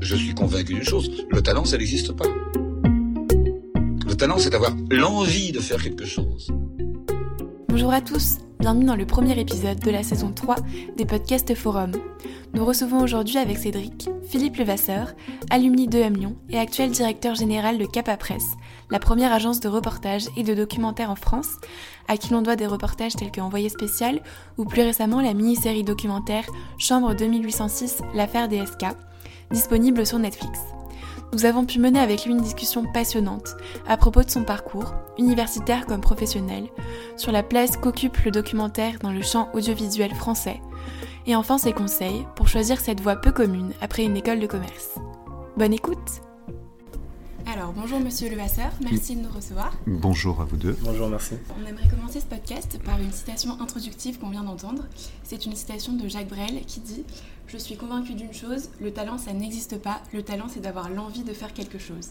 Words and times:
Je 0.00 0.16
suis 0.16 0.34
convaincu 0.34 0.72
d'une 0.74 0.82
chose, 0.82 1.10
le 1.28 1.42
talent, 1.42 1.66
ça 1.66 1.76
n'existe 1.76 2.12
pas. 2.12 2.24
Le 2.54 4.14
talent, 4.14 4.38
c'est 4.38 4.48
d'avoir 4.48 4.72
l'envie 4.90 5.52
de 5.52 5.60
faire 5.60 5.82
quelque 5.82 6.06
chose. 6.06 6.48
Bonjour 7.68 7.92
à 7.92 8.00
tous, 8.00 8.38
bienvenue 8.58 8.86
dans 8.86 8.96
le 8.96 9.04
premier 9.04 9.38
épisode 9.38 9.78
de 9.78 9.90
la 9.90 10.02
saison 10.02 10.32
3 10.32 10.56
des 10.96 11.04
podcasts 11.04 11.54
Forum. 11.54 11.92
Nous 12.54 12.64
recevons 12.64 13.02
aujourd'hui 13.02 13.36
avec 13.36 13.58
Cédric 13.58 14.08
Philippe 14.26 14.56
Levasseur, 14.56 15.12
alumni 15.50 15.86
de 15.86 15.98
M 15.98 16.16
Lyon 16.16 16.36
et 16.48 16.58
actuel 16.58 16.90
directeur 16.90 17.34
général 17.34 17.76
de 17.76 17.84
Capa 17.84 18.16
Presse, 18.16 18.54
la 18.90 19.00
première 19.00 19.34
agence 19.34 19.60
de 19.60 19.68
reportage 19.68 20.28
et 20.36 20.44
de 20.44 20.54
documentaire 20.54 21.10
en 21.10 21.16
France, 21.16 21.58
à 22.08 22.16
qui 22.16 22.32
l'on 22.32 22.40
doit 22.40 22.56
des 22.56 22.66
reportages 22.66 23.16
tels 23.16 23.30
que 23.30 23.40
Envoyé 23.42 23.68
spécial 23.68 24.22
ou 24.56 24.64
plus 24.64 24.82
récemment 24.82 25.20
la 25.20 25.34
mini-série 25.34 25.84
documentaire 25.84 26.46
Chambre 26.78 27.14
2806, 27.14 27.98
l'affaire 28.14 28.48
DSK, 28.48 28.86
disponible 29.50 30.06
sur 30.06 30.18
Netflix. 30.18 30.60
Nous 31.32 31.44
avons 31.44 31.64
pu 31.64 31.78
mener 31.78 32.00
avec 32.00 32.24
lui 32.24 32.32
une 32.32 32.40
discussion 32.40 32.84
passionnante 32.92 33.56
à 33.86 33.96
propos 33.96 34.22
de 34.22 34.30
son 34.30 34.42
parcours, 34.42 34.94
universitaire 35.18 35.86
comme 35.86 36.00
professionnel, 36.00 36.64
sur 37.16 37.30
la 37.30 37.42
place 37.42 37.76
qu'occupe 37.76 38.18
le 38.24 38.30
documentaire 38.30 38.98
dans 39.00 39.12
le 39.12 39.22
champ 39.22 39.48
audiovisuel 39.52 40.14
français, 40.14 40.60
et 41.26 41.36
enfin 41.36 41.58
ses 41.58 41.72
conseils 41.72 42.26
pour 42.34 42.48
choisir 42.48 42.80
cette 42.80 43.00
voie 43.00 43.16
peu 43.16 43.30
commune 43.30 43.72
après 43.80 44.04
une 44.04 44.16
école 44.16 44.40
de 44.40 44.46
commerce. 44.46 44.98
Bonne 45.56 45.72
écoute 45.72 46.22
alors, 47.52 47.72
bonjour 47.72 47.98
Monsieur 47.98 48.30
Levasseur, 48.30 48.70
merci 48.80 49.16
de 49.16 49.22
nous 49.22 49.28
recevoir. 49.28 49.72
Bonjour 49.84 50.40
à 50.40 50.44
vous 50.44 50.56
deux. 50.56 50.76
Bonjour, 50.82 51.08
merci. 51.08 51.34
On 51.60 51.66
aimerait 51.66 51.88
commencer 51.88 52.20
ce 52.20 52.26
podcast 52.26 52.78
par 52.84 53.00
une 53.00 53.10
citation 53.10 53.60
introductive 53.60 54.20
qu'on 54.20 54.30
vient 54.30 54.44
d'entendre. 54.44 54.84
C'est 55.24 55.46
une 55.46 55.56
citation 55.56 55.94
de 55.94 56.06
Jacques 56.06 56.28
Brel 56.28 56.60
qui 56.68 56.78
dit 56.78 57.02
Je 57.48 57.58
suis 57.58 57.76
convaincu 57.76 58.14
d'une 58.14 58.32
chose, 58.32 58.70
le 58.80 58.92
talent 58.92 59.18
ça 59.18 59.32
n'existe 59.32 59.82
pas, 59.82 60.00
le 60.12 60.22
talent 60.22 60.46
c'est 60.48 60.60
d'avoir 60.60 60.90
l'envie 60.90 61.24
de 61.24 61.32
faire 61.32 61.52
quelque 61.52 61.80
chose. 61.80 62.10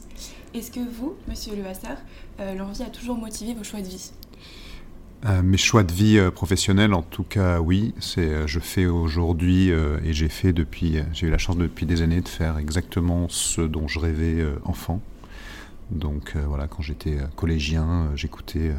Est-ce 0.53 0.71
que 0.71 0.81
vous, 0.81 1.15
Monsieur 1.29 1.55
Levasseur, 1.55 1.97
euh, 2.41 2.53
l'envie 2.55 2.83
a 2.83 2.89
toujours 2.89 3.17
motivé 3.17 3.53
vos 3.53 3.63
choix 3.63 3.79
de 3.79 3.87
vie? 3.87 4.11
Euh, 5.25 5.41
mes 5.41 5.57
choix 5.57 5.83
de 5.83 5.93
vie 5.93 6.17
euh, 6.17 6.31
professionnels, 6.31 6.93
en 6.93 7.01
tout 7.01 7.23
cas, 7.23 7.61
oui. 7.61 7.93
C'est, 8.01 8.45
je 8.45 8.59
fais 8.59 8.87
aujourd'hui 8.87 9.69
et 9.69 10.11
j'ai 10.11 10.29
fait 10.29 10.51
depuis, 10.51 10.97
j'ai 11.13 11.27
eu 11.27 11.31
la 11.31 11.37
chance 11.37 11.55
depuis 11.55 11.85
des 11.85 12.01
années 12.01 12.21
de 12.21 12.27
faire 12.27 12.57
exactement 12.57 13.27
ce 13.29 13.61
dont 13.61 13.87
je 13.87 13.99
rêvais 13.99 14.45
enfant. 14.65 14.99
Donc 15.91 16.33
euh, 16.35 16.43
voilà, 16.47 16.67
quand 16.67 16.81
j'étais 16.81 17.17
euh, 17.17 17.27
collégien, 17.35 17.87
euh, 17.87 18.15
j'écoutais 18.15 18.73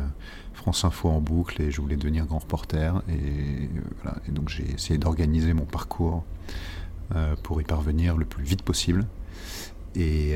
France 0.55 0.85
Info 0.85 1.09
en 1.09 1.21
boucle 1.21 1.61
et 1.61 1.71
je 1.71 1.81
voulais 1.81 1.97
devenir 1.97 2.27
grand 2.27 2.39
reporter. 2.39 3.03
Et, 3.09 3.69
et 4.29 4.33
donc 4.33 4.49
j'ai 4.49 4.71
essayé 4.71 4.99
d'organiser 4.99 5.53
mon 5.55 5.65
parcours 5.65 6.25
pour 7.43 7.61
y 7.61 7.65
parvenir 7.65 8.17
le 8.17 8.25
plus 8.25 8.45
vite 8.45 8.63
possible. 8.63 9.07
Et, 9.97 10.35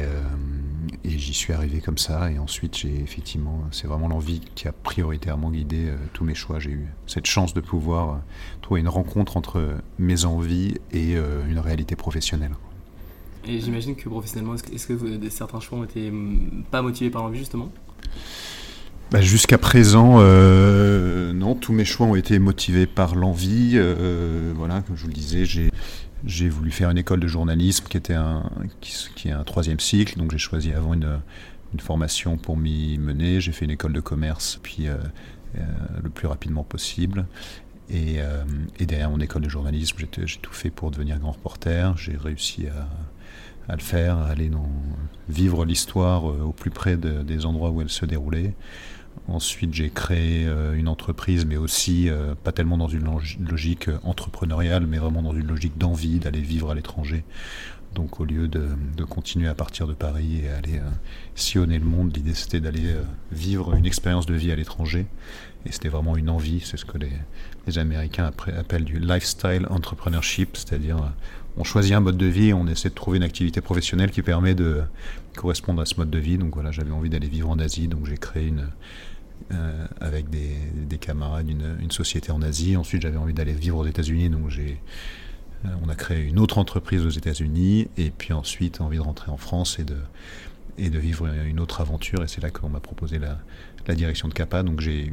et 1.05 1.11
j'y 1.19 1.35
suis 1.35 1.53
arrivé 1.53 1.81
comme 1.81 1.99
ça. 1.99 2.33
Et 2.33 2.39
ensuite, 2.39 2.77
j'ai 2.77 3.01
effectivement, 3.01 3.63
c'est 3.71 3.87
vraiment 3.87 4.09
l'envie 4.09 4.41
qui 4.41 4.67
a 4.67 4.73
prioritairement 4.73 5.51
guidé 5.51 5.93
tous 6.15 6.25
mes 6.25 6.35
choix. 6.35 6.59
J'ai 6.59 6.71
eu 6.71 6.89
cette 7.07 7.27
chance 7.27 7.55
de 7.55 7.61
pouvoir 7.61 8.23
trouver 8.63 8.81
une 8.81 8.89
rencontre 8.89 9.37
entre 9.37 9.77
mes 9.99 10.25
envies 10.25 10.75
et 10.91 11.15
une 11.15 11.61
réalité 11.61 11.95
professionnelle. 11.95 12.55
Et 13.47 13.61
j'imagine 13.61 13.95
que 13.95 14.09
professionnellement, 14.09 14.55
est-ce 14.55 14.87
que, 14.87 15.31
certains 15.31 15.61
choix 15.61 15.79
ont 15.79 15.85
été 15.85 16.09
hum, 16.09 16.65
pas 16.71 16.83
motivés 16.83 17.11
par 17.11 17.23
l'envie 17.23 17.39
justement? 17.39 17.71
Bah, 19.11 19.21
Jusqu'à 19.21 19.59
présent, 19.59 20.17
euh, 20.19 21.33
non, 21.33 21.55
tous 21.55 21.73
mes 21.73 21.85
choix 21.85 22.07
ont 22.07 22.15
été 22.15 22.39
motivés 22.39 22.87
par 22.87 23.15
l'envie. 23.15 23.73
Euh, 23.75 24.53
voilà, 24.57 24.83
comme 24.83 24.97
je 24.97 25.03
vous 25.03 25.09
le 25.09 25.15
disais, 25.15 25.45
j'ai 26.25 26.49
voulu 26.49 26.71
faire 26.71 26.91
une 26.91 26.99
école 26.99 27.21
de 27.21 27.27
journalisme 27.27 27.87
qui 27.89 27.97
était 27.97 28.15
un 28.15 28.51
qui, 28.81 29.29
est 29.29 29.33
un 29.33 29.45
troisième 29.45 29.81
cycle, 29.81 30.19
donc 30.19 30.33
j'ai 30.33 30.39
choisi 30.39 30.73
avant 30.73 30.95
une, 30.95 31.21
formation 31.79 32.37
pour 32.37 32.57
m'y 32.57 32.99
mener. 32.99 33.41
J'ai 33.41 33.53
fait 33.53 33.65
une 33.65 33.73
école 33.73 33.93
de 33.93 34.01
commerce, 34.01 34.61
puis 34.63 34.87
euh, 34.87 34.97
le 36.03 36.09
plus 36.09 36.29
rapidement 36.29 36.63
possible. 36.63 37.27
Et, 37.91 38.19
derrière 38.81 39.11
mon 39.11 39.21
école 39.21 39.43
de 39.43 39.49
journalisme, 39.49 39.97
j'ai 39.99 40.39
tout 40.39 40.53
fait 40.53 40.71
pour 40.71 40.91
devenir 40.91 41.19
grand 41.19 41.33
reporter. 41.33 41.97
J'ai 41.99 42.17
réussi 42.17 42.67
à, 42.69 42.89
à 43.69 43.77
le 43.77 43.83
faire, 43.83 44.19
à 44.19 44.27
aller 44.29 44.51
vivre 45.29 45.65
l'histoire 45.65 46.31
euh, 46.31 46.43
au 46.43 46.53
plus 46.53 46.71
près 46.71 46.97
des 46.97 47.47
endroits 47.47 47.71
où 47.71 47.81
elle 47.81 47.89
se 47.89 48.05
déroulait. 48.05 48.55
Ensuite, 49.29 49.73
j'ai 49.73 49.91
créé 49.91 50.47
euh, 50.47 50.75
une 50.75 50.89
entreprise, 50.89 51.47
mais 51.47 51.57
aussi 51.57 52.11
euh, 52.11 52.35
pas 52.35 52.53
tellement 52.53 52.77
dans 52.77 52.89
une 52.89 53.09
logique 53.49 53.89
entrepreneuriale, 54.03 54.87
mais 54.87 54.99
vraiment 54.99 55.23
dans 55.23 55.35
une 55.35 55.47
logique 55.47 55.79
d'envie 55.79 56.19
d'aller 56.19 56.41
vivre 56.41 56.71
à 56.71 56.75
l'étranger. 56.75 57.25
Donc, 57.95 58.19
au 58.19 58.25
lieu 58.25 58.49
de, 58.49 58.69
continuer 59.09 59.49
à 59.49 59.55
partir 59.55 59.87
de 59.87 59.95
Paris 59.95 60.43
et 60.45 60.49
aller 60.49 60.81
sillonner 61.37 61.79
le 61.79 61.85
monde, 61.85 62.15
l'idée 62.17 62.35
c'était 62.35 62.59
d'aller 62.59 62.93
vivre 63.31 63.77
une 63.77 63.87
expérience 63.87 64.27
de 64.27 64.35
vie 64.35 64.51
à 64.51 64.57
l'étranger. 64.57 65.07
Et 65.65 65.71
c'était 65.71 65.91
vraiment 65.91 66.17
une 66.17 66.29
envie, 66.29 66.59
c'est 66.59 66.77
ce 66.77 66.85
que 66.85 66.99
les 66.99 67.79
Américains 67.79 68.33
appellent 68.59 68.85
du 68.85 68.99
lifestyle 68.99 69.69
entrepreneurship, 69.71 70.57
c'est-à-dire 70.57 71.13
on 71.57 71.65
choisit 71.65 71.93
un 71.93 72.01
mode 72.01 72.17
de 72.17 72.27
vie, 72.27 72.53
on 72.53 72.67
essaie 72.67 72.89
de 72.89 72.95
trouver 72.95 73.19
une 73.19 73.23
activité 73.23 73.61
professionnelle 73.61 74.11
qui 74.11 74.23
permet 74.23 74.55
de 74.55 74.83
correspondre 75.37 75.81
à 75.83 75.87
ce 75.87 75.97
mode 75.97 76.11
de 76.11 76.19
vie. 76.19 76.39
Donc 76.39 76.55
voilà, 76.55 76.71
j'avais 76.73 76.91
envie 76.91 77.11
d'aller 77.11 77.29
vivre 77.29 77.51
en 77.51 77.59
Asie, 77.59 77.89
donc 77.89 78.07
j'ai 78.07 78.17
créé 78.17 78.49
une, 78.49 78.69
euh, 79.53 79.87
avec 80.01 80.31
des, 80.31 80.99
camarades 80.99 81.49
une, 81.49 81.91
société 81.91 82.33
en 82.33 82.43
Asie. 82.43 82.77
Ensuite, 82.77 83.03
j'avais 83.03 83.19
envie 83.19 83.35
d'aller 83.35 83.53
vivre 83.53 83.79
aux 83.79 83.87
États-Unis, 83.87 84.31
donc 84.31 84.49
j'ai, 84.49 84.81
euh, 85.65 85.69
on 85.85 85.89
a 85.89 85.95
créé 85.95 86.23
une 86.23 86.39
autre 86.39 86.59
entreprise 86.59 87.05
aux 87.05 87.11
États-Unis. 87.11 87.89
Et 87.99 88.11
puis 88.11 88.33
ensuite, 88.33 88.81
envie 88.81 88.97
de 88.97 89.03
rentrer 89.03 89.31
en 89.31 89.37
France 89.37 89.79
et 89.79 89.85
de, 89.85 89.97
et 90.79 90.89
vivre 90.89 91.27
une 91.27 91.61
autre 91.61 91.81
aventure. 91.81 92.23
Et 92.23 92.29
c'est 92.29 92.43
là 92.43 92.51
qu'on 92.51 92.69
m'a 92.69 92.81
proposé 92.81 93.19
la, 93.19 93.39
direction 93.95 94.29
de 94.29 94.35
CAPA. 94.35 94.63
Donc 94.63 94.81
j'ai, 94.81 95.13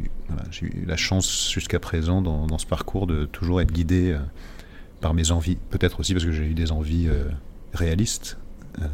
eu 0.62 0.85
la 0.85 0.97
chance 0.97 1.51
jusqu'à 1.51 1.80
présent 1.80 2.22
dans, 2.22 2.47
dans, 2.47 2.57
ce 2.57 2.66
parcours 2.66 3.06
de 3.06 3.25
toujours 3.25 3.62
être 3.62 3.72
guidé. 3.72 4.13
Euh, 4.13 4.19
par 5.01 5.13
mes 5.13 5.31
envies, 5.31 5.57
peut-être 5.69 6.00
aussi 6.00 6.13
parce 6.13 6.23
que 6.23 6.31
j'ai 6.31 6.45
eu 6.45 6.53
des 6.53 6.72
envies 6.72 7.07
euh, 7.09 7.25
réalistes 7.73 8.38
euh, 8.79 8.88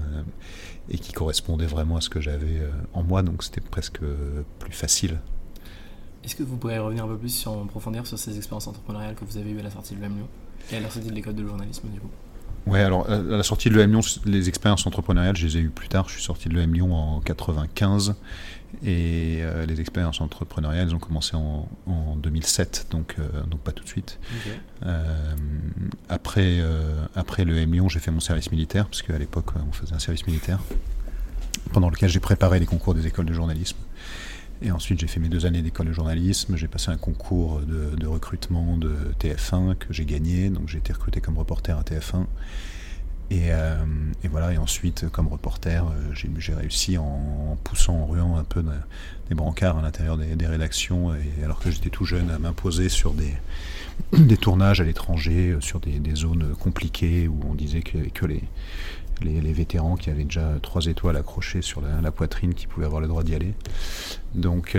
et 0.90 0.97
qui 0.97 1.12
correspondaient 1.12 1.68
vraiment 1.68 1.97
à 1.97 2.01
ce 2.01 2.09
que 2.09 2.22
j'avais 2.22 2.59
euh, 2.59 2.72
en 2.94 3.03
moi, 3.03 3.22
donc 3.22 3.44
c'était 3.44 3.62
presque 3.62 4.00
plus 4.59 4.72
facile. 4.72 5.19
Est-ce 6.23 6.35
que 6.35 6.44
vous 6.44 6.57
pourriez 6.57 6.79
revenir 6.79 7.06
un 7.06 7.07
peu 7.07 7.18
plus 7.18 7.29
sur, 7.29 7.51
en 7.51 7.66
profondeur 7.68 8.07
sur 8.07 8.18
ces 8.18 8.35
expériences 8.38 8.68
entrepreneuriales 8.68 9.16
que 9.16 9.25
vous 9.25 9.38
avez 9.38 9.51
eues 9.51 9.59
à 9.59 9.63
la 9.63 9.69
sortie 9.69 9.95
de 9.95 10.01
l'EM 10.01 10.16
Lyon 10.16 10.28
et 10.72 10.78
à 10.78 10.79
la 10.79 10.90
sortie 10.90 11.09
de 11.09 11.13
l'école 11.13 11.35
de 11.35 11.45
journalisme 11.45 11.88
du 11.90 12.00
coup? 12.00 12.09
Ouais, 12.67 12.81
alors 12.81 13.09
à 13.09 13.17
la 13.17 13.44
sortie 13.44 13.69
de 13.69 13.75
l'EM 13.75 13.91
Lyon, 13.91 14.01
les 14.25 14.50
expériences 14.50 14.85
entrepreneuriales, 14.85 15.38
je 15.38 15.45
les 15.47 15.57
ai 15.57 15.61
eues 15.61 15.69
plus 15.69 15.88
tard. 15.88 16.09
Je 16.09 16.16
suis 16.16 16.23
sorti 16.23 16.50
de 16.50 16.53
l'EM 16.53 16.73
Lyon 16.73 16.94
en 16.94 17.22
95 17.22 18.16
et 18.83 19.39
euh, 19.41 19.66
les 19.66 19.79
expériences 19.79 20.22
entrepreneuriales, 20.22 20.88
elles 20.88 20.95
ont 20.95 21.00
commencé 21.00 21.35
en, 21.35 21.67
2007, 22.17 22.88
donc, 22.91 23.16
euh, 23.17 23.44
donc 23.47 23.61
pas 23.61 23.72
tout 23.72 23.83
de 23.83 23.89
suite. 23.89 24.19
Euh, 24.85 25.35
après, 26.09 26.59
après 27.16 27.45
le 27.45 27.57
M 27.57 27.72
Lyon, 27.72 27.89
j'ai 27.89 28.00
fait 28.00 28.11
mon 28.11 28.19
service 28.19 28.51
militaire, 28.51 28.85
parce 28.88 29.01
qu'à 29.01 29.17
l'époque, 29.17 29.51
on 29.67 29.72
faisait 29.72 29.94
un 29.94 30.00
service 30.00 30.27
militaire, 30.27 30.59
pendant 31.72 31.89
lequel 31.89 32.09
j'ai 32.09 32.19
préparé 32.19 32.59
les 32.59 32.66
concours 32.66 32.94
des 32.94 33.07
écoles 33.07 33.25
de 33.25 33.33
journalisme. 33.33 33.77
Et 34.62 34.72
ensuite, 34.72 35.00
j'ai 35.00 35.07
fait 35.07 35.19
mes 35.19 35.29
deux 35.29 35.45
années 35.45 35.62
d'école 35.62 35.88
de 35.88 35.94
journalisme. 35.94 36.56
J'ai 36.56 36.68
passé 36.68 36.90
un 36.90 36.97
concours 36.97 37.62
de, 37.62 38.07
recrutement 38.07 38.78
de 38.78 38.95
TF1 39.19 39.75
que 39.75 39.94
j'ai 39.94 40.06
gagné. 40.06 40.50
Donc, 40.50 40.68
j'ai 40.68 40.79
été 40.79 40.94
recruté 40.94 41.22
comme 41.22 41.38
reporter 41.38 41.78
à 41.78 41.81
TF1. 41.81 42.25
Euh, 43.31 43.75
et, 44.23 44.28
voilà, 44.28 44.53
et 44.53 44.57
ensuite, 44.57 45.09
comme 45.09 45.28
reporter, 45.28 45.85
euh, 45.85 46.13
j'ai 46.38 46.53
réussi 46.53 46.97
en, 46.97 47.57
poussant, 47.63 47.95
en 47.95 48.06
ruant 48.06 48.38
un 48.38 48.44
peu 48.44 48.63
des 49.28 49.35
brancards 49.35 49.78
à 49.78 49.81
l'intérieur 49.81 50.18
des, 50.18 50.47
rédactions, 50.47 51.13
et 51.13 51.44
alors 51.44 51.59
que 51.59 51.69
j'étais 51.69 51.89
tout 51.89 52.06
jeune, 52.06 52.29
à 52.29 52.39
m'imposer 52.39 52.89
sur 52.89 53.13
des, 53.13 53.34
des 54.13 54.38
tournages 54.38 54.79
à 54.79 54.85
l'étranger, 54.85 55.51
euh, 55.51 55.62
sur 55.62 55.79
des, 55.79 56.00
zones 56.16 56.56
compliquées 56.59 57.28
où 57.28 57.39
on 57.50 57.53
disait 57.53 57.81
qu'il 57.81 57.95
n'y 57.95 58.01
avait 58.01 58.12
que 58.12 58.25
les, 58.25 58.44
les, 59.24 59.54
vétérans 59.54 59.96
qui 59.96 60.10
avaient 60.10 60.24
déjà 60.24 60.54
trois 60.62 60.86
étoiles 60.86 61.18
accrochées 61.18 61.62
sur 61.62 61.81
la, 61.81 62.12
poitrine 62.12 62.54
qui 62.54 62.68
pouvaient 62.68 62.86
avoir 62.86 63.02
le 63.02 63.08
droit 63.08 63.24
d'y 63.24 63.36
aller. 63.36 63.54
Donc, 64.36 64.78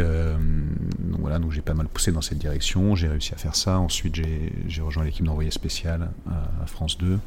voilà, 1.19 1.38
donc 1.38 1.52
j'ai 1.52 1.62
pas 1.62 1.75
mal 1.75 1.88
poussé 1.88 2.12
dans 2.12 2.23
cette 2.23 2.38
direction, 2.38 2.94
j'ai 2.94 3.08
réussi 3.08 3.35
à 3.35 3.37
faire 3.37 3.56
ça. 3.56 3.79
Ensuite, 3.79 4.14
j'ai 4.14 4.82
rejoint 4.82 5.05
l'équipe 5.05 5.25
d'envoyé 5.25 5.50
spécial 5.50 6.11
à, 6.29 6.67
France 6.67 6.99
2. 6.99 7.19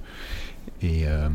Euh, 0.84 1.30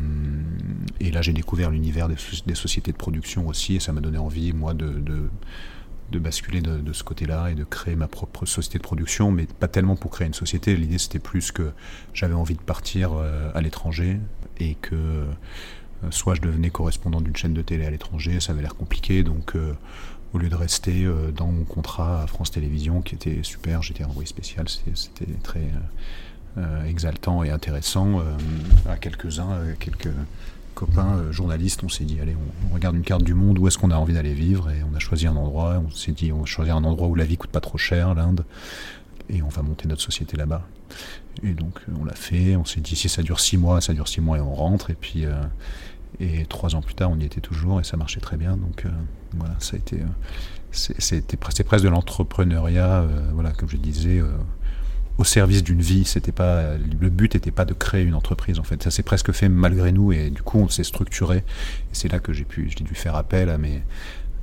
et, 0.99 1.11
là, 1.11 1.21
j'ai 1.21 1.33
découvert 1.33 1.69
l'univers 1.69 2.07
des, 2.07 2.55
sociétés 2.55 2.91
de 2.91 2.97
production 2.97 3.47
aussi, 3.47 3.75
et 3.75 3.79
ça 3.79 3.93
m'a 3.93 4.01
donné 4.01 4.17
envie, 4.17 4.53
moi, 4.53 4.73
de, 4.73 4.89
de, 6.11 6.19
basculer 6.19 6.61
de, 6.61 6.93
ce 6.93 7.03
côté-là 7.03 7.51
et 7.51 7.55
de 7.55 7.63
créer 7.63 7.95
ma 7.95 8.07
propre 8.07 8.45
société 8.45 8.79
de 8.79 8.83
production, 8.83 9.31
mais 9.31 9.45
pas 9.45 9.67
tellement 9.67 9.95
pour 9.95 10.11
créer 10.11 10.27
une 10.27 10.33
société. 10.33 10.75
L'idée, 10.75 10.97
c'était 10.97 11.19
plus 11.19 11.51
que 11.51 11.71
j'avais 12.13 12.33
envie 12.33 12.55
de 12.55 12.61
partir 12.61 13.13
euh, 13.13 13.51
à 13.53 13.61
l'étranger 13.61 14.19
et 14.59 14.75
que 14.81 14.95
euh, 14.95 15.25
soit 16.11 16.35
je 16.35 16.41
devenais 16.41 16.69
correspondant 16.69 17.21
d'une 17.21 17.35
chaîne 17.35 17.53
de 17.53 17.61
télé 17.61 17.85
à 17.85 17.89
l'étranger, 17.89 18.39
ça 18.39 18.53
avait 18.53 18.61
l'air 18.61 18.75
compliqué, 18.75 19.23
donc 19.23 19.55
au 20.33 20.37
lieu 20.37 20.49
de 20.49 20.55
rester 20.55 21.07
dans 21.35 21.47
mon 21.47 21.63
contrat 21.63 22.21
à 22.21 22.27
France 22.27 22.51
Télévisions, 22.51 23.01
qui 23.01 23.15
était 23.15 23.39
super, 23.41 23.81
j'étais 23.81 24.03
envoyé 24.03 24.27
spécial, 24.27 24.67
c'était 24.69 25.31
très 25.41 25.71
euh, 26.57 26.85
exaltant 26.85 27.43
et 27.43 27.51
intéressant 27.51 28.19
euh, 28.19 28.23
à 28.89 28.95
quelques-uns, 28.95 29.59
quelques, 29.79 30.09
copains 30.73 31.31
journalistes, 31.31 31.83
on 31.83 31.89
s'est 31.89 32.03
dit, 32.03 32.19
allez, 32.19 32.35
on, 32.69 32.73
regarde 32.73 32.95
une 32.95 33.03
carte 33.03 33.23
du 33.23 33.33
monde, 33.33 33.57
où 33.57 33.67
est-ce 33.67 33.79
qu'on 33.79 33.89
a 33.89 33.95
envie 33.95 34.13
d'aller 34.13 34.33
vivre 34.33 34.69
Et 34.69 34.83
on 34.83 34.95
a 34.95 34.99
choisi 34.99 35.25
un 35.25 35.35
endroit, 35.35 35.81
on 35.83 35.89
s'est 35.89 36.11
dit, 36.11 36.31
on 36.31 36.41
va 36.41 36.45
choisir 36.45 36.75
un 36.75 36.83
endroit 36.83 37.07
où 37.07 37.15
la 37.15 37.25
vie 37.25 37.35
coûte 37.35 37.49
pas 37.49 37.61
trop 37.61 37.79
cher, 37.79 38.13
l'Inde, 38.13 38.45
et 39.29 39.41
on 39.41 39.49
va 39.49 39.61
monter 39.61 39.87
notre 39.87 40.01
société 40.01 40.37
là-bas. 40.37 40.67
Et 41.43 41.53
donc 41.53 41.79
on 41.99 42.05
l'a 42.05 42.15
fait, 42.15 42.55
on 42.55 42.65
s'est 42.65 42.81
dit, 42.81 42.95
si 42.95 43.09
ça 43.09 43.21
dure 43.21 43.39
six 43.39 43.57
mois, 43.57 43.81
ça 43.81 43.93
dure 43.93 44.07
six 44.07 44.21
mois 44.21 44.37
et 44.37 44.41
on 44.41 44.53
rentre, 44.53 44.89
et 44.89 44.95
puis... 44.95 45.25
et 46.19 46.45
trois 46.45 46.75
ans 46.75 46.81
plus 46.81 46.95
tard, 46.95 47.11
on 47.11 47.19
y 47.19 47.25
était 47.25 47.41
toujours 47.41 47.79
et 47.79 47.83
ça 47.83 47.97
marchait 47.97 48.21
très 48.21 48.37
bien. 48.37 48.57
Donc 48.57 48.85
voilà, 49.35 49.55
ça 49.59 49.75
a 49.75 49.79
été, 49.79 49.99
c'était 50.71 51.37
presque 51.37 51.83
de 51.83 51.89
l'entrepreneuriat, 51.89 53.05
voilà, 53.33 53.51
comme 53.51 53.69
je 53.69 53.77
disais, 53.77 54.21
au 55.17 55.23
service 55.23 55.63
d'une 55.63 55.81
vie. 55.81 56.05
C'était 56.05 56.31
pas 56.31 56.77
le 56.77 57.09
but 57.09 57.33
n'était 57.33 57.51
pas 57.51 57.65
de 57.65 57.73
créer 57.73 58.03
une 58.03 58.15
entreprise 58.15 58.59
en 58.59 58.63
fait. 58.63 58.81
Ça 58.83 58.91
s'est 58.91 59.03
presque 59.03 59.31
fait 59.31 59.49
malgré 59.49 59.91
nous 59.91 60.11
et 60.11 60.29
du 60.29 60.41
coup 60.41 60.59
on 60.59 60.69
s'est 60.69 60.83
structuré. 60.83 61.37
Et 61.37 61.93
c'est 61.93 62.11
là 62.11 62.19
que 62.19 62.33
j'ai 62.33 62.45
pu, 62.45 62.69
j'ai 62.75 62.83
dû 62.83 62.95
faire 62.95 63.15
appel 63.15 63.49
à 63.49 63.57
mes 63.57 63.83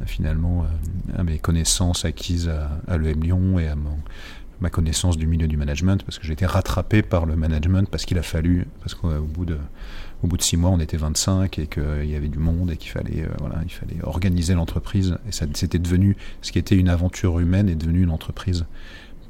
finalement 0.07 0.67
à 1.17 1.23
mes 1.23 1.39
connaissances 1.39 2.05
acquises 2.05 2.51
à, 2.89 2.99
l'EM 2.99 3.23
Lyon 3.23 3.59
et 3.61 3.69
à 3.69 3.77
ma 4.61 4.71
connaissance 4.71 5.17
du 5.17 5.27
milieu 5.27 5.49
du 5.49 5.57
management 5.57 6.03
parce 6.05 6.19
que 6.19 6.27
j'ai 6.27 6.33
été 6.33 6.47
rattrapé 6.47 7.03
par 7.03 7.27
le 7.27 7.37
management 7.37 7.89
parce 7.91 8.05
qu'il 8.05 8.19
a 8.19 8.23
fallu 8.23 8.67
parce 8.81 8.95
qu'au 8.95 9.09
bout 9.23 9.45
de 9.45 9.59
au 10.23 10.29
six 10.39 10.57
mois 10.57 10.71
on 10.71 10.81
était 10.81 10.97
25 10.97 11.59
et 11.59 11.67
qu'il 11.67 12.07
y 12.07 12.15
avait 12.15 12.29
du 12.29 12.39
monde 12.39 12.71
et 12.71 12.77
qu'il 12.79 12.91
fallait 12.91 13.25
euh, 13.25 13.29
voilà 13.41 13.61
il 13.63 13.71
fallait 13.71 13.99
organiser 14.03 14.55
l'entreprise 14.55 15.19
et 15.29 15.33
c'était 15.33 15.79
devenu 15.79 16.17
ce 16.41 16.51
qui 16.51 16.59
était 16.59 16.77
une 16.77 16.89
aventure 16.89 17.39
humaine 17.41 17.69
est 17.69 17.75
devenu 17.75 18.03
une 18.03 18.11
entreprise 18.11 18.65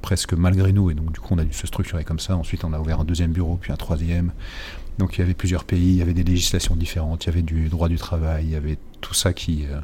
presque 0.05 0.35
malgré 0.35 0.73
nous. 0.73 0.91
Et 0.91 0.95
donc, 0.95 1.13
du 1.13 1.19
coup, 1.19 1.35
on 1.35 1.39
a 1.39 1.45
dû 1.45 1.55
se 1.55 1.67
structurer 1.67 2.05
comme 2.05 2.19
ça. 2.19 2.37
Ensuite, 2.37 2.63
on 2.65 2.75
a 2.75 2.79
ouvert 2.79 3.01
un 3.01 3.05
deuxième 3.05 3.33
bureau, 3.33 3.57
puis 3.57 3.73
un 3.73 3.77
troisième. 3.77 4.33
Donc, 4.99 5.17
il 5.17 5.21
y 5.21 5.25
avait 5.25 5.35
plusieurs 5.35 5.65
pays, 5.65 5.93
il 5.93 5.97
y 5.97 6.03
avait 6.03 6.13
des 6.13 6.23
législations 6.23 6.77
différentes, 6.77 7.25
il 7.25 7.29
y 7.29 7.31
avait 7.31 7.43
du 7.43 7.71
droit 7.71 7.89
du 7.89 7.97
travail, 7.97 8.45
il 8.45 8.51
y 8.51 8.55
avait 8.55 8.77
tout 9.01 9.15
ça 9.15 9.33
qui, 9.33 9.65
euh, 9.67 9.81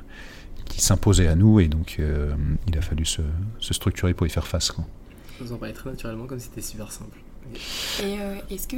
s'imposait 0.76 1.26
à 1.26 1.36
nous. 1.36 1.58
Et 1.58 1.68
donc, 1.68 1.96
euh, 1.98 2.34
il 2.68 2.76
a 2.76 2.82
fallu 2.82 3.06
se, 3.06 3.22
structurer 3.60 4.12
pour 4.12 4.26
y 4.26 4.30
faire 4.30 4.46
face. 4.46 4.72
Vous 5.40 5.52
en 5.52 5.56
parlez 5.56 5.74
très 5.74 5.90
naturellement, 5.90 6.26
comme 6.26 6.38
c'était 6.38 6.60
super 6.60 6.92
simple. 6.92 7.18
Et 8.02 8.20
euh, 8.20 8.36
est-ce 8.50 8.68
que, 8.68 8.76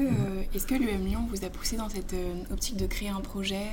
est-ce 0.54 0.66
que 0.66 0.74
l'UM 0.74 1.04
Lyon 1.04 1.26
vous 1.28 1.44
a 1.44 1.50
poussé 1.50 1.76
dans 1.76 1.88
cette 1.88 2.14
optique 2.50 2.76
de 2.76 2.86
créer 2.86 3.08
un 3.08 3.20
projet 3.20 3.66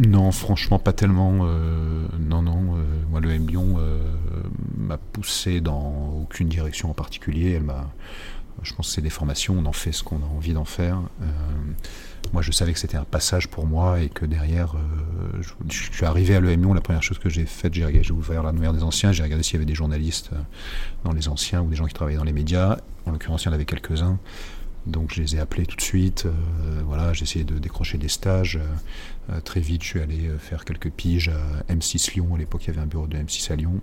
non, 0.00 0.30
franchement, 0.32 0.78
pas 0.78 0.92
tellement. 0.92 1.40
Euh, 1.42 2.06
non, 2.18 2.42
non. 2.42 2.76
Euh, 2.76 2.82
moi, 3.10 3.20
le 3.20 3.30
M 3.30 3.46
Lyon 3.46 3.76
euh, 3.78 3.98
m'a 4.76 4.98
poussé 4.98 5.60
dans 5.60 6.14
aucune 6.22 6.48
direction 6.48 6.90
en 6.90 6.94
particulier. 6.94 7.52
Elle 7.52 7.64
m'a. 7.64 7.90
Je 8.62 8.74
pense 8.74 8.88
que 8.88 8.94
c'est 8.94 9.02
des 9.02 9.10
formations, 9.10 9.56
on 9.58 9.64
en 9.64 9.72
fait 9.72 9.92
ce 9.92 10.02
qu'on 10.02 10.22
a 10.22 10.26
envie 10.36 10.52
d'en 10.52 10.66
faire. 10.66 11.00
Moi, 12.32 12.42
je 12.42 12.52
savais 12.52 12.72
que 12.72 12.78
c'était 12.78 12.96
un 12.96 13.04
passage 13.04 13.48
pour 13.48 13.66
moi 13.66 14.00
et 14.00 14.08
que 14.08 14.24
derrière, 14.24 14.74
je, 15.40 15.74
suis 15.92 16.04
arrivé 16.04 16.36
à 16.36 16.40
l'EM 16.40 16.60
Lyon. 16.60 16.74
La 16.74 16.80
première 16.80 17.02
chose 17.02 17.18
que 17.18 17.28
j'ai 17.28 17.46
faite, 17.46 17.74
j'ai 17.74 18.12
ouvert 18.12 18.42
la 18.42 18.52
nouvelle 18.52 18.72
des 18.72 18.82
anciens, 18.82 19.10
j'ai 19.10 19.22
regardé 19.22 19.42
s'il 19.42 19.54
y 19.54 19.56
avait 19.56 19.64
des 19.64 19.74
journalistes 19.74 20.30
dans 21.04 21.12
les 21.12 21.28
anciens 21.28 21.62
ou 21.62 21.68
des 21.68 21.76
gens 21.76 21.86
qui 21.86 21.94
travaillaient 21.94 22.18
dans 22.18 22.24
les 22.24 22.32
médias. 22.32 22.76
En 23.06 23.10
l'occurrence, 23.10 23.44
il 23.44 23.46
y 23.46 23.48
en 23.48 23.54
avait 23.54 23.64
quelques-uns. 23.64 24.18
Donc 24.86 25.12
je 25.12 25.20
les 25.20 25.36
ai 25.36 25.40
appelés 25.40 25.66
tout 25.66 25.76
de 25.76 25.82
suite. 25.82 26.26
voilà, 26.86 27.12
j'ai 27.12 27.24
essayé 27.24 27.44
de 27.44 27.58
décrocher 27.58 27.98
des 27.98 28.08
stages. 28.08 28.60
Euh, 29.32 29.40
très 29.40 29.60
vite, 29.60 29.82
je 29.82 29.88
suis 29.88 30.00
allé 30.00 30.28
euh, 30.28 30.38
faire 30.38 30.64
quelques 30.64 30.90
piges 30.90 31.28
à 31.28 31.72
M6 31.72 32.14
Lyon. 32.14 32.34
À 32.34 32.38
l'époque, 32.38 32.64
il 32.64 32.68
y 32.68 32.70
avait 32.70 32.80
un 32.80 32.86
bureau 32.86 33.06
de 33.06 33.16
M6 33.16 33.52
à 33.52 33.56
Lyon. 33.56 33.80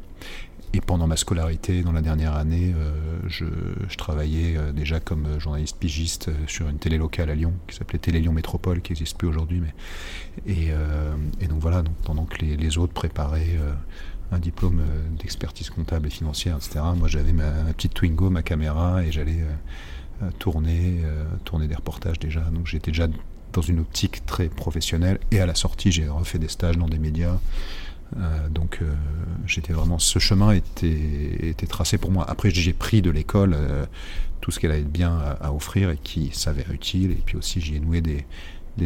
Et 0.73 0.81
pendant 0.81 1.07
ma 1.07 1.17
scolarité, 1.17 1.81
dans 1.81 1.91
la 1.91 2.01
dernière 2.01 2.35
année, 2.35 2.73
euh, 2.75 2.91
je, 3.27 3.45
travaillais 3.97 4.57
déjà 4.73 4.99
comme 4.99 5.39
journaliste 5.39 5.77
pigiste 5.77 6.29
sur 6.47 6.67
une 6.67 6.77
télé 6.77 6.97
locale 6.97 7.29
à 7.29 7.35
Lyon, 7.35 7.53
qui 7.67 7.75
s'appelait 7.75 7.99
Télé 7.99 8.19
Lyon 8.19 8.33
Métropole, 8.33 8.81
qui 8.81 8.91
n'existe 8.91 9.17
plus 9.17 9.27
aujourd'hui. 9.27 9.61
Mais... 9.61 9.73
Et, 10.45 10.71
donc 11.47 11.59
voilà, 11.59 11.83
pendant 12.03 12.25
que 12.25 12.37
les, 12.43 12.77
autres 12.77 12.93
préparaient 12.93 13.57
un 14.31 14.39
diplôme 14.39 14.81
d'expertise 15.17 15.69
comptable 15.69 16.07
et 16.07 16.11
financière, 16.11 16.57
etc., 16.57 16.81
moi 16.95 17.07
j'avais 17.07 17.33
ma, 17.33 17.49
petite 17.73 17.93
Twingo, 17.93 18.29
ma 18.29 18.43
caméra, 18.43 19.03
et 19.03 19.11
j'allais 19.11 19.43
tourner, 20.37 21.01
tourner 21.43 21.67
des 21.67 21.75
reportages 21.75 22.19
déjà. 22.19 22.41
Donc 22.41 22.67
j'étais 22.67 22.91
déjà 22.91 23.07
dans 23.53 23.61
une 23.61 23.79
optique 23.79 24.25
très 24.25 24.49
professionnelle. 24.49 25.19
Et 25.31 25.39
à 25.39 25.45
la 25.45 25.55
sortie, 25.55 25.91
j'ai 25.91 26.07
refait 26.07 26.39
des 26.39 26.47
stages 26.47 26.77
dans 26.77 26.87
des 26.87 26.99
médias. 26.99 27.39
Euh, 28.15 28.47
donc 28.49 28.79
euh, 28.81 28.93
j'étais 29.45 29.73
vraiment 29.73 29.99
ce 29.99 30.19
chemin 30.19 30.51
était, 30.51 31.53
tracé 31.67 31.97
pour 31.97 32.11
moi. 32.11 32.25
Après 32.29 32.49
j'ai 32.51 32.73
pris 32.73 33.01
de 33.01 33.11
l'école 33.11 33.53
euh, 33.53 33.85
tout 34.41 34.51
ce 34.51 34.59
qu'elle 34.59 34.71
avait 34.71 34.83
de 34.83 34.87
bien 34.87 35.17
à, 35.17 35.51
offrir 35.51 35.89
et 35.89 35.97
qui 35.97 36.31
s'avère 36.33 36.71
utile. 36.71 37.11
Et 37.11 37.21
puis 37.25 37.37
aussi 37.37 37.59
j'y 37.59 37.75
ai 37.75 37.79
noué 37.79 38.01
des, 38.01 38.25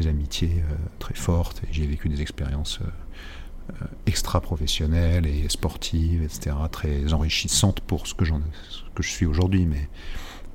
amitiés 0.07 0.63
très 0.99 1.13
fortes 1.13 1.61
et 1.65 1.67
j'ai 1.73 1.85
vécu 1.85 2.07
des 2.07 2.21
expériences 2.21 2.79
extra-professionnelles 4.05 5.27
et 5.27 5.47
sportives, 5.49 6.23
etc. 6.23 6.55
Très 6.71 7.13
enrichissantes 7.13 7.81
pour 7.81 8.07
ce 8.07 8.13
que, 8.13 8.23
je 8.25 9.09
suis 9.09 9.25
aujourd'hui. 9.25 9.65
Mais, 9.65 9.89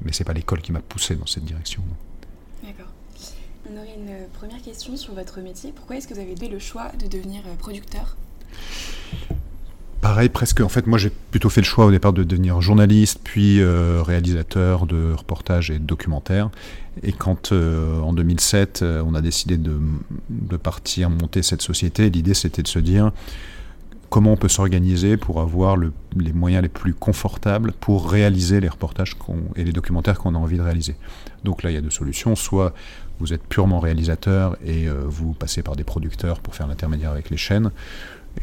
mais 0.01 0.13
c'est 0.13 0.25
pas 0.25 0.33
l'école 0.33 0.63
qui 0.63 0.73
m'a 0.73 0.81
poussé 0.81 1.17
dans 1.17 1.27
cette 1.27 1.45
direction. 1.45 1.83
On 3.69 3.77
aurait 3.77 3.95
une 3.97 4.29
première 4.33 4.63
question 4.63 4.97
sur 4.97 5.13
votre 5.13 5.41
métier. 5.41 5.73
Pourquoi 5.73 5.97
est-ce 5.97 6.07
que 6.09 6.15
vous 6.15 6.21
avez 6.21 6.37
fait 6.37 6.49
le 6.49 6.59
choix 6.59 6.91
de 6.99 7.07
devenir 7.07 7.43
producteur? 7.59 8.17
Pareil, 10.01 10.29
presque. 10.29 10.61
En 10.61 10.69
fait, 10.69 10.87
moi, 10.87 10.99
j'ai 10.99 11.11
plutôt 11.11 11.49
fait 11.49 11.63
le 11.63 11.67
choix 11.67 11.87
au 11.87 11.91
départ 11.91 12.13
de 12.13 12.23
devenir 12.23 12.61
journaliste, 12.61 13.21
puis 13.25 13.61
euh, 13.61 14.03
réalisateur 14.03 14.87
de 14.87 15.13
reportages 15.13 15.71
et 15.71 15.79
de 15.79 15.85
documentaires. 15.85 16.51
Et 17.03 17.13
quand, 17.13 17.53
euh, 17.53 18.01
en 18.01 18.13
2007, 18.13 18.85
on 19.05 19.15
a 19.15 19.21
décidé 19.21 19.57
de, 19.57 19.79
partir 20.57 21.11
monter 21.11 21.43
cette 21.43 21.63
société, 21.63 22.09
l'idée, 22.09 22.35
c'était 22.35 22.63
de 22.63 22.69
se 22.69 22.79
dire 22.79 23.11
comment 24.09 24.33
on 24.33 24.37
peut 24.37 24.49
s'organiser 24.49 25.17
pour 25.17 25.41
avoir 25.41 25.77
les 25.77 26.33
moyens 26.33 26.63
les 26.63 26.69
plus 26.69 26.95
confortables 26.95 27.73
pour 27.73 28.11
réaliser 28.11 28.61
les 28.61 28.69
reportages 28.69 29.17
et 29.57 29.65
les 29.65 29.73
documentaires 29.73 30.19
qu'on 30.19 30.35
a 30.35 30.39
envie 30.39 30.57
de 30.57 30.63
réaliser. 30.63 30.97
Donc 31.45 31.63
là, 31.63 31.71
il 31.71 31.75
y 31.75 31.77
a 31.77 31.81
deux 31.81 31.91
solutions. 31.91 32.37
Soit 32.37 32.73
vous 33.19 33.33
êtes 33.33 33.43
purement 33.43 33.81
réalisateur 33.81 34.57
et 34.65 34.89
euh, 34.89 35.03
vous 35.07 35.33
passez 35.33 35.63
par 35.63 35.77
des 35.77 35.85
producteurs 35.85 36.41
pour 36.41 36.55
faire 36.55 36.67
l'intermédiaire 36.67 37.11
avec 37.11 37.31
les 37.31 37.37
chaînes. 37.37 37.71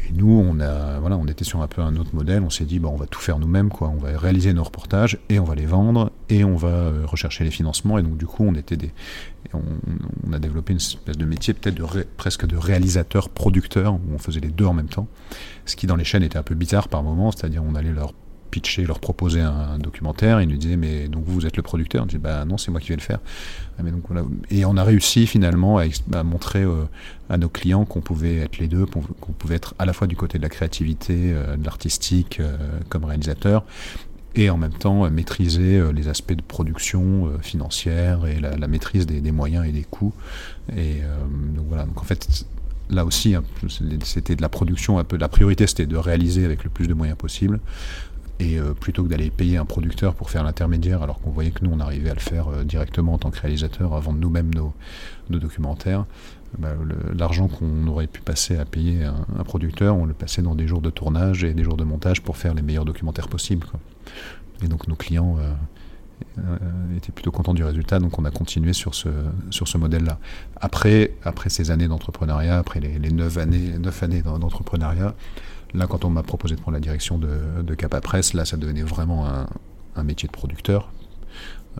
Et 0.08 0.12
nous, 0.12 0.30
on, 0.30 0.60
a, 0.60 0.98
voilà, 0.98 1.16
on 1.16 1.26
était 1.26 1.44
sur 1.44 1.62
un 1.62 1.68
peu 1.68 1.82
un 1.82 1.96
autre 1.96 2.14
modèle. 2.14 2.42
On 2.42 2.50
s'est 2.50 2.64
dit, 2.64 2.80
on 2.84 2.96
va 2.96 3.06
tout 3.06 3.20
faire 3.20 3.38
nous-mêmes. 3.38 3.70
quoi. 3.70 3.88
On 3.88 3.98
va 3.98 4.16
réaliser 4.18 4.52
nos 4.52 4.64
reportages 4.64 5.18
et 5.28 5.38
on 5.38 5.44
va 5.44 5.54
les 5.54 5.66
vendre 5.66 6.10
et 6.28 6.44
on 6.44 6.56
va 6.56 6.68
euh, 6.68 7.02
rechercher 7.06 7.44
les 7.44 7.50
financements. 7.50 7.98
Et 7.98 8.02
donc, 8.02 8.16
du 8.16 8.26
coup, 8.26 8.44
on, 8.44 8.54
était 8.54 8.76
des, 8.76 8.92
on, 9.52 10.32
a 10.32 10.38
développé 10.38 10.72
une 10.72 10.78
espèce 10.78 11.16
de 11.16 11.24
métier 11.24 11.54
peut-être 11.54 11.76
de 11.76 12.06
presque 12.16 12.46
de 12.46 12.56
réalisateur-producteur 12.56 13.94
où 13.94 14.14
on 14.14 14.18
faisait 14.18 14.40
les 14.40 14.50
deux 14.50 14.66
en 14.66 14.74
même 14.74 14.88
temps. 14.88 15.08
Ce 15.64 15.76
qui, 15.76 15.86
dans 15.86 15.96
les 15.96 16.04
chaînes, 16.04 16.22
était 16.22 16.38
un 16.38 16.42
peu 16.42 16.54
bizarre 16.54 16.88
par 16.88 17.02
moment. 17.02 17.30
C'est-à-dire, 17.30 17.62
on 17.66 17.74
allait 17.74 17.92
leur 17.92 18.12
pitcher, 18.54 18.84
leur 18.84 19.00
proposer 19.00 19.40
un, 19.40 19.78
documentaire. 19.80 20.40
Ils 20.40 20.48
nous 20.48 20.56
disaient, 20.56 20.76
mais 20.76 21.08
donc 21.08 21.24
vous, 21.26 21.44
êtes 21.44 21.56
le 21.56 21.62
producteur 21.64 22.04
On 22.04 22.06
disait, 22.06 22.18
bah 22.18 22.44
non, 22.44 22.56
c'est 22.56 22.70
moi 22.70 22.80
qui 22.80 22.90
vais 22.90 22.94
le 22.94 23.00
faire. 23.00 23.18
Ah, 23.76 23.82
mais 23.82 23.90
donc. 23.90 24.04
Et 24.48 24.64
on 24.64 24.76
a 24.76 24.84
réussi 24.84 25.26
finalement 25.26 25.78
à, 25.78 26.22
montrer 26.22 26.62
euh, 26.62 26.84
à 27.28 27.36
nos 27.36 27.48
clients 27.48 27.84
qu'on 27.84 28.00
pouvait 28.00 28.36
être 28.36 28.58
les 28.58 28.68
deux, 28.68 28.86
qu'on 28.86 29.32
pouvait 29.32 29.56
être 29.56 29.74
à 29.80 29.86
la 29.86 29.92
fois 29.92 30.06
du 30.06 30.14
côté 30.14 30.38
de 30.38 30.44
la 30.44 30.48
créativité, 30.48 31.32
euh, 31.32 31.56
de 31.56 31.64
l'artistique 31.64 32.38
euh, 32.38 32.56
comme 32.88 33.04
réalisateur, 33.04 33.64
et 34.36 34.50
en 34.50 34.56
même 34.56 34.72
temps 34.72 35.10
maîtriser 35.10 35.80
les 35.92 36.06
aspects 36.06 36.32
de 36.32 36.42
production 36.42 37.32
financière 37.40 38.26
et 38.26 38.40
la, 38.40 38.66
maîtrise 38.66 39.06
des, 39.06 39.32
moyens 39.32 39.64
et 39.64 39.70
des 39.70 39.84
coûts. 39.84 40.12
Et 40.76 41.02
donc 41.54 41.66
voilà, 41.68 41.84
donc 41.84 42.00
en 42.00 42.04
fait, 42.04 42.44
là 42.90 43.04
aussi, 43.04 43.36
hein, 43.36 43.44
c'était 44.02 44.34
de 44.34 44.42
la 44.42 44.48
production 44.48 44.98
un 44.98 45.04
peu. 45.04 45.16
La 45.16 45.28
priorité, 45.28 45.68
c'était 45.68 45.86
de 45.86 45.96
réaliser 45.96 46.44
avec 46.44 46.64
le 46.64 46.70
plus 46.70 46.88
de 46.88 46.94
moyens 46.94 47.16
possible. 47.16 47.60
Et 48.40 48.58
euh, 48.58 48.74
plutôt 48.74 49.04
que 49.04 49.08
d'aller 49.08 49.30
payer 49.30 49.58
un 49.58 49.64
producteur 49.64 50.14
pour 50.14 50.30
faire 50.30 50.42
l'intermédiaire, 50.42 51.02
alors 51.02 51.20
qu'on 51.20 51.30
voyait 51.30 51.52
que 51.52 51.64
nous, 51.64 51.70
on 51.72 51.78
arrivait 51.78 52.10
à 52.10 52.14
le 52.14 52.20
faire 52.20 52.48
euh, 52.48 52.64
directement 52.64 53.14
en 53.14 53.18
tant 53.18 53.30
que 53.30 53.40
réalisateur, 53.40 53.94
à 53.94 54.00
vendre 54.00 54.18
nous-mêmes 54.18 54.52
nos, 54.52 54.74
documentaires, 55.30 56.04
bah, 56.58 56.74
l'argent 57.16 57.48
qu'on 57.48 57.86
aurait 57.86 58.06
pu 58.06 58.20
passer 58.20 58.56
à 58.56 58.64
payer 58.64 59.04
un, 59.04 59.44
producteur, 59.44 59.96
on 59.96 60.04
le 60.04 60.14
passait 60.14 60.42
dans 60.42 60.54
des 60.54 60.66
jours 60.66 60.82
de 60.82 60.90
tournage 60.90 61.44
et 61.44 61.54
des 61.54 61.64
jours 61.64 61.76
de 61.76 61.84
montage 61.84 62.22
pour 62.22 62.36
faire 62.36 62.54
les 62.54 62.62
meilleurs 62.62 62.84
documentaires 62.84 63.28
possibles. 63.28 63.66
Et 64.62 64.68
donc 64.68 64.86
nos 64.86 64.94
clients 64.94 65.36
euh, 66.38 66.56
étaient 66.96 67.12
plutôt 67.12 67.30
contents 67.30 67.54
du 67.54 67.64
résultat, 67.64 67.98
donc 67.98 68.18
on 68.18 68.24
a 68.24 68.30
continué 68.30 68.72
sur 68.72 68.94
ce, 68.94 69.08
sur 69.50 69.68
ce 69.68 69.78
modèle-là. 69.78 70.18
Après, 70.60 71.12
après 71.24 71.50
ces 71.50 71.70
années 71.70 71.88
d'entrepreneuriat, 71.88 72.58
après 72.58 72.80
les, 72.80 72.98
les 72.98 73.10
9 73.10 73.38
années, 73.38 73.78
9 73.78 74.02
années 74.02 74.22
d'entrepreneuriat, 74.22 75.14
Là, 75.74 75.88
quand 75.88 76.04
on 76.04 76.10
m'a 76.10 76.22
proposé 76.22 76.54
de 76.54 76.60
prendre 76.60 76.76
la 76.76 76.80
direction 76.80 77.18
de, 77.18 77.62
de 77.62 77.74
Capa 77.74 78.00
Press, 78.00 78.32
là, 78.32 78.44
ça 78.44 78.56
devenait 78.56 78.82
vraiment 78.82 79.26
un, 79.26 80.04
métier 80.04 80.28
de 80.28 80.32
producteur. 80.32 80.92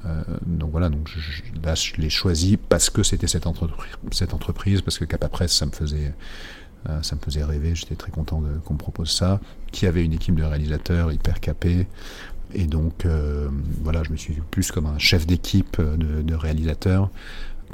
Euh, 0.05 0.23
donc 0.47 0.73
voilà, 0.73 0.89
donc 0.89 1.09
je, 1.09 1.43
là, 1.65 1.77
je 1.77 1.95
l'ai 1.97 2.11
choisi 2.11 2.57
parce 2.57 2.91
que 2.91 3.05
c'était 3.05 3.29
cette, 3.29 3.47
entreprise, 3.47 4.81
parce 4.81 4.99
que 4.99 5.05
Capa 5.05 5.29
Press, 5.29 5.53
ça 5.53 5.67
me 5.67 5.71
faisait, 5.71 6.13
euh, 6.89 7.03
ça 7.03 7.17
rêver. 7.47 7.75
J'étais 7.77 7.95
très 7.95 8.11
content 8.11 8.43
qu'on 8.65 8.75
me 8.75 8.79
propose 8.79 9.11
ça. 9.11 9.41
Qui 9.71 9.87
avait 9.87 10.05
une 10.05 10.13
équipe 10.13 10.35
de 10.35 10.45
réalisateurs 10.45 11.13
hyper 11.13 11.39
capés. 11.41 11.87
Et 12.53 12.67
donc, 12.67 13.05
euh, 13.05 13.49
voilà, 13.83 14.03
je 14.03 14.11
me 14.11 14.17
suis 14.17 14.35
vu 14.35 14.43
plus 14.51 14.73
comme 14.73 14.87
un 14.87 14.99
chef 14.99 15.27
d'équipe 15.27 15.81
de, 15.81 16.23
de 16.23 16.35
réalisateurs 16.35 17.11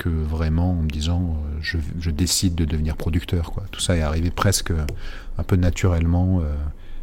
que 0.01 0.09
vraiment 0.09 0.71
en 0.71 0.83
me 0.83 0.89
disant 0.89 1.37
euh, 1.37 1.59
je, 1.61 2.11
décide 2.11 2.55
de 2.55 2.65
devenir 2.65 2.97
producteur. 2.97 3.53
Quoi. 3.53 3.65
Tout 3.71 3.81
ça 3.81 3.97
est 3.97 4.01
arrivé 4.01 4.31
presque 4.31 4.73
un 5.37 5.43
peu 5.43 5.57
naturellement 5.57 6.41
euh, 6.41 6.55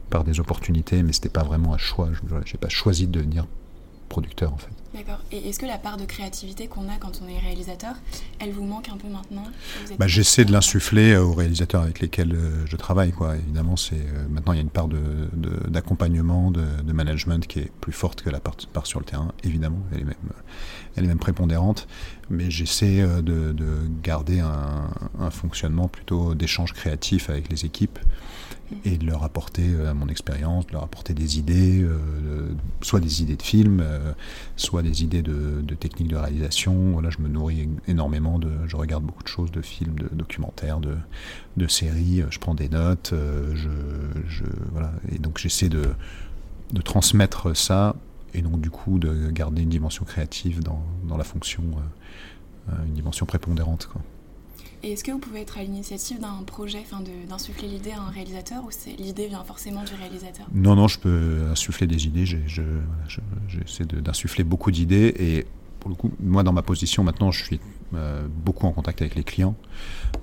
par 0.10 0.24
des 0.24 0.40
opportunités, 0.40 1.04
mais 1.04 1.14
c'était 1.14 1.30
pas 1.30 1.44
vraiment 1.44 1.76
un 1.76 1.78
choix. 1.78 2.10
Je 2.12 2.36
n'ai 2.36 2.60
pas 2.60 2.70
choisi 2.70 3.06
de 3.06 3.12
devenir 3.12 3.46
producteur 4.08 4.54
en 4.54 4.58
fait. 4.58 4.70
D'accord. 4.94 5.20
Et 5.32 5.50
est-ce 5.50 5.60
que 5.60 5.66
la 5.66 5.78
part 5.78 5.98
de 5.98 6.06
créativité 6.06 6.68
qu'on 6.68 6.90
a 6.90 6.98
quand 6.98 7.22
on 7.24 7.28
est 7.28 7.38
réalisateur, 7.38 7.96
elle 8.40 8.52
vous 8.52 8.64
manque 8.64 8.90
un 8.90 8.98
peu 8.98 9.08
maintenant 9.08 9.44
bah, 10.00 10.08
J'essaie 10.08 10.46
de 10.46 10.52
l'insuffler 10.52 11.16
aux 11.18 11.34
réalisateurs 11.34 11.84
avec 11.84 12.00
lesquels 12.00 12.34
euh, 12.34 12.66
je 12.66 12.76
travaille. 12.78 13.12
Quoi. 13.12 13.36
Évidemment, 13.36 13.76
c'est 13.76 13.96
euh, 13.96 14.28
maintenant 14.30 14.54
il 14.54 14.56
y 14.56 14.60
a 14.60 14.64
une 14.64 14.70
part 14.70 14.88
d'accompagnement, 15.68 16.52
de, 16.52 16.62
de, 16.62 16.82
de, 16.84 16.94
management 16.94 17.46
qui 17.46 17.60
est 17.60 17.72
plus 17.82 17.92
forte 17.92 18.22
que 18.22 18.30
la 18.30 18.40
part, 18.40 18.56
part, 18.74 18.88
sur 18.88 19.00
le 19.00 19.06
terrain. 19.06 19.32
Évidemment, 19.44 19.84
elle 19.92 20.02
est 20.02 20.06
même, 20.06 20.16
elle 20.96 21.04
est 21.04 21.08
même 21.08 21.20
prépondérante. 21.20 21.88
Mais 22.30 22.50
j'essaie 22.50 23.02
euh, 23.02 23.22
de, 23.22 23.52
de, 23.52 23.68
garder 24.02 24.40
un, 24.40 24.90
un 25.20 25.30
fonctionnement 25.30 25.90
plutôt 25.90 26.34
d'échange 26.34 26.74
créatif 26.74 27.30
avec 27.30 27.52
les 27.52 27.66
équipes 27.66 28.00
et 28.86 28.98
de 28.98 29.06
leur 29.06 29.24
apporter 29.24 29.64
euh, 29.66 29.94
mon 29.94 30.08
expérience, 30.08 30.68
de 30.68 30.74
leur 30.74 30.84
apporter 30.84 31.14
des 31.14 31.40
idées, 31.40 31.82
euh, 31.82 32.50
soit 32.82 33.00
des 33.00 33.22
idées 33.22 33.38
de 33.38 33.42
films, 33.42 33.82
euh, 33.82 34.12
soit 34.56 34.82
des 34.82 35.04
idées 35.04 35.22
de, 35.22 35.62
techniques 35.76 36.10
de 36.10 36.18
réalisation. 36.18 36.92
Voilà, 36.92 37.10
je 37.10 37.20
me 37.20 37.28
nourris 37.28 37.70
énormément 37.88 38.40
de, 38.40 38.50
je 38.68 38.76
regarde 38.76 39.04
beaucoup 39.04 39.24
de 39.24 39.28
choses, 39.28 39.52
de 39.52 39.62
films, 39.62 39.96
de 39.96 40.10
documentaires, 40.12 40.80
de, 40.80 40.98
séries. 41.68 42.24
Je 42.30 42.40
prends 42.40 42.56
des 42.56 42.70
notes, 42.70 43.14
et 45.12 45.20
donc 45.20 45.38
j'essaie 45.38 45.70
de, 45.70 45.90
transmettre 46.84 47.56
ça 47.56 47.96
et 48.34 48.42
donc 48.42 48.62
du 48.62 48.70
coup 48.70 49.00
de 49.00 49.32
garder 49.32 49.64
une 49.64 49.70
dimension 49.70 50.06
créative 50.06 50.62
dans, 50.62 51.18
la 51.18 51.24
fonction, 51.24 51.64
une 52.70 52.94
dimension 52.94 53.26
prépondérante. 53.26 53.90
Et 54.84 54.92
est-ce 54.92 55.04
que 55.04 55.12
vous 55.12 55.20
pouvez 55.20 55.42
être 55.42 55.58
à 55.58 55.64
l'initiative 55.64 56.20
d'un 56.20 56.44
projet, 56.46 56.84
d'insuffler 57.28 57.68
l'idée 57.68 57.92
à 57.92 58.02
un 58.02 58.10
réalisateur 58.10 58.64
ou 58.64 58.70
l'idée 59.00 59.28
vient 59.28 59.44
forcément 59.44 59.84
du 59.84 59.94
réalisateur? 59.96 60.46
Non, 60.54 60.76
non, 60.76 60.88
je 60.88 61.00
peux 61.00 61.48
insuffler 61.52 61.88
des 61.88 62.06
idées. 62.06 62.26
J'essaie 62.26 62.46
je, 63.08 63.84
d'insuffler 63.84 64.44
beaucoup 64.44 64.72
d'idées 64.72 65.14
et 65.18 65.46
pour 65.80 65.90
le 65.90 65.96
coup, 65.96 66.12
moi 66.20 66.44
dans 66.44 66.54
ma 66.54 66.62
position 66.62 67.04
maintenant, 67.04 67.32
je 67.32 67.44
suis 67.44 67.60
euh, 67.94 68.28
beaucoup 68.28 68.66
en 68.68 68.72
contact 68.72 69.02
avec 69.02 69.16
les 69.16 69.24
clients, 69.24 69.56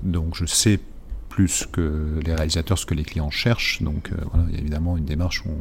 donc 0.03 0.35
je 0.35 0.45
sais 0.45 0.79
plus 1.29 1.67
que 1.71 2.21
les 2.25 2.35
réalisateurs 2.35 2.79
ce 2.79 2.87
que 2.87 2.95
les 2.95 3.03
clients 3.03 3.31
cherchent. 3.31 3.83
Donc 3.83 4.13
euh, 4.13 4.17
il 4.49 4.55
y 4.55 4.57
a 4.57 4.61
évidemment 4.61 4.97
une 4.97 5.05
démarche 5.05 5.45
où 5.45 5.49
on, 5.49 5.59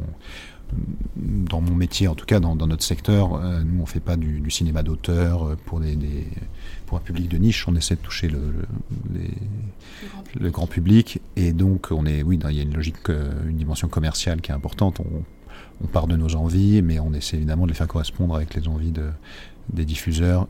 dans 1.16 1.60
mon 1.60 1.74
métier, 1.74 2.08
en 2.08 2.14
tout 2.14 2.26
cas 2.26 2.40
dans, 2.40 2.56
dans 2.56 2.66
notre 2.66 2.82
secteur, 2.82 3.34
euh, 3.34 3.62
nous 3.64 3.82
on 3.82 3.86
fait 3.86 4.00
pas 4.00 4.16
du, 4.16 4.40
du 4.40 4.50
cinéma 4.50 4.82
d'auteur 4.82 5.46
euh, 5.46 5.56
pour 5.66 5.80
des, 5.80 5.96
des, 5.96 6.26
pour 6.86 6.98
un 6.98 7.00
public 7.00 7.28
de 7.28 7.38
niche. 7.38 7.68
On 7.68 7.76
essaie 7.76 7.96
de 7.96 8.00
toucher 8.00 8.28
le, 8.28 8.38
le, 8.38 8.66
les, 9.14 9.28
le, 9.28 10.08
grand, 10.08 10.24
le 10.40 10.50
grand 10.50 10.66
public, 10.66 11.20
et 11.36 11.52
donc 11.52 11.88
on 11.90 12.06
est, 12.06 12.22
oui, 12.22 12.38
il 12.42 12.56
y 12.56 12.60
a 12.60 12.62
une 12.62 12.74
logique, 12.74 13.08
euh, 13.10 13.30
une 13.48 13.56
dimension 13.56 13.88
commerciale 13.88 14.40
qui 14.40 14.50
est 14.50 14.54
importante. 14.54 15.00
On, 15.00 15.22
on 15.82 15.86
part 15.86 16.06
de 16.06 16.16
nos 16.16 16.34
envies, 16.36 16.82
mais 16.82 16.98
on 16.98 17.12
essaie 17.12 17.36
évidemment 17.36 17.64
de 17.64 17.70
les 17.70 17.76
faire 17.76 17.88
correspondre 17.88 18.34
avec 18.36 18.54
les 18.54 18.68
envies 18.68 18.92
de, 18.92 19.10
des 19.72 19.84
diffuseurs 19.84 20.48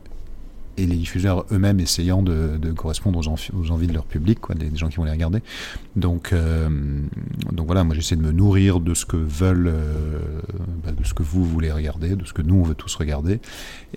et 0.77 0.85
les 0.85 0.95
diffuseurs 0.95 1.45
eux-mêmes 1.51 1.79
essayant 1.79 2.21
de, 2.21 2.57
de 2.57 2.71
correspondre 2.71 3.19
aux, 3.19 3.27
envi 3.27 3.49
aux, 3.53 3.71
envies 3.71 3.87
de 3.87 3.93
leur 3.93 4.05
public, 4.05 4.39
quoi, 4.39 4.55
des, 4.55 4.69
des, 4.69 4.77
gens 4.77 4.89
qui 4.89 4.97
vont 4.97 5.03
les 5.03 5.11
regarder. 5.11 5.39
Donc, 5.95 6.33
euh, 6.33 6.69
donc 7.51 7.65
voilà, 7.65 7.83
moi 7.83 7.95
j'essaie 7.95 8.15
de 8.15 8.21
me 8.21 8.31
nourrir 8.31 8.79
de 8.79 8.93
ce 8.93 9.05
que 9.05 9.17
veulent, 9.17 9.67
euh, 9.67 10.19
bah, 10.83 10.91
de 10.91 11.03
ce 11.03 11.13
que 11.13 11.23
vous 11.23 11.45
voulez 11.45 11.71
regarder, 11.71 12.15
de 12.15 12.25
ce 12.25 12.33
que 12.33 12.41
nous 12.41 12.55
on 12.55 12.63
veut 12.63 12.75
tous 12.75 12.95
regarder, 12.95 13.39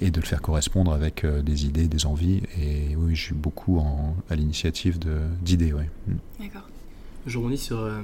et 0.00 0.10
de 0.10 0.20
le 0.20 0.26
faire 0.26 0.42
correspondre 0.42 0.92
avec 0.92 1.24
euh, 1.24 1.42
des 1.42 1.66
idées, 1.66 1.88
des 1.88 2.06
envies. 2.06 2.42
Et 2.60 2.96
oui, 2.96 3.14
je 3.14 3.22
suis 3.22 3.34
beaucoup 3.34 3.78
en, 3.78 4.16
à 4.30 4.36
l'initiative 4.36 4.98
d'idées. 5.42 5.72
Ouais. 5.72 5.88
D'accord. 6.40 6.68
Je 7.28 7.36
rebondis 7.36 7.58
sur 7.58 7.80
euh, 7.80 8.00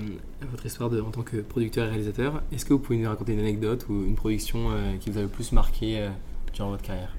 votre 0.50 0.66
histoire 0.66 0.90
de, 0.90 1.00
en 1.00 1.10
tant 1.10 1.22
que 1.22 1.38
producteur 1.38 1.86
et 1.86 1.88
réalisateur. 1.88 2.42
Est-ce 2.52 2.66
que 2.66 2.74
vous 2.74 2.78
pouvez 2.78 2.98
nous 2.98 3.08
raconter 3.08 3.32
une 3.32 3.40
anecdote 3.40 3.86
ou 3.88 4.04
une 4.04 4.16
production 4.16 4.70
euh, 4.70 4.96
qui 4.98 5.08
vous 5.08 5.18
a 5.18 5.22
le 5.22 5.28
plus 5.28 5.52
marqué 5.52 6.00
euh, 6.00 6.10
durant 6.52 6.68
votre 6.68 6.82
carrière? 6.82 7.16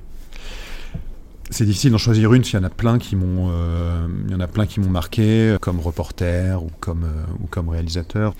C'est 1.51 1.65
difficile 1.65 1.91
d'en 1.91 1.97
choisir 1.97 2.33
une, 2.33 2.43
il 2.43 2.53
y 2.53 2.57
en 2.57 2.63
a 2.63 2.69
plein 2.69 2.97
qui 2.97 3.15
m'ont, 3.15 3.49
euh, 3.51 4.07
il 4.25 4.31
y 4.31 4.35
en 4.35 4.39
a 4.39 4.47
plein 4.47 4.65
qui 4.65 4.79
m'ont 4.79 4.89
marqué, 4.89 5.57
comme 5.61 5.79
reporter 5.79 6.63
ou 6.63 6.69
comme, 6.79 7.03
euh, 7.03 7.25
ou 7.43 7.47
comme 7.47 7.69
réalisateur. 7.69 8.33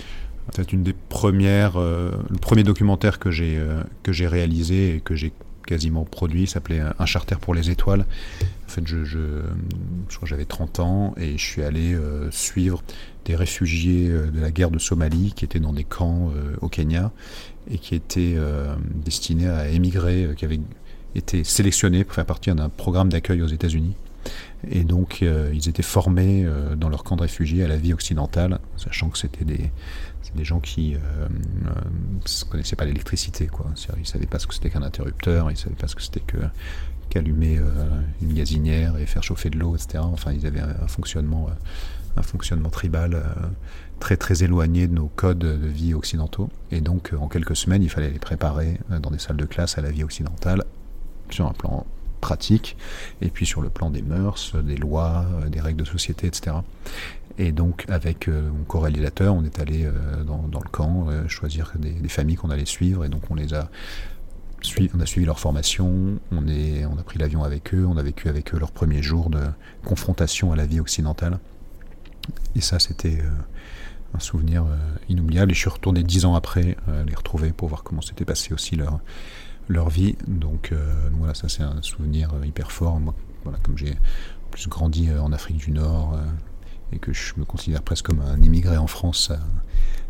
C'est 0.55 0.73
une 0.73 0.83
des 0.83 0.93
premières, 0.93 1.79
euh, 1.79 2.11
le 2.29 2.37
premier 2.37 2.63
documentaire 2.63 3.19
que 3.19 3.31
j'ai 3.31 3.59
que 4.03 4.11
j'ai 4.11 4.27
réalisé 4.27 4.95
et 4.95 4.99
que 4.99 5.15
j'ai 5.15 5.33
quasiment 5.65 6.05
produit 6.05 6.45
s'appelait 6.45 6.81
Un 6.99 7.05
charter 7.07 7.35
pour 7.39 7.55
les 7.55 7.71
étoiles. 7.71 8.05
En 8.67 8.69
fait, 8.69 8.85
je, 8.85 9.03
je, 9.03 9.19
je 10.09 10.15
crois 10.15 10.21
que 10.21 10.27
j'avais 10.27 10.45
30 10.45 10.79
ans 10.79 11.15
et 11.17 11.37
je 11.37 11.43
suis 11.43 11.63
allé 11.63 11.97
suivre 12.29 12.83
des 13.25 13.35
réfugiés 13.35 14.07
de 14.09 14.39
la 14.39 14.51
guerre 14.51 14.69
de 14.69 14.77
Somalie 14.77 15.33
qui 15.35 15.45
étaient 15.45 15.59
dans 15.59 15.73
des 15.73 15.83
camps 15.83 16.31
au 16.61 16.69
Kenya 16.69 17.11
et 17.71 17.79
qui 17.79 17.95
étaient 17.95 18.37
destinés 19.03 19.47
à 19.47 19.69
émigrer, 19.69 20.29
qui 20.37 20.45
avaient 20.45 20.59
étaient 21.15 21.43
sélectionnés 21.43 22.03
pour 22.03 22.13
faire 22.13 22.25
partie 22.25 22.53
d'un 22.53 22.69
programme 22.69 23.09
d'accueil 23.09 23.41
aux 23.41 23.47
États-Unis. 23.47 23.95
Et 24.69 24.83
donc, 24.83 25.19
euh, 25.21 25.51
ils 25.53 25.69
étaient 25.69 25.83
formés 25.83 26.43
euh, 26.45 26.75
dans 26.75 26.89
leur 26.89 27.03
camp 27.03 27.15
de 27.15 27.21
réfugiés 27.21 27.63
à 27.63 27.67
la 27.67 27.77
vie 27.77 27.93
occidentale, 27.93 28.59
sachant 28.77 29.09
que 29.09 29.17
c'était 29.17 29.45
des, 29.45 29.71
des 30.35 30.43
gens 30.43 30.59
qui 30.59 30.93
ne 30.93 30.97
euh, 31.69 32.45
connaissaient 32.49 32.75
pas 32.75 32.85
l'électricité. 32.85 33.49
Ils 33.95 33.99
ne 33.99 34.05
savaient 34.05 34.25
pas 34.25 34.39
ce 34.39 34.47
que 34.47 34.53
c'était 34.53 34.69
qu'un 34.69 34.81
interrupteur, 34.81 35.51
ils 35.51 35.53
ne 35.53 35.59
savaient 35.59 35.75
pas 35.75 35.87
ce 35.87 35.95
que 35.95 36.01
c'était 36.01 36.23
qu'allumer 37.09 37.59
une 38.21 38.33
gazinière 38.33 38.97
et 38.97 39.05
faire 39.05 39.23
chauffer 39.23 39.49
de 39.49 39.59
l'eau, 39.59 39.75
etc. 39.75 39.99
Enfin, 40.03 40.33
ils 40.33 40.45
avaient 40.47 40.61
un 40.61 40.87
fonctionnement, 40.87 41.47
un 42.17 42.23
fonctionnement 42.23 42.69
tribal 42.69 43.23
très 43.99 44.17
très 44.17 44.43
éloigné 44.43 44.87
de 44.87 44.93
nos 44.93 45.07
codes 45.07 45.37
de 45.37 45.67
vie 45.67 45.93
occidentaux. 45.93 46.49
Et 46.71 46.81
donc, 46.81 47.13
en 47.17 47.27
quelques 47.27 47.55
semaines, 47.55 47.83
il 47.83 47.89
fallait 47.89 48.09
les 48.09 48.19
préparer 48.19 48.79
dans 48.89 49.11
des 49.11 49.19
salles 49.19 49.37
de 49.37 49.45
classe 49.45 49.77
à 49.77 49.81
la 49.81 49.91
vie 49.91 50.03
occidentale 50.03 50.63
sur 51.29 51.47
un 51.47 51.53
plan 51.53 51.85
pratique, 52.21 52.75
et 53.21 53.29
puis 53.29 53.45
sur 53.45 53.61
le 53.61 53.69
plan 53.69 53.89
des 53.89 54.01
mœurs, 54.01 54.55
des 54.55 54.77
lois, 54.77 55.25
des 55.47 55.61
règles 55.61 55.81
de 55.81 55.87
société, 55.87 56.27
etc. 56.27 56.55
Et 57.37 57.51
donc, 57.51 57.85
avec 57.89 58.27
euh, 58.27 58.49
mon 58.49 58.63
co-réalisateur, 58.63 59.33
on 59.33 59.43
est 59.43 59.59
allé 59.59 59.85
euh, 59.85 60.23
dans, 60.23 60.59
le 60.59 60.69
camp 60.69 61.07
euh, 61.09 61.27
choisir 61.27 61.73
des, 61.77 62.07
familles 62.07 62.37
qu'on 62.37 62.49
allait 62.49 62.65
suivre, 62.65 63.03
et 63.03 63.09
donc 63.09 63.23
on 63.29 63.35
les 63.35 63.53
a 63.53 63.69
on 64.95 64.99
a 64.99 65.05
suivi 65.05 65.27
leur 65.27 65.39
formation, 65.39 66.19
on, 66.31 66.47
est, 66.47 66.85
on 66.85 66.97
a 66.97 67.03
pris 67.03 67.19
l'avion 67.19 67.43
avec 67.43 67.75
eux, 67.75 67.85
on 67.85 67.97
a 67.97 68.01
vécu 68.01 68.29
avec 68.29 68.55
eux 68.55 68.57
leur 68.57 68.71
premier 68.71 69.03
jour 69.03 69.29
de 69.29 69.41
confrontation 69.83 70.51
à 70.53 70.55
la 70.55 70.65
vie 70.65 70.79
occidentale. 70.79 71.37
Et 72.55 72.61
ça, 72.61 72.79
c'était 72.79 73.19
un 74.15 74.19
souvenir 74.19 74.65
inoubliable. 75.07 75.51
Et 75.51 75.53
je 75.53 75.59
suis 75.59 75.69
retourné 75.69 76.01
dix 76.01 76.25
ans 76.25 76.33
après 76.33 76.77
les 77.05 77.13
retrouver 77.13 77.51
pour 77.51 77.67
voir 77.67 77.83
comment 77.83 78.01
s'était 78.01 78.25
passé 78.25 78.55
aussi 78.55 78.75
leur, 78.75 79.01
leur 79.67 79.89
vie. 79.89 80.15
Donc, 80.27 80.71
euh, 80.71 81.09
voilà, 81.13 81.33
ça 81.33 81.49
c'est 81.49 81.63
un 81.63 81.81
souvenir 81.81 82.33
euh, 82.33 82.45
hyper 82.45 82.71
fort. 82.71 82.99
Moi, 82.99 83.13
voilà, 83.43 83.59
comme 83.63 83.77
j'ai 83.77 83.95
plus 84.51 84.67
grandi 84.67 85.09
euh, 85.09 85.21
en 85.21 85.31
Afrique 85.31 85.57
du 85.57 85.71
Nord 85.71 86.19
et 86.91 86.99
que 86.99 87.13
je 87.13 87.33
me 87.37 87.45
considère 87.45 87.81
presque 87.81 88.05
comme 88.05 88.21
un 88.21 88.41
immigré 88.41 88.77
en 88.77 88.87
France, 88.87 89.27
ça, 89.27 89.39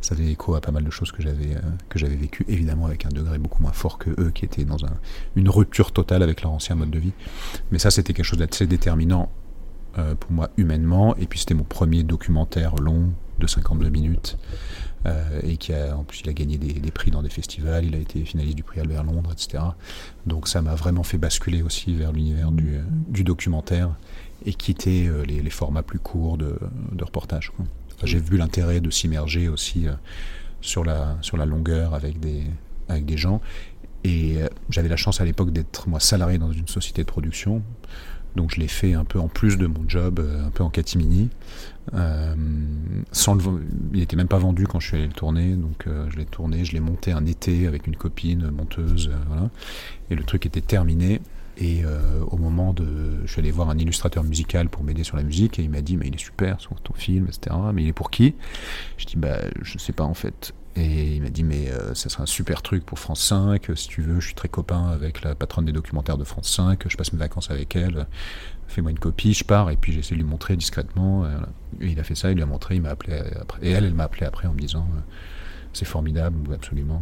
ça 0.01 0.15
fait 0.15 0.25
écho 0.25 0.55
à 0.55 0.61
pas 0.61 0.71
mal 0.71 0.83
de 0.83 0.91
choses 0.91 1.11
que 1.11 1.21
j'avais 1.21 1.55
que 1.89 1.97
j'avais 1.97 2.17
vécues, 2.17 2.45
évidemment 2.49 2.85
avec 2.85 3.05
un 3.05 3.09
degré 3.09 3.37
beaucoup 3.37 3.63
moins 3.63 3.71
fort 3.71 3.97
que 3.97 4.09
eux, 4.19 4.31
qui 4.31 4.43
étaient 4.43 4.65
dans 4.65 4.83
un, 4.85 4.93
une 5.35 5.49
rupture 5.49 5.93
totale 5.93 6.21
avec 6.21 6.41
leur 6.41 6.51
ancien 6.51 6.75
mode 6.75 6.91
de 6.91 6.99
vie. 6.99 7.13
Mais 7.71 7.79
ça, 7.79 7.91
c'était 7.91 8.13
quelque 8.13 8.25
chose 8.25 8.39
d'assez 8.39 8.67
déterminant 8.67 9.31
euh, 9.97 10.13
pour 10.13 10.31
moi 10.33 10.49
humainement. 10.57 11.15
Et 11.15 11.25
puis 11.25 11.39
c'était 11.39 11.53
mon 11.53 11.63
premier 11.63 12.03
documentaire 12.03 12.75
long 12.75 13.13
de 13.39 13.47
52 13.47 13.87
minutes 13.87 14.37
euh, 15.05 15.41
et 15.43 15.57
qui 15.57 15.73
a 15.73 15.95
en 15.95 16.03
plus 16.03 16.21
il 16.21 16.29
a 16.29 16.33
gagné 16.33 16.57
des, 16.57 16.73
des, 16.73 16.91
prix 16.91 17.11
dans 17.11 17.21
des 17.21 17.29
festivals, 17.29 17.85
il 17.85 17.95
a 17.95 17.99
été 17.99 18.23
finaliste 18.25 18.55
du 18.55 18.63
prix 18.63 18.79
Albert 18.79 19.03
Londres, 19.03 19.31
etc. 19.31 19.63
Donc 20.25 20.47
ça 20.47 20.61
m'a 20.61 20.75
vraiment 20.75 21.03
fait 21.03 21.17
basculer 21.17 21.61
aussi 21.61 21.93
vers 21.93 22.11
l'univers 22.11 22.51
du, 22.51 22.79
du, 23.07 23.23
documentaire 23.23 23.95
et 24.45 24.53
quitter 24.53 25.07
euh, 25.07 25.23
les, 25.23 25.41
les, 25.41 25.49
formats 25.49 25.83
plus 25.83 25.99
courts 25.99 26.37
de, 26.37 26.57
de 26.91 27.03
reportage. 27.03 27.51
Enfin, 27.57 28.05
J'ai 28.05 28.19
vu 28.19 28.37
l'intérêt 28.37 28.81
de 28.81 28.89
s'immerger 28.89 29.47
aussi 29.47 29.87
euh, 29.87 29.93
sur, 30.61 30.83
la, 30.83 31.17
sur 31.21 31.37
la 31.37 31.45
longueur 31.45 31.93
avec 31.93 32.19
des, 32.19 32.43
avec 32.87 33.05
des 33.05 33.17
gens. 33.17 33.41
Et 34.03 34.37
euh, 34.37 34.47
j'avais 34.69 34.89
la 34.89 34.97
chance 34.97 35.19
à 35.19 35.25
l'époque 35.25 35.51
d'être 35.51 35.89
moi 35.89 35.99
salarié 35.99 36.37
dans 36.37 36.51
une 36.51 36.67
société 36.67 37.03
de 37.03 37.07
production. 37.07 37.63
Donc 38.35 38.53
je 38.53 38.59
l'ai 38.59 38.67
fait 38.67 38.93
un 38.93 39.05
peu 39.05 39.19
en 39.19 39.27
plus 39.27 39.57
de 39.57 39.65
mon 39.65 39.87
job, 39.87 40.19
euh, 40.19 40.45
un 40.45 40.49
peu 40.49 40.63
en 40.63 40.69
catimini. 40.69 41.29
Euh, 41.93 42.35
sans 43.11 43.35
le, 43.35 43.43
il 43.93 43.99
n'était 43.99 44.15
même 44.15 44.27
pas 44.27 44.37
vendu 44.37 44.65
quand 44.67 44.79
je 44.79 44.87
suis 44.87 44.97
allé 44.97 45.07
le 45.07 45.13
tourner, 45.13 45.55
donc 45.55 45.85
euh, 45.87 46.07
je 46.09 46.17
l'ai 46.17 46.25
tourné, 46.25 46.65
je 46.65 46.73
l'ai 46.73 46.79
monté 46.79 47.11
un 47.11 47.25
été 47.25 47.67
avec 47.67 47.87
une 47.87 47.95
copine 47.95 48.49
monteuse, 48.49 49.09
euh, 49.09 49.17
voilà. 49.27 49.49
Et 50.09 50.15
le 50.15 50.23
truc 50.23 50.45
était 50.45 50.61
terminé. 50.61 51.21
Et 51.57 51.83
au 52.31 52.35
moment 52.35 52.73
de, 52.73 52.85
je 53.25 53.31
suis 53.31 53.39
allé 53.39 53.49
voir 53.49 53.69
un 53.69 53.77
illustrateur 53.77 54.25
musical 54.25 54.67
pour 54.67 54.83
m'aider 54.83 55.05
sur 55.05 55.15
la 55.15 55.23
musique 55.23 55.57
et 55.57 55.63
il 55.63 55.69
m'a 55.69 55.79
dit 55.79 55.95
mais 55.95 56.07
il 56.07 56.15
est 56.15 56.19
super 56.19 56.59
sur 56.59 56.75
ton 56.81 56.93
film, 56.93 57.27
etc. 57.29 57.55
Mais 57.73 57.83
il 57.83 57.87
est 57.87 57.93
pour 57.93 58.11
qui? 58.11 58.35
Je 58.97 59.05
dis 59.05 59.15
bah 59.15 59.37
je 59.61 59.77
sais 59.77 59.93
pas 59.93 60.03
en 60.03 60.13
fait. 60.13 60.53
Et 60.77 61.15
il 61.15 61.21
m'a 61.21 61.29
dit, 61.29 61.43
mais 61.43 61.71
ça 61.93 62.09
serait 62.09 62.23
un 62.23 62.25
super 62.25 62.61
truc 62.61 62.85
pour 62.85 62.99
France 62.99 63.21
5. 63.21 63.71
Si 63.75 63.87
tu 63.87 64.01
veux, 64.01 64.19
je 64.19 64.25
suis 64.25 64.35
très 64.35 64.49
copain 64.49 64.89
avec 64.89 65.21
la 65.23 65.33
patronne 65.33 65.65
des 65.65 65.71
documentaires 65.71 66.17
de 66.17 66.25
France 66.25 66.53
5. 66.53 66.83
Je 66.89 66.97
passe 66.97 67.13
mes 67.13 67.19
vacances 67.19 67.49
avec 67.49 67.75
elle. 67.75 68.07
Fais-moi 68.67 68.91
une 68.91 68.99
copie, 68.99 69.33
je 69.33 69.45
pars. 69.45 69.69
Et 69.69 69.77
puis 69.77 69.93
j'essaie 69.93 70.15
de 70.15 70.19
lui 70.19 70.27
montrer 70.27 70.57
discrètement. 70.57 71.25
Et 71.79 71.87
il 71.91 71.99
a 71.99 72.03
fait 72.03 72.15
ça, 72.15 72.29
il 72.31 72.35
lui 72.35 72.43
a 72.43 72.45
montré, 72.45 72.75
il 72.75 72.81
m'a 72.81 72.89
appelé 72.89 73.21
après. 73.39 73.65
Et 73.65 73.71
elle, 73.71 73.85
elle 73.85 73.93
m'a 73.93 74.03
appelé 74.03 74.25
après 74.25 74.49
en 74.49 74.53
me 74.53 74.59
disant, 74.59 74.85
c'est 75.71 75.85
formidable, 75.85 76.53
absolument, 76.53 77.01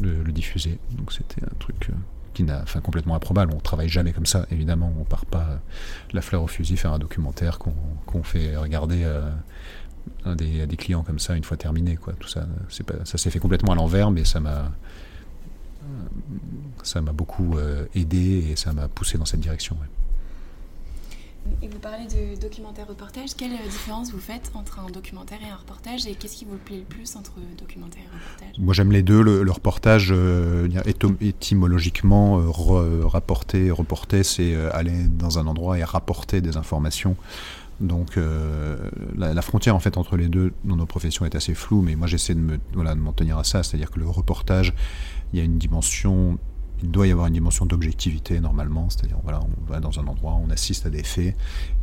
de 0.00 0.08
le 0.08 0.32
diffuser. 0.32 0.78
Donc 0.92 1.12
c'était 1.12 1.44
un 1.44 1.54
truc 1.58 1.90
qui 2.32 2.44
n'a, 2.44 2.62
enfin, 2.62 2.80
complètement 2.80 3.14
improbable. 3.14 3.52
On 3.54 3.60
travaille 3.60 3.90
jamais 3.90 4.12
comme 4.12 4.24
ça, 4.24 4.46
évidemment. 4.50 4.90
On 4.98 5.04
part 5.04 5.26
pas 5.26 5.60
la 6.14 6.22
fleur 6.22 6.42
au 6.42 6.46
fusil 6.46 6.78
faire 6.78 6.94
un 6.94 6.98
documentaire 6.98 7.58
qu'on 7.58 8.22
fait 8.22 8.56
regarder 8.56 9.06
à, 10.24 10.34
des, 10.34 10.66
des, 10.66 10.76
clients 10.76 11.02
comme 11.02 11.18
ça 11.18 11.36
une 11.36 11.44
fois 11.44 11.56
terminé. 11.56 11.96
Quoi. 11.96 12.14
Tout 12.14 12.28
ça, 12.28 12.46
pas, 12.86 13.04
ça 13.04 13.18
s'est 13.18 13.30
fait 13.30 13.38
complètement 13.38 13.72
à 13.72 13.76
l'envers, 13.76 14.10
mais 14.10 14.24
ça 14.24 14.40
m'a 14.40 14.72
ça 16.82 17.00
m'a 17.00 17.12
beaucoup 17.12 17.56
euh, 17.56 17.86
aidé 17.94 18.48
et 18.50 18.56
ça 18.56 18.72
m'a 18.72 18.88
poussé 18.88 19.18
dans 19.18 19.24
cette 19.24 19.40
direction. 19.40 19.76
Et 21.60 21.68
vous 21.68 21.78
parlez 21.78 22.06
de 22.06 22.40
documentaire 22.40 22.86
reportage. 22.86 23.34
Quelle 23.36 23.52
différence 23.68 24.12
vous 24.12 24.20
faites 24.20 24.52
entre 24.54 24.78
un 24.78 24.90
documentaire 24.90 25.38
et 25.42 25.50
un 25.50 25.56
reportage 25.56 26.06
Et 26.06 26.14
qu'est-ce 26.14 26.36
qui 26.36 26.44
vous 26.44 26.56
plaît 26.56 26.78
le 26.78 26.84
plus 26.84 27.16
entre 27.16 27.32
documentaire 27.58 28.02
et 28.02 28.16
reportage? 28.16 28.58
Moi 28.58 28.74
j'aime 28.74 28.92
les 28.92 29.02
deux. 29.02 29.22
Le, 29.22 29.50
reportage, 29.50 30.12
euh, 30.12 30.68
étymologiquement, 31.20 32.38
euh, 32.38 33.06
rapporter, 33.06 33.70
reporter, 33.70 34.22
c'est 34.22 34.54
euh, 34.54 34.70
aller 34.72 35.06
dans 35.08 35.38
un 35.38 35.46
endroit 35.46 35.78
et 35.78 35.84
rapporter 35.84 36.40
des 36.40 36.56
informations. 36.56 37.16
Donc 37.82 38.16
la, 39.16 39.34
la, 39.34 39.42
frontière 39.42 39.74
en 39.74 39.80
fait 39.80 39.96
entre 39.96 40.16
les 40.16 40.28
deux 40.28 40.52
dans 40.64 40.76
nos 40.76 40.86
professions 40.86 41.24
est 41.24 41.34
assez 41.34 41.54
floue, 41.54 41.82
mais 41.82 41.96
moi 41.96 42.06
j'essaie 42.06 42.34
de 42.34 42.40
me 42.40 42.58
voilà, 42.74 42.94
de 42.94 43.00
m'en 43.00 43.12
tenir 43.12 43.38
à 43.38 43.44
ça, 43.44 43.62
c'est-à-dire 43.62 43.90
que 43.90 43.98
le 43.98 44.08
reportage, 44.08 44.72
il 45.32 45.38
y 45.38 45.42
a 45.42 45.44
une 45.44 45.58
dimension 45.58 46.38
il 46.82 46.90
doit 46.90 47.06
y 47.06 47.12
avoir 47.12 47.26
une 47.26 47.34
dimension 47.34 47.64
d'objectivité 47.64 48.40
normalement, 48.40 48.90
c'est-à-dire 48.90 49.18
voilà, 49.22 49.40
on 49.40 49.70
va 49.70 49.80
dans 49.80 50.00
un 50.00 50.06
endroit, 50.06 50.38
on 50.44 50.50
assiste 50.50 50.86
à 50.86 50.90
des 50.90 51.04
faits, 51.04 51.36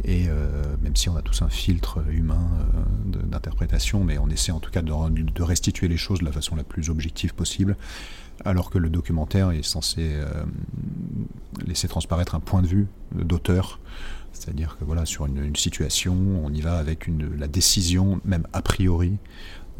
et 0.04 0.26
euh, 0.28 0.76
même 0.82 0.96
si 0.96 1.10
on 1.10 1.16
a 1.16 1.22
tous 1.22 1.42
un 1.42 1.50
filtre 1.50 2.04
humain 2.10 2.50
euh, 2.60 3.24
d'interprétation, 3.26 4.04
mais 4.04 4.18
on 4.18 4.28
essaie 4.30 4.52
en 4.52 4.60
tout 4.60 4.72
cas 4.72 4.82
de, 4.82 4.92
de, 4.92 5.44
restituer 5.44 5.88
les 5.88 5.98
choses 5.98 6.20
de 6.20 6.26
la 6.26 6.32
façon 6.32 6.56
la 6.56 6.64
plus 6.64 6.90
objective 6.90 7.34
possible, 7.34 7.78
alors 8.46 8.70
que 8.70 8.78
le 8.78 8.90
documentaire 8.90 9.52
est 9.52 9.64
censé 9.64 10.12
euh, 10.14 10.44
laisser 11.66 11.88
transparaître 11.88 12.36
un 12.36 12.40
point 12.40 12.62
de 12.62 12.68
vue 12.68 12.88
d'auteur. 13.14 13.80
C'est-à-dire 14.32 14.78
que 14.80 14.86
voilà, 14.86 15.06
sur 15.06 15.26
une, 15.26 15.56
situation, 15.56 16.16
on 16.44 16.54
y 16.54 16.62
va 16.62 16.78
avec 16.78 17.10
la 17.38 17.48
décision, 17.48 18.22
même 18.24 18.48
a 18.54 18.62
priori, 18.62 19.18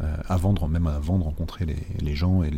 euh, 0.02 0.16
avant 0.28 0.52
de, 0.52 0.64
même 0.66 0.86
avant 0.86 1.18
de 1.18 1.24
rencontrer 1.24 1.66
les, 2.00 2.14
gens 2.14 2.42
et 2.42 2.50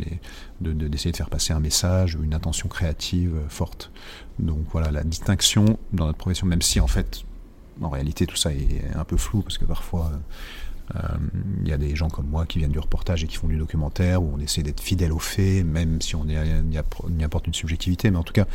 d'essayer 0.59 1.11
de, 1.11 1.17
faire 1.17 1.29
passer 1.29 1.53
un 1.53 1.59
message 1.59 2.15
ou 2.15 2.23
une 2.23 2.33
intention 2.33 2.67
créative 2.67 3.39
forte. 3.47 3.91
Donc 4.39 4.65
voilà, 4.71 4.91
la 4.91 5.03
distinction 5.03 5.77
dans 5.93 6.07
notre 6.07 6.17
profession, 6.17 6.47
même 6.47 6.61
si 6.61 6.79
en 6.79 6.87
fait, 6.87 7.23
en 7.81 7.89
réalité, 7.89 8.25
tout 8.25 8.37
ça 8.37 8.51
est 8.51 8.81
un 8.95 9.05
peu 9.05 9.17
flou 9.17 9.41
parce 9.41 9.57
que 9.57 9.65
parfois. 9.65 10.11
Euh, 10.95 10.99
il 11.61 11.67
y 11.67 11.73
a 11.73 11.77
des 11.77 11.95
gens 11.95 12.09
comme 12.09 12.27
moi 12.27 12.45
qui 12.45 12.59
viennent 12.59 12.71
du 12.71 12.79
reportage 12.79 13.23
et 13.23 13.27
qui 13.27 13.37
font 13.37 13.47
du 13.47 13.57
documentaire 13.57 14.21
où 14.21 14.33
on 14.35 14.39
essaie 14.39 14.63
d'être 14.63 14.81
fidèle 14.81 15.11
aux 15.11 15.19
faits, 15.19 15.65
même 15.65 16.01
si 16.01 16.15
on 16.15 16.25
y, 16.27 17.23
apporte 17.23 17.47
une 17.47 17.53
subjectivité. 17.53 18.11
Mais 18.11 18.17
en 18.17 18.23
tout 18.23 18.33
cas, 18.33 18.45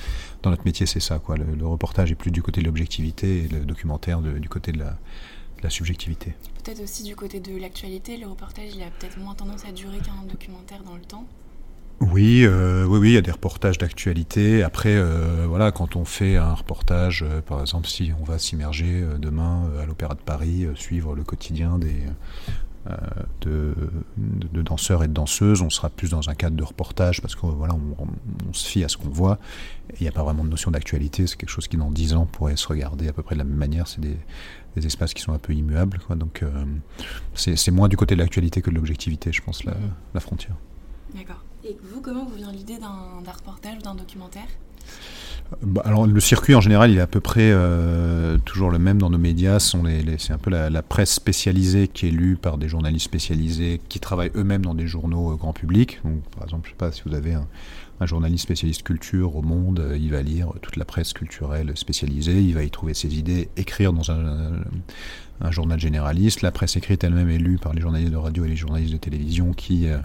dans 0.42 0.50
notre 0.50 0.64
métier, 0.64 0.86
c'est 0.86 1.00
ça. 1.00 1.18
Quoi. 1.18 1.36
Le, 1.36 1.66
reportage 1.66 2.12
est 2.12 2.16
plus 2.16 2.30
du 2.30 2.42
côté 2.42 2.60
de 2.60 2.66
l'objectivité 2.66 3.44
et 3.44 3.48
le 3.48 3.60
documentaire 3.60 4.20
du 4.20 4.48
côté 4.48 4.72
de 4.72 4.78
la, 4.78 4.98
la 5.62 5.70
subjectivité. 5.70 6.34
Peut-être 6.64 6.82
aussi 6.82 7.02
du 7.02 7.16
côté 7.16 7.40
de 7.40 7.56
l'actualité, 7.58 8.16
le 8.16 8.26
reportage 8.26 8.70
il 8.74 8.82
a 8.82 8.90
peut-être 8.90 9.18
moins 9.18 9.34
tendance 9.34 9.64
à 9.64 9.72
durer 9.72 9.98
qu'un 9.98 10.24
documentaire 10.28 10.82
dans 10.82 10.94
le 10.94 11.02
temps. 11.02 11.26
Oui, 12.00 12.44
euh, 12.44 12.84
oui, 12.84 12.98
oui, 12.98 13.08
il 13.10 13.14
y 13.14 13.16
a 13.16 13.22
des 13.22 13.32
reportages 13.32 13.76
d'actualité. 13.76 14.62
Après, 14.62 14.94
euh, 14.94 15.46
voilà, 15.48 15.72
quand 15.72 15.96
on 15.96 16.04
fait 16.04 16.36
un 16.36 16.54
reportage, 16.54 17.24
euh, 17.24 17.40
par 17.40 17.60
exemple, 17.60 17.88
si 17.88 18.12
on 18.20 18.24
va 18.24 18.38
s'immerger 18.38 19.04
demain 19.18 19.68
à 19.82 19.86
l'Opéra 19.86 20.14
de 20.14 20.20
Paris, 20.20 20.66
suivre 20.76 21.16
le 21.16 21.24
quotidien 21.24 21.78
des, 21.78 22.04
de, 23.40 23.74
de, 24.16 24.62
danseurs 24.62 25.02
et 25.02 25.08
de 25.08 25.12
danseuses, 25.12 25.60
on 25.60 25.70
sera 25.70 25.90
plus 25.90 26.10
dans 26.10 26.30
un 26.30 26.34
cadre 26.34 26.56
de 26.56 26.62
reportage 26.62 27.20
parce 27.20 27.34
que 27.34 27.46
voilà, 27.46 27.74
on, 27.74 28.52
se 28.52 28.66
fie 28.66 28.84
à 28.84 28.88
ce 28.88 28.96
qu'on 28.96 29.10
voit. 29.10 29.38
Il 29.98 30.02
n'y 30.02 30.08
a 30.08 30.12
pas 30.12 30.22
vraiment 30.22 30.44
de 30.44 30.50
notion 30.50 30.70
d'actualité. 30.70 31.26
C'est 31.26 31.36
quelque 31.36 31.50
chose 31.50 31.66
qui 31.66 31.76
dans 31.76 31.90
dix 31.90 32.14
ans 32.14 32.26
pourrait 32.26 32.56
se 32.56 32.68
regarder 32.68 33.08
à 33.08 33.12
peu 33.12 33.22
près 33.22 33.34
de 33.34 33.40
la 33.40 33.44
même 33.44 33.58
manière. 33.58 33.88
C'est 33.88 34.00
des, 34.00 34.16
des 34.76 34.86
espaces 34.86 35.14
qui 35.14 35.22
sont 35.22 35.32
un 35.32 35.38
peu 35.38 35.52
immuables. 35.52 35.98
Quoi. 36.06 36.14
Donc 36.14 36.44
euh, 36.44 36.64
c'est 37.34 37.70
moins 37.72 37.88
du 37.88 37.96
côté 37.96 38.14
de 38.14 38.20
l'actualité 38.20 38.62
que 38.62 38.70
de 38.70 38.76
l'objectivité, 38.76 39.32
je 39.32 39.42
pense, 39.42 39.64
la, 39.64 39.74
mhm. 39.74 39.90
la 40.14 40.20
frontière. 40.20 40.54
D'accord. 41.14 41.42
Et 41.68 41.76
vous, 41.82 42.00
comment 42.00 42.24
vous 42.24 42.36
vient 42.36 42.50
l'idée 42.50 42.78
d'un 42.78 43.30
reportage, 43.30 43.78
d'un 43.78 43.94
documentaire? 43.94 44.46
Bah, 45.62 45.82
alors 45.84 46.06
le 46.06 46.20
circuit 46.20 46.54
en 46.54 46.60
général 46.60 46.90
il 46.90 46.98
est 46.98 47.02
à 47.02 47.06
peu 47.06 47.20
près 47.20 47.50
euh, 47.52 48.36
toujours 48.44 48.70
le 48.70 48.78
même 48.78 48.98
dans 48.98 49.10
nos 49.10 49.18
médias. 49.18 49.58
C'est 49.60 50.32
un 50.32 50.38
peu 50.38 50.50
la, 50.50 50.82
presse 50.82 51.12
spécialisée 51.12 51.88
qui 51.88 52.08
est 52.08 52.10
lue 52.10 52.36
par 52.36 52.56
des 52.56 52.68
journalistes 52.68 53.04
spécialisés 53.04 53.80
qui 53.88 54.00
travaillent 54.00 54.32
eux-mêmes 54.34 54.62
dans 54.62 54.74
des 54.74 54.86
journaux 54.86 55.32
euh, 55.32 55.36
grand 55.36 55.52
public. 55.52 56.00
Donc, 56.04 56.22
par 56.34 56.44
exemple, 56.44 56.66
je 56.66 56.70
sais 56.70 56.78
pas 56.78 56.90
si 56.90 57.02
vous 57.04 57.14
avez 57.14 57.34
un, 57.34 57.46
un 58.00 58.06
journaliste 58.06 58.44
spécialiste 58.44 58.82
culture 58.82 59.36
au 59.36 59.42
monde, 59.42 59.80
euh, 59.80 59.96
il 59.96 60.10
va 60.10 60.22
lire 60.22 60.52
toute 60.62 60.76
la 60.76 60.84
presse 60.84 61.12
culturelle 61.12 61.72
spécialisée, 61.74 62.40
il 62.42 62.54
va 62.54 62.62
y 62.62 62.70
trouver 62.70 62.94
ses 62.94 63.18
idées, 63.18 63.48
écrire 63.56 63.92
dans 63.92 64.10
un, 64.10 64.52
journal 65.50 65.78
généraliste. 65.78 66.42
La 66.42 66.50
presse 66.50 66.76
écrite 66.76 67.04
elle-même 67.04 67.30
est 67.30 67.38
lue 67.38 67.58
par 67.58 67.72
les 67.72 67.80
journalistes 67.80 68.10
de 68.10 68.16
radio 68.16 68.44
et 68.44 68.48
les 68.48 68.56
journalistes 68.56 68.92
de 68.92 68.98
télévision 68.98 69.52
qui 69.52 69.86
euh, 69.86 69.98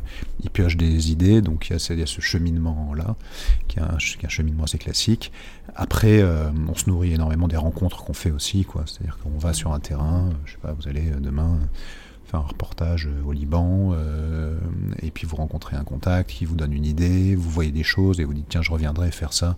y 0.43 0.49
piochent 0.49 0.77
des 0.77 1.11
idées, 1.11 1.41
donc 1.41 1.69
il 1.69 1.73
y 1.73 1.75
a, 1.75 1.79
ce 1.79 2.21
cheminement-là, 2.21 3.15
qui, 3.67 3.79
est 3.79 3.81
un 3.81 4.29
cheminement 4.29 4.65
assez 4.65 4.77
classique. 4.77 5.31
Après, 5.75 6.21
euh, 6.21 6.51
on 6.67 6.75
se 6.75 6.87
nourrit 6.87 7.13
énormément 7.13 7.47
des 7.47 7.57
rencontres 7.57 8.03
qu'on 8.03 8.13
fait 8.13 8.31
aussi, 8.31 8.65
c'est-à-dire 8.85 9.17
qu'on 9.23 9.37
va 9.39 9.53
sur 9.53 9.73
un 9.73 9.79
terrain, 9.79 10.29
je 10.45 10.51
sais 10.51 10.59
pas, 10.61 10.73
vous 10.73 10.87
allez 10.87 11.11
demain 11.19 11.59
un 12.37 12.41
reportage 12.41 13.07
euh, 13.07 13.23
au 13.25 13.31
Liban, 13.31 13.91
euh, 13.93 14.57
et 15.01 15.11
puis 15.11 15.27
vous 15.27 15.35
rencontrez 15.35 15.75
un 15.75 15.83
contact 15.83 16.29
qui 16.29 16.45
vous 16.45 16.55
donne 16.55 16.73
une 16.73 16.85
idée, 16.85 17.35
vous 17.35 17.49
voyez 17.49 17.71
des 17.71 17.83
choses 17.83 18.19
et 18.19 18.23
vous 18.23 18.33
dites 18.33 18.47
tiens 18.49 18.61
je 18.61 18.71
reviendrai 18.71 19.11
faire 19.11 19.33
ça. 19.33 19.57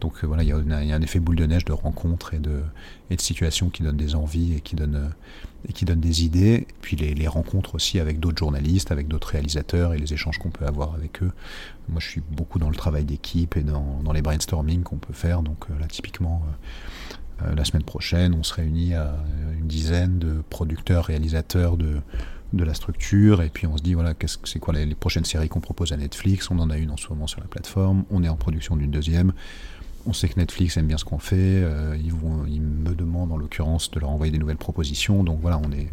Donc 0.00 0.14
euh, 0.22 0.26
voilà, 0.26 0.42
il 0.42 0.48
y, 0.48 0.52
a 0.52 0.56
un 0.56 1.02
effet 1.02 1.20
boule 1.20 1.36
de 1.36 1.46
neige 1.46 1.64
de 1.64 1.72
rencontres 1.72 2.34
et 2.34 2.38
de, 2.38 2.62
et 3.10 3.16
de 3.16 3.20
situations 3.20 3.70
qui 3.70 3.82
donnent 3.82 3.96
des 3.96 4.14
envies 4.14 4.54
et 4.54 4.60
qui 4.60 4.74
donnent, 4.74 5.12
et 5.68 5.72
qui 5.72 5.84
donnent 5.84 6.00
des 6.00 6.24
idées. 6.24 6.66
Et 6.68 6.74
puis 6.80 6.96
les, 6.96 7.14
les 7.14 7.28
rencontres 7.28 7.76
aussi 7.76 8.00
avec 8.00 8.18
d'autres 8.18 8.38
journalistes, 8.38 8.90
avec 8.90 9.06
d'autres 9.06 9.28
réalisateurs 9.28 9.94
et 9.94 9.98
les 9.98 10.12
échanges 10.12 10.38
qu'on 10.38 10.50
peut 10.50 10.66
avoir 10.66 10.94
avec 10.94 11.22
eux. 11.22 11.32
Moi 11.88 12.00
je 12.00 12.08
suis 12.08 12.22
beaucoup 12.30 12.58
dans 12.58 12.70
le 12.70 12.76
travail 12.76 13.04
d'équipe 13.04 13.56
et 13.56 13.62
dans, 13.62 14.02
les 14.12 14.22
brainstorming 14.22 14.82
qu'on 14.82 14.96
peut 14.96 15.12
faire. 15.14 15.42
Donc 15.42 15.68
là 15.80 15.86
typiquement 15.86 16.42
la 17.56 17.64
semaine 17.64 17.82
prochaine, 17.82 18.34
on 18.34 18.42
se 18.42 18.54
réunit 18.54 18.94
à 18.94 19.16
une 19.58 19.66
dizaine 19.66 20.18
de 20.18 20.42
producteurs, 20.48 21.06
réalisateurs 21.06 21.76
de, 21.76 21.96
de 22.52 22.64
la 22.64 22.74
structure, 22.74 23.42
et 23.42 23.48
puis 23.48 23.66
on 23.66 23.76
se 23.76 23.82
dit, 23.82 23.94
voilà, 23.94 24.14
qu'est-ce 24.14 24.38
que 24.38 24.48
c'est 24.48 24.58
quoi 24.58 24.74
les, 24.74 24.94
prochaines 24.94 25.24
séries 25.24 25.48
qu'on 25.48 25.60
propose 25.60 25.92
à 25.92 25.96
Netflix? 25.96 26.50
On 26.50 26.58
en 26.58 26.70
a 26.70 26.76
une 26.76 26.90
en 26.90 26.96
ce 26.96 27.08
moment 27.08 27.26
sur 27.26 27.40
la 27.40 27.46
plateforme, 27.46 28.04
on 28.10 28.22
est 28.22 28.28
en 28.28 28.36
production 28.36 28.76
d'une 28.76 28.90
deuxième. 28.90 29.32
On 30.04 30.12
sait 30.12 30.28
que 30.28 30.38
Netflix 30.38 30.76
aime 30.76 30.88
bien 30.88 30.98
ce 30.98 31.04
qu'on 31.04 31.20
fait, 31.20 31.36
euh, 31.38 31.96
ils, 32.02 32.12
vont, 32.12 32.44
ils 32.46 32.60
me 32.60 32.94
demandent 32.94 33.30
en 33.30 33.36
l'occurrence 33.36 33.90
de 33.92 34.00
leur 34.00 34.10
envoyer 34.10 34.32
des 34.32 34.38
nouvelles 34.38 34.56
propositions, 34.56 35.22
donc 35.22 35.40
voilà, 35.40 35.60
on 35.64 35.70
est, 35.72 35.92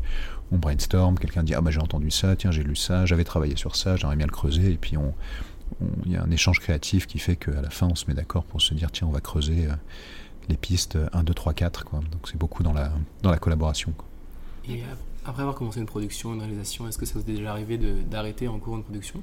on 0.52 0.58
brainstorm, 0.58 1.18
quelqu'un 1.18 1.44
dit 1.44 1.54
ah 1.54 1.62
bah 1.62 1.70
j'ai 1.72 1.80
entendu 1.80 2.10
ça, 2.10 2.36
tiens 2.36 2.52
j'ai 2.52 2.64
lu 2.64 2.76
ça, 2.76 3.06
j'avais 3.06 3.24
travaillé 3.24 3.56
sur 3.56 3.76
ça, 3.76 3.96
j'aimerais 3.96 4.16
bien 4.16 4.26
le 4.26 4.32
creuser, 4.32 4.72
et 4.72 4.78
puis 4.78 4.98
on, 4.98 5.14
il 6.06 6.12
y 6.12 6.16
a 6.16 6.24
un 6.24 6.32
échange 6.32 6.60
créatif 6.60 7.06
qui 7.06 7.20
fait 7.20 7.36
qu'à 7.36 7.62
la 7.62 7.70
fin 7.70 7.88
on 7.88 7.96
se 7.96 8.06
met 8.08 8.16
d'accord 8.16 8.44
pour 8.44 8.62
se 8.62 8.74
dire 8.74 8.92
tiens 8.92 9.08
on 9.08 9.12
va 9.12 9.22
creuser 9.22 9.68
euh, 9.68 9.74
les 10.50 10.58
pistes 10.58 10.98
1, 11.14 11.24
2, 11.24 11.34
3, 11.34 11.54
4. 11.54 11.86
Quoi. 11.86 12.00
Donc 12.12 12.28
c'est 12.30 12.38
beaucoup 12.38 12.64
dans 12.64 12.74
la, 12.74 12.92
dans 13.22 13.32
la 13.32 13.38
collaboration. 13.38 13.94
Et 14.68 14.82
après 15.26 15.42
avoir 15.42 15.56
commencé 15.56 15.80
une 15.80 15.86
production, 15.86 16.34
une 16.34 16.42
réalisation, 16.42 16.88
est-ce 16.88 16.98
que 16.98 17.06
ça 17.06 17.14
vous 17.16 17.22
est 17.22 17.36
déjà 17.36 17.52
arrivé 17.52 17.78
d'arrêter 17.78 18.48
en 18.48 18.60
cours 18.60 18.76
une 18.76 18.84
production? 18.84 19.22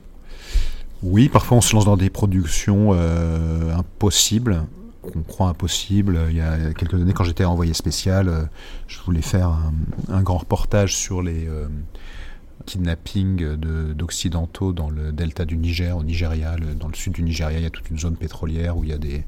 Oui, 1.02 1.28
parfois 1.28 1.58
on 1.58 1.60
se 1.60 1.74
lance 1.74 1.84
dans 1.84 1.96
des 1.96 2.10
productions 2.10 2.90
euh, 2.92 3.74
impossibles 3.74 4.64
qu'on 5.02 5.22
croit 5.22 5.48
impossibles. 5.48 6.18
Il 6.30 6.36
y 6.36 6.40
a 6.40 6.72
quelques 6.72 6.94
années, 6.94 7.12
quand 7.12 7.24
j'étais 7.24 7.44
envoyé 7.44 7.74
spécial, 7.74 8.28
euh, 8.28 8.44
je 8.88 8.98
voulais 9.00 9.22
faire 9.22 9.56
un, 10.08 10.22
grand 10.22 10.38
reportage 10.38 10.96
sur 10.96 11.22
les 11.22 11.46
euh, 11.46 11.68
kidnappings 12.64 13.54
d'occidentaux 13.94 14.72
dans 14.72 14.90
le 14.90 15.12
delta 15.12 15.44
du 15.44 15.56
Niger, 15.56 15.96
au 15.96 16.02
Nigeria. 16.02 16.56
dans 16.78 16.88
le 16.88 16.94
sud 16.94 17.12
du 17.12 17.22
Nigeria, 17.22 17.58
il 17.58 17.62
y 17.62 17.66
a 17.66 17.70
toute 17.70 17.88
une 17.90 17.98
zone 17.98 18.16
pétrolière 18.16 18.76
où 18.76 18.82
il 18.82 18.90
y 18.90 18.92
a 18.92 18.98
des, 18.98 19.24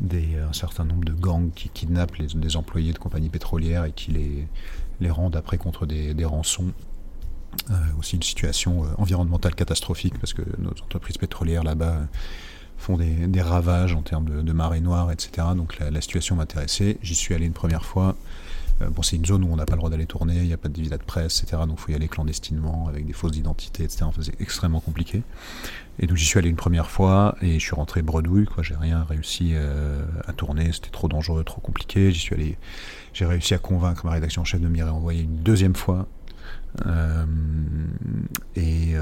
des, 0.00 0.36
un 0.38 0.52
certain 0.52 0.84
nombre 0.84 1.04
de 1.04 1.12
gangs 1.12 1.50
qui 1.54 1.68
kidnappent 1.68 2.20
des 2.20 2.56
employés 2.56 2.92
de 2.92 2.98
compagnies 2.98 3.28
pétrolières 3.28 3.84
et 3.84 3.92
qui 3.92 4.10
les, 4.10 4.48
les 5.00 5.10
rendent 5.10 5.36
après 5.36 5.58
contre 5.58 5.86
des, 5.86 6.24
rançons. 6.24 6.72
Euh, 7.70 7.74
aussi 8.00 8.16
une 8.16 8.22
situation 8.22 8.84
euh, 8.84 8.88
environnementale 8.98 9.54
catastrophique 9.54 10.18
parce 10.18 10.32
que 10.32 10.42
nos 10.58 10.70
entreprises 10.70 11.18
pétrolières 11.18 11.62
là-bas 11.62 12.00
font 12.76 12.96
des, 12.96 13.40
ravages 13.40 13.94
en 13.94 14.02
termes 14.02 14.28
de, 14.28 14.42
de 14.42 14.52
marée 14.52 14.80
noire, 14.80 15.12
etc. 15.12 15.48
Donc 15.56 15.78
la 15.78 16.00
situation 16.00 16.34
m'intéressait. 16.36 16.98
J'y 17.02 17.14
suis 17.14 17.34
allé 17.34 17.46
une 17.46 17.52
première 17.52 17.84
fois. 17.84 18.16
Euh, 18.82 18.90
bon, 18.90 19.02
c'est 19.02 19.16
une 19.16 19.24
zone 19.24 19.44
où 19.44 19.52
on 19.52 19.56
n'a 19.56 19.66
pas 19.66 19.74
le 19.74 19.78
droit 19.78 19.90
d'aller 19.90 20.06
tourner, 20.06 20.36
il 20.36 20.46
n'y 20.46 20.52
a 20.52 20.56
pas 20.56 20.68
de 20.68 20.80
visa 20.80 20.96
de 20.96 21.02
presse, 21.02 21.42
etc. 21.42 21.62
Donc 21.66 21.78
il 21.78 21.80
faut 21.80 21.92
y 21.92 21.94
aller 21.94 22.08
clandestinement 22.08 22.86
avec 22.88 23.06
des 23.06 23.12
fausses 23.12 23.36
identités, 23.36 23.84
etc. 23.84 24.04
Enfin, 24.04 24.22
c'est 24.22 24.40
extrêmement 24.40 24.80
compliqué. 24.80 25.22
Et 25.98 26.06
donc 26.06 26.16
j'y 26.16 26.24
suis 26.24 26.38
allé 26.38 26.48
une 26.48 26.56
première 26.56 26.90
fois 26.90 27.36
et 27.40 27.58
je 27.58 27.64
suis 27.64 27.74
rentré 27.74 28.02
bredouille, 28.02 28.46
quoi. 28.46 28.62
J'ai 28.62 28.74
rien 28.74 29.04
réussi 29.04 29.52
euh, 29.54 30.04
à 30.26 30.32
tourner, 30.32 30.72
c'était 30.72 30.90
trop 30.90 31.08
dangereux, 31.08 31.44
trop 31.44 31.60
compliqué. 31.60 32.10
J'y 32.10 32.20
suis 32.20 32.34
allé, 32.34 32.58
j'ai 33.12 33.26
réussi 33.26 33.54
à 33.54 33.58
convaincre 33.58 34.04
ma 34.06 34.12
rédaction 34.12 34.42
en 34.42 34.44
chef 34.44 34.60
de 34.60 34.68
m'y 34.68 34.82
réenvoyer 34.82 35.22
une 35.22 35.36
deuxième 35.36 35.76
fois. 35.76 36.06
Euh, 36.86 37.24
et, 38.56 38.94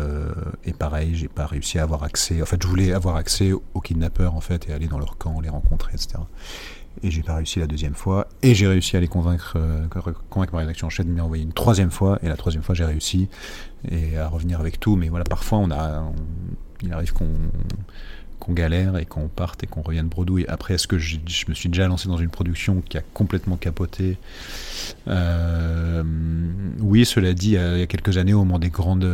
et, 0.65 0.73
pareil, 0.75 1.15
j'ai 1.15 1.29
pas 1.29 1.47
réussi 1.47 1.79
à 1.79 1.85
avoir 1.85 2.03
accès. 2.05 2.43
En 2.43 2.45
fait, 2.45 2.63
je 2.63 2.69
voulais 2.69 2.93
avoir 2.93 3.17
accès 3.17 3.53
aux 3.53 3.81
kidnappeurs 3.81 4.35
en 4.35 4.43
fait 4.43 4.69
et 4.69 4.73
aller 4.75 4.89
dans 4.89 4.99
leur 4.99 5.17
camp, 5.17 5.41
les 5.41 5.49
rencontrer, 5.49 5.95
etc 5.95 6.19
et 7.03 7.11
j'ai 7.11 7.23
pas 7.23 7.37
réussi 7.37 7.59
la 7.59 7.67
deuxième 7.67 7.95
fois, 7.95 8.29
et 8.43 8.55
j'ai 8.55 8.67
réussi 8.67 8.97
à 8.97 9.01
les 9.01 9.09
convaincre, 9.09 9.55
euh, 9.57 9.87
convaincre 10.31 10.53
ma 10.53 10.61
rédaction 10.61 10.87
en 10.87 10.91
chef 10.91 11.07
de 11.07 11.11
m'y 11.11 11.21
envoyer 11.21 11.43
une 11.43 11.53
troisième 11.53 11.91
fois, 11.91 12.19
et 12.23 12.29
la 12.29 12.37
troisième 12.37 12.63
fois 12.63 12.75
j'ai 12.75 12.85
réussi, 12.85 13.29
et 13.91 14.17
à 14.17 14.29
revenir 14.29 14.61
avec 14.61 14.79
tout, 14.79 14.97
mais 14.97 15.09
voilà, 15.09 15.25
parfois 15.25 15.59
on 15.59 15.71
a, 15.71 16.05
il 16.83 16.93
arrive 16.93 17.13
qu'on 17.13 18.53
galère 18.53 18.97
et 18.97 19.07
qu'on 19.07 19.29
parte 19.29 19.63
et 19.63 19.67
qu'on 19.67 19.83
revienne 19.83 20.09
bredouille. 20.09 20.45
Après, 20.49 20.75
est-ce 20.75 20.89
que 20.89 20.99
je, 20.99 21.19
me 21.49 21.55
suis 21.55 21.69
déjà 21.69 21.87
lancé 21.87 22.09
dans 22.09 22.17
une 22.17 22.29
production 22.29 22.83
qui 22.89 22.99
a 22.99 23.03
complètement 23.15 23.57
capoté? 23.57 24.19
Euh, 25.07 26.03
Oui, 26.81 27.05
cela 27.05 27.35
dit, 27.35 27.51
il 27.51 27.79
y 27.79 27.83
a 27.83 27.87
quelques 27.87 28.19
années, 28.19 28.35
au 28.35 28.41
moment 28.41 28.59
des 28.59 28.71
grandes, 28.71 29.07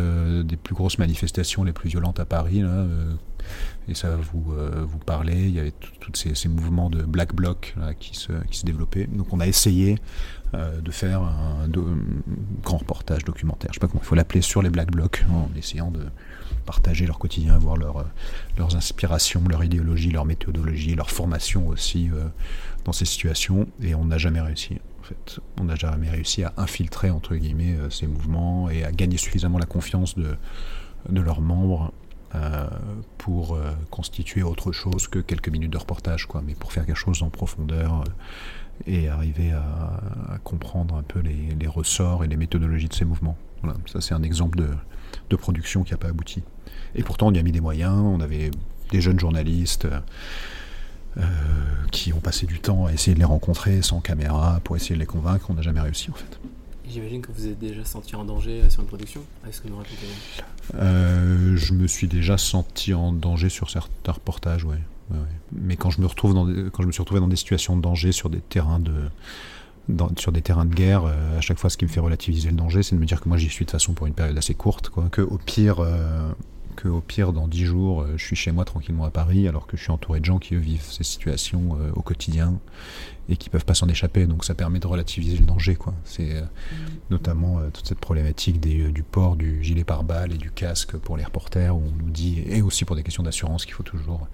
des 0.44 0.56
plus 0.56 0.74
grosses 0.74 0.98
manifestations, 0.98 1.62
les 1.62 1.72
plus 1.72 1.90
violentes 1.90 2.20
à 2.20 2.24
Paris, 2.24 2.62
euh, 2.62 3.12
et 3.88 3.94
ça 3.94 4.10
va 4.10 4.16
vous, 4.16 4.52
euh, 4.52 4.84
vous 4.86 4.98
parler. 4.98 5.34
Il 5.34 5.54
y 5.54 5.60
avait 5.60 5.72
tous 5.72 6.12
ces, 6.14 6.48
mouvements 6.48 6.90
de 6.90 7.02
black 7.02 7.34
bloc 7.34 7.74
qui, 7.98 8.14
se, 8.14 8.32
qui 8.50 8.58
se 8.58 8.66
développaient. 8.66 9.06
Donc 9.06 9.32
on 9.32 9.40
a 9.40 9.46
essayé 9.46 9.98
euh, 10.54 10.80
de 10.80 10.90
faire 10.90 11.22
un, 11.22 11.68
grand 12.62 12.78
reportage 12.78 13.24
documentaire, 13.24 13.70
je 13.72 13.74
sais 13.74 13.80
pas 13.80 13.88
comment 13.88 14.02
il 14.02 14.06
faut 14.06 14.14
l'appeler, 14.14 14.42
sur 14.42 14.62
les 14.62 14.70
black 14.70 14.90
blocs, 14.90 15.24
en 15.30 15.50
essayant 15.56 15.90
de 15.90 16.04
partager 16.66 17.06
leur 17.06 17.18
quotidien, 17.18 17.58
voir 17.58 17.76
leur, 17.76 18.04
leurs 18.56 18.76
inspirations, 18.76 19.42
leur 19.48 19.64
idéologie, 19.64 20.10
leur 20.10 20.24
méthodologie, 20.24 20.94
leur 20.94 21.10
formation 21.10 21.68
aussi 21.68 22.10
euh, 22.12 22.24
dans 22.84 22.92
ces 22.92 23.04
situations. 23.04 23.66
Et 23.82 23.94
on 23.94 24.04
n'a 24.04 24.18
jamais 24.18 24.40
réussi. 24.40 24.78
En 25.00 25.04
fait, 25.04 25.40
on 25.58 25.64
n'a 25.64 25.74
jamais 25.74 26.10
réussi 26.10 26.44
à 26.44 26.52
infiltrer 26.58 27.10
entre 27.10 27.34
guillemets 27.36 27.76
ces 27.88 28.06
mouvements 28.06 28.68
et 28.68 28.84
à 28.84 28.92
gagner 28.92 29.16
suffisamment 29.16 29.58
la 29.58 29.66
confiance 29.66 30.14
de, 30.16 30.36
de 31.08 31.20
leurs 31.20 31.40
membres 31.40 31.92
euh, 31.92 32.07
pour 33.16 33.54
euh, 33.54 33.72
constituer 33.90 34.42
autre 34.42 34.72
chose 34.72 35.08
que 35.08 35.18
quelques 35.18 35.48
minutes 35.48 35.72
de 35.72 35.78
reportage, 35.78 36.26
mais 36.44 36.54
pour 36.54 36.72
faire 36.72 36.86
quelque 36.86 36.96
chose 36.96 37.22
en 37.22 37.30
profondeur 37.30 38.02
euh, 38.02 38.04
et 38.86 39.08
arriver 39.08 39.52
à, 39.52 40.38
comprendre 40.44 40.94
un 40.94 41.02
peu 41.02 41.20
les, 41.20 41.66
ressorts 41.66 42.24
et 42.24 42.28
les 42.28 42.36
méthodologies 42.36 42.88
de 42.88 42.94
ces 42.94 43.04
mouvements. 43.04 43.36
Ça 43.86 44.00
c'est 44.00 44.14
un 44.14 44.22
exemple 44.22 44.62
de 45.30 45.36
production 45.36 45.82
qui 45.82 45.92
n'a 45.92 45.98
pas 45.98 46.08
abouti. 46.08 46.42
Et 46.94 47.02
pourtant 47.02 47.26
on 47.28 47.32
y 47.32 47.38
a 47.38 47.42
mis 47.42 47.52
des 47.52 47.60
moyens, 47.60 47.96
on 47.96 48.20
avait 48.20 48.50
des 48.90 49.00
jeunes 49.00 49.18
journalistes 49.18 49.88
qui 51.90 52.12
ont 52.12 52.20
passé 52.20 52.46
du 52.46 52.60
temps 52.60 52.86
à 52.86 52.92
essayer 52.92 53.14
de 53.14 53.18
les 53.18 53.24
rencontrer 53.24 53.82
sans 53.82 54.00
caméra 54.00 54.60
pour 54.62 54.76
essayer 54.76 54.94
de 54.94 55.00
les 55.00 55.06
convaincre, 55.06 55.46
on 55.50 55.54
n'a 55.54 55.62
jamais 55.62 55.80
réussi 55.80 56.10
en 56.10 56.14
fait. 56.14 56.38
J'imagine 56.90 57.20
que 57.20 57.32
vous 57.32 57.46
êtes 57.46 57.58
déjà 57.58 57.84
senti 57.84 58.16
en 58.16 58.24
danger 58.24 58.62
euh, 58.62 58.70
sur 58.70 58.80
une 58.80 58.86
production 58.86 59.22
Est-ce 59.46 59.60
que 59.60 59.68
euh, 60.74 61.56
Je 61.56 61.74
me 61.74 61.86
suis 61.86 62.08
déjà 62.08 62.38
senti 62.38 62.94
en 62.94 63.12
danger 63.12 63.48
sur 63.48 63.70
certains 63.70 64.12
reportages, 64.12 64.64
ouais. 64.64 64.78
Mais 65.52 65.76
quand 65.76 65.88
je 65.88 66.02
me 66.02 66.06
retrouve 66.06 66.34
dans 66.34 66.44
quand 66.70 66.82
je 66.82 66.86
me 66.86 66.92
suis 66.92 67.00
retrouvé 67.00 67.20
dans 67.20 67.28
des 67.28 67.36
situations 67.36 67.78
de 67.78 67.80
danger 67.80 68.12
sur 68.12 68.28
des 68.28 68.40
terrains 68.40 68.78
de 68.78 68.92
sur 70.18 70.32
des 70.32 70.42
terrains 70.42 70.66
de 70.66 70.74
guerre, 70.74 71.04
euh, 71.06 71.38
à 71.38 71.40
chaque 71.40 71.58
fois, 71.58 71.70
ce 71.70 71.78
qui 71.78 71.86
me 71.86 71.90
fait 71.90 72.00
relativiser 72.00 72.50
le 72.50 72.56
danger, 72.56 72.82
c'est 72.82 72.94
de 72.94 73.00
me 73.00 73.06
dire 73.06 73.22
que 73.22 73.28
moi 73.28 73.38
j'y 73.38 73.48
suis 73.48 73.64
de 73.64 73.70
façon 73.70 73.94
pour 73.94 74.06
une 74.06 74.12
période 74.12 74.36
assez 74.36 74.52
courte, 74.52 74.90
quoi. 74.90 75.08
Pire, 75.46 75.76
que 75.76 75.86
au 76.86 77.00
pire, 77.00 77.32
dans 77.32 77.48
dix 77.48 77.64
jours, 77.64 78.06
je 78.16 78.24
suis 78.24 78.36
chez 78.36 78.52
moi 78.52 78.64
tranquillement 78.64 79.04
à 79.04 79.10
Paris, 79.10 79.48
alors 79.48 79.66
que 79.66 79.76
je 79.76 79.82
suis 79.82 79.90
entouré 79.90 80.20
de 80.20 80.24
gens 80.24 80.38
qui 80.38 80.54
vivent 80.54 80.82
ces 80.82 81.04
situations 81.04 81.76
au 81.94 82.02
quotidien 82.02 82.58
et 83.28 83.36
qui 83.36 83.50
peuvent 83.50 83.64
pas 83.64 83.74
s'en 83.74 83.88
échapper. 83.88 84.26
Donc 84.26 84.44
ça 84.44 84.54
permet 84.54 84.78
de 84.78 84.86
relativiser 84.86 85.36
le 85.36 85.44
danger. 85.44 85.76
Quoi. 85.76 85.94
C'est 86.04 86.36
euh, 86.36 86.42
notamment 87.10 87.58
euh, 87.58 87.68
toute 87.70 87.86
cette 87.86 88.00
problématique 88.00 88.58
des, 88.60 88.84
euh, 88.86 88.92
du 88.92 89.02
port 89.02 89.36
du 89.36 89.62
gilet 89.62 89.84
pare-balles 89.84 90.32
et 90.32 90.38
du 90.38 90.50
casque 90.50 90.96
pour 90.96 91.16
les 91.16 91.24
reporters, 91.24 91.76
où 91.76 91.82
on 91.86 92.04
nous 92.04 92.10
dit, 92.10 92.42
et 92.46 92.62
aussi 92.62 92.84
pour 92.84 92.96
des 92.96 93.02
questions 93.02 93.22
d'assurance, 93.22 93.66
qu'il 93.66 93.74
faut 93.74 93.82
toujours 93.82 94.28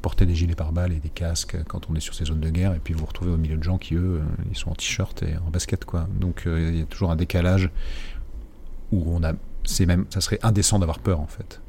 porter 0.00 0.24
des 0.24 0.34
gilets 0.34 0.54
pare-balles 0.54 0.92
et 0.92 1.00
des 1.00 1.10
casques 1.10 1.56
quand 1.68 1.90
on 1.90 1.94
est 1.94 2.00
sur 2.00 2.14
ces 2.14 2.24
zones 2.24 2.40
de 2.40 2.50
guerre. 2.50 2.74
Et 2.74 2.78
puis 2.78 2.94
vous 2.94 3.00
vous 3.00 3.06
retrouvez 3.06 3.32
au 3.32 3.36
milieu 3.36 3.56
de 3.56 3.62
gens 3.62 3.76
qui, 3.76 3.94
eux, 3.94 4.22
ils 4.50 4.56
sont 4.56 4.70
en 4.70 4.74
t-shirt 4.74 5.22
et 5.22 5.36
en 5.36 5.50
basket. 5.50 5.84
Quoi. 5.84 6.08
Donc 6.18 6.44
il 6.46 6.78
y 6.78 6.82
a 6.82 6.86
toujours 6.86 7.10
un 7.10 7.16
décalage 7.16 7.70
où 8.90 9.04
on 9.06 9.22
a... 9.22 9.34
C'est 9.64 9.84
même, 9.84 10.06
ça 10.08 10.22
serait 10.22 10.38
indécent 10.42 10.78
d'avoir 10.78 11.00
peur 11.00 11.20
en 11.20 11.26
fait. 11.26 11.60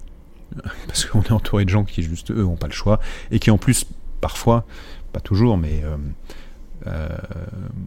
Parce 0.87 1.05
qu'on 1.05 1.21
est 1.21 1.31
entouré 1.31 1.65
de 1.65 1.69
gens 1.69 1.83
qui 1.83 2.03
juste 2.03 2.31
eux 2.31 2.43
n'ont 2.43 2.55
pas 2.55 2.67
le 2.67 2.73
choix 2.73 2.99
et 3.31 3.39
qui 3.39 3.51
en 3.51 3.57
plus 3.57 3.85
parfois, 4.19 4.65
pas 5.13 5.19
toujours, 5.19 5.57
mais 5.57 5.83
euh, 6.87 7.07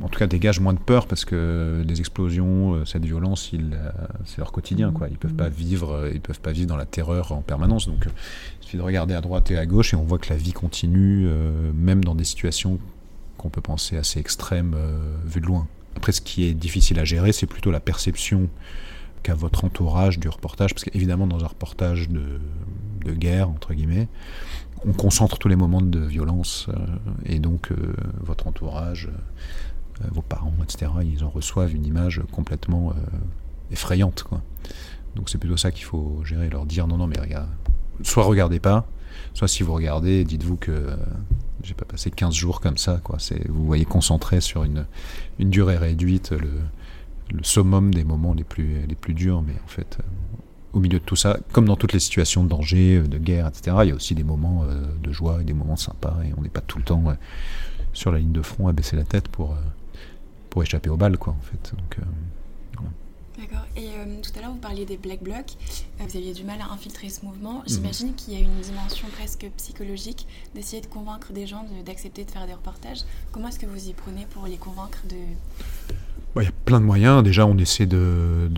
en 0.03 0.09
tout 0.09 0.19
cas 0.21 0.29
dégagent 0.29 0.61
moins 0.61 0.73
de 0.73 0.79
peur 0.79 1.09
parce 1.09 1.25
que 1.25 1.83
les 1.87 1.99
explosions, 1.99 2.75
euh, 2.75 2.85
cette 2.85 3.05
violence, 3.05 3.51
euh, 3.55 3.91
c'est 4.25 4.39
leur 4.39 4.53
quotidien. 4.53 4.93
Quoi. 4.93 5.09
Ils 5.09 5.19
peuvent 5.19 5.35
pas 5.35 5.49
vivre, 5.49 6.09
ils 6.13 6.21
peuvent 6.21 6.41
pas 6.41 6.53
vivre 6.53 6.69
dans 6.69 6.77
la 6.77 6.87
terreur 6.87 7.33
en 7.33 7.43
permanence. 7.43 7.87
Donc, 7.87 8.07
il 8.07 8.65
suffit 8.65 8.77
de 8.77 8.83
regarder 8.83 9.15
à 9.15 9.21
droite 9.21 9.51
et 9.51 9.59
à 9.59 9.67
gauche 9.67 9.95
et 9.95 9.97
on 9.97 10.05
voit 10.05 10.19
que 10.19 10.31
la 10.31 10.37
vie 10.37 10.53
continue, 10.53 11.29
même 11.75 12.05
dans 12.05 12.15
des 12.15 12.25
situations 12.25 12.79
qu'on 13.37 13.49
peut 13.49 13.61
penser 13.61 13.97
assez 13.97 14.21
extrêmes 14.21 14.77
vu 15.27 15.41
de 15.41 15.47
loin. 15.47 15.67
Après, 15.97 16.13
ce 16.13 16.21
qui 16.21 16.45
est 16.45 16.55
difficile 16.55 16.99
à 16.99 17.05
gérer, 17.05 17.33
c'est 17.33 17.47
plutôt 17.47 17.71
la 17.71 17.81
perception 17.81 18.49
qu'a 19.25 19.35
votre 19.35 19.65
entourage 19.65 20.21
du 20.21 20.29
reportage, 20.29 20.73
parce 20.75 20.85
qu'évidemment, 20.85 21.27
dans 21.27 21.43
un 21.43 21.49
reportage 21.49 22.09
de, 22.09 22.41
de 23.05 23.13
guerre 23.13 23.49
entre 23.49 23.75
guillemets, 23.75 24.07
on 24.87 24.93
concentre 24.93 25.39
tous 25.39 25.49
les 25.49 25.57
moments 25.57 25.81
de 25.81 25.99
violence 25.99 26.67
euh, 26.69 26.87
et 27.25 27.39
donc 27.39 27.73
euh, 27.73 27.95
votre 28.21 28.47
entourage, 28.47 29.09
euh, 29.09 30.07
vos 30.13 30.23
parents, 30.23 30.53
etc., 30.63 30.91
ils 31.03 31.25
en 31.25 31.31
reçoivent 31.31 31.75
une 31.75 31.87
image 31.87 32.21
complètement 32.33 32.93
effrayante. 33.71 34.25
Quoi. 34.25 34.43
Donc 35.15 35.31
c'est 35.31 35.39
plutôt 35.39 35.57
ça 35.57 35.71
qu'il 35.71 35.85
faut 35.85 36.21
gérer, 36.25 36.51
leur 36.51 36.67
dire 36.67 36.87
non, 36.87 36.99
non, 36.99 37.07
mais 37.07 37.19
regarde, 37.19 37.49
soit 38.03 38.25
regardez 38.25 38.59
pas, 38.59 38.87
soit 39.33 39.49
si 39.49 39.63
vous 39.63 39.73
regardez, 39.73 40.25
dites-vous 40.25 40.57
que 40.57 40.89
j'ai 41.63 41.75
pas 41.75 41.85
passé 41.85 42.11
15 42.11 42.35
jours 42.35 42.61
comme 42.61 42.77
ça. 42.77 43.01
Quoi. 43.05 43.19
Vous 43.49 43.65
voyez 43.65 43.85
concentré 43.85 44.41
sur 44.41 44.65
une, 44.65 44.85
une 45.39 45.51
durée 45.51 45.77
réduite 45.77 46.33
le, 46.33 46.51
le 47.33 47.43
summum 47.43 47.93
des 47.93 48.05
moments 48.05 48.35
les 48.35 48.45
plus, 48.45 48.87
les 48.87 48.95
plus 48.95 49.15
durs, 49.15 49.43
mais 49.43 49.55
en 49.65 49.69
fait, 49.69 49.99
au 50.75 50.81
milieu 50.81 50.99
de 50.99 51.05
tout 51.05 51.17
ça, 51.17 51.39
comme 51.53 51.67
dans 51.67 51.77
toutes 51.77 51.93
les 51.93 52.01
situations 52.01 52.45
de 52.45 52.49
danger, 52.49 52.97
euh, 52.97 53.07
de 53.07 53.19
guerre, 53.19 53.47
etc., 53.47 53.77
il 53.83 53.89
y 53.89 53.93
a 53.93 53.95
aussi 53.95 54.15
des 54.15 54.25
moments 54.25 54.65
euh, 54.65 54.85
de 55.03 55.13
joie 55.13 55.41
et 55.41 55.45
des 55.45 55.55
moments 55.55 55.77
sympas, 55.77 56.17
et 56.25 56.33
on 56.37 56.43
n'est 56.43 56.49
pas 56.49 56.61
tout 56.61 56.79
le 56.79 56.85
temps 56.85 57.03
sur 57.93 58.11
la 58.11 58.19
ligne 58.19 58.33
de 58.33 58.43
front 58.43 58.67
à 58.67 58.73
baisser 58.73 58.97
la 58.97 59.05
tête 59.05 59.29
pour, 59.29 59.53
euh, 59.53 59.57
pour 60.51 60.63
échapper 60.63 60.91
aux 60.91 60.97
balles, 60.97 61.17
quoi, 61.17 61.33
en 61.33 61.43
fait. 61.43 61.75
Donc, 61.77 61.99
D'accord. 63.37 63.67
Et 63.77 63.89
tout 64.23 64.31
à 64.39 64.43
l'heure, 64.43 64.53
vous 64.53 64.61
parliez 64.61 64.87
des 64.87 64.97
Black 64.97 65.21
Blocs. 65.21 65.57
vous 65.99 66.17
aviez 66.17 66.33
du 66.33 66.45
mal 66.45 66.61
à 66.61 66.73
infiltrer 66.73 67.09
ce 67.09 67.25
mouvement. 67.25 67.59
Mhm. 67.59 67.65
J'imagine 67.67 68.15
qu'il 68.15 68.33
y 68.33 68.37
a 68.37 68.39
une 68.39 68.61
dimension 68.61 69.09
presque 69.09 69.51
psychologique 69.57 70.29
d'essayer 70.55 70.81
de 70.81 70.87
convaincre 70.87 71.33
des 71.33 71.45
gens 71.49 71.67
d'accepter 71.85 72.25
de, 72.25 72.31
faire 72.31 72.47
des 72.47 72.55
reportages. 72.55 73.01
Comment 73.33 73.49
est-ce 73.49 73.59
que 73.59 73.67
vous 73.67 73.89
y 73.89 73.93
prenez 73.93 74.27
pour 74.27 74.47
les 74.47 74.57
convaincre 74.57 75.01
de, 75.09 75.17
bah, 76.35 76.43
il 76.43 76.47
y 76.47 76.49
a 76.49 76.53
plein 76.65 76.81
de 76.81 76.85
moyens. 76.85 77.23
Déjà, 77.23 77.47
on 77.47 77.57
essaie 77.59 77.87
de, 77.87 78.51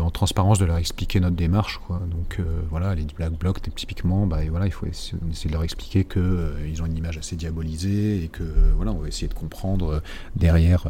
en 0.00 0.10
transparence 0.10 0.58
de 0.58 0.64
leur 0.64 0.78
expliquer 0.78 1.20
notre 1.20 1.36
démarche. 1.36 1.78
Quoi. 1.86 2.00
Donc 2.10 2.40
euh, 2.40 2.44
voilà, 2.70 2.94
les 2.94 3.04
Black 3.04 3.32
Blocs, 3.32 3.60
typiquement, 3.74 4.26
bah, 4.26 4.40
voilà, 4.50 4.66
il 4.66 4.72
faut 4.72 4.86
essayer, 4.86 5.16
de 5.20 5.52
leur 5.52 5.62
expliquer 5.62 6.04
qu'ils 6.04 6.22
euh, 6.22 6.82
ont 6.82 6.86
une 6.86 6.96
image 6.96 7.18
assez 7.18 7.36
diabolisée 7.36 8.24
et 8.24 8.28
que 8.28 8.42
voilà, 8.76 8.92
on 8.92 8.98
va 8.98 9.08
essayer 9.08 9.28
de 9.28 9.34
comprendre 9.34 9.94
euh, 9.94 10.00
derrière 10.34 10.88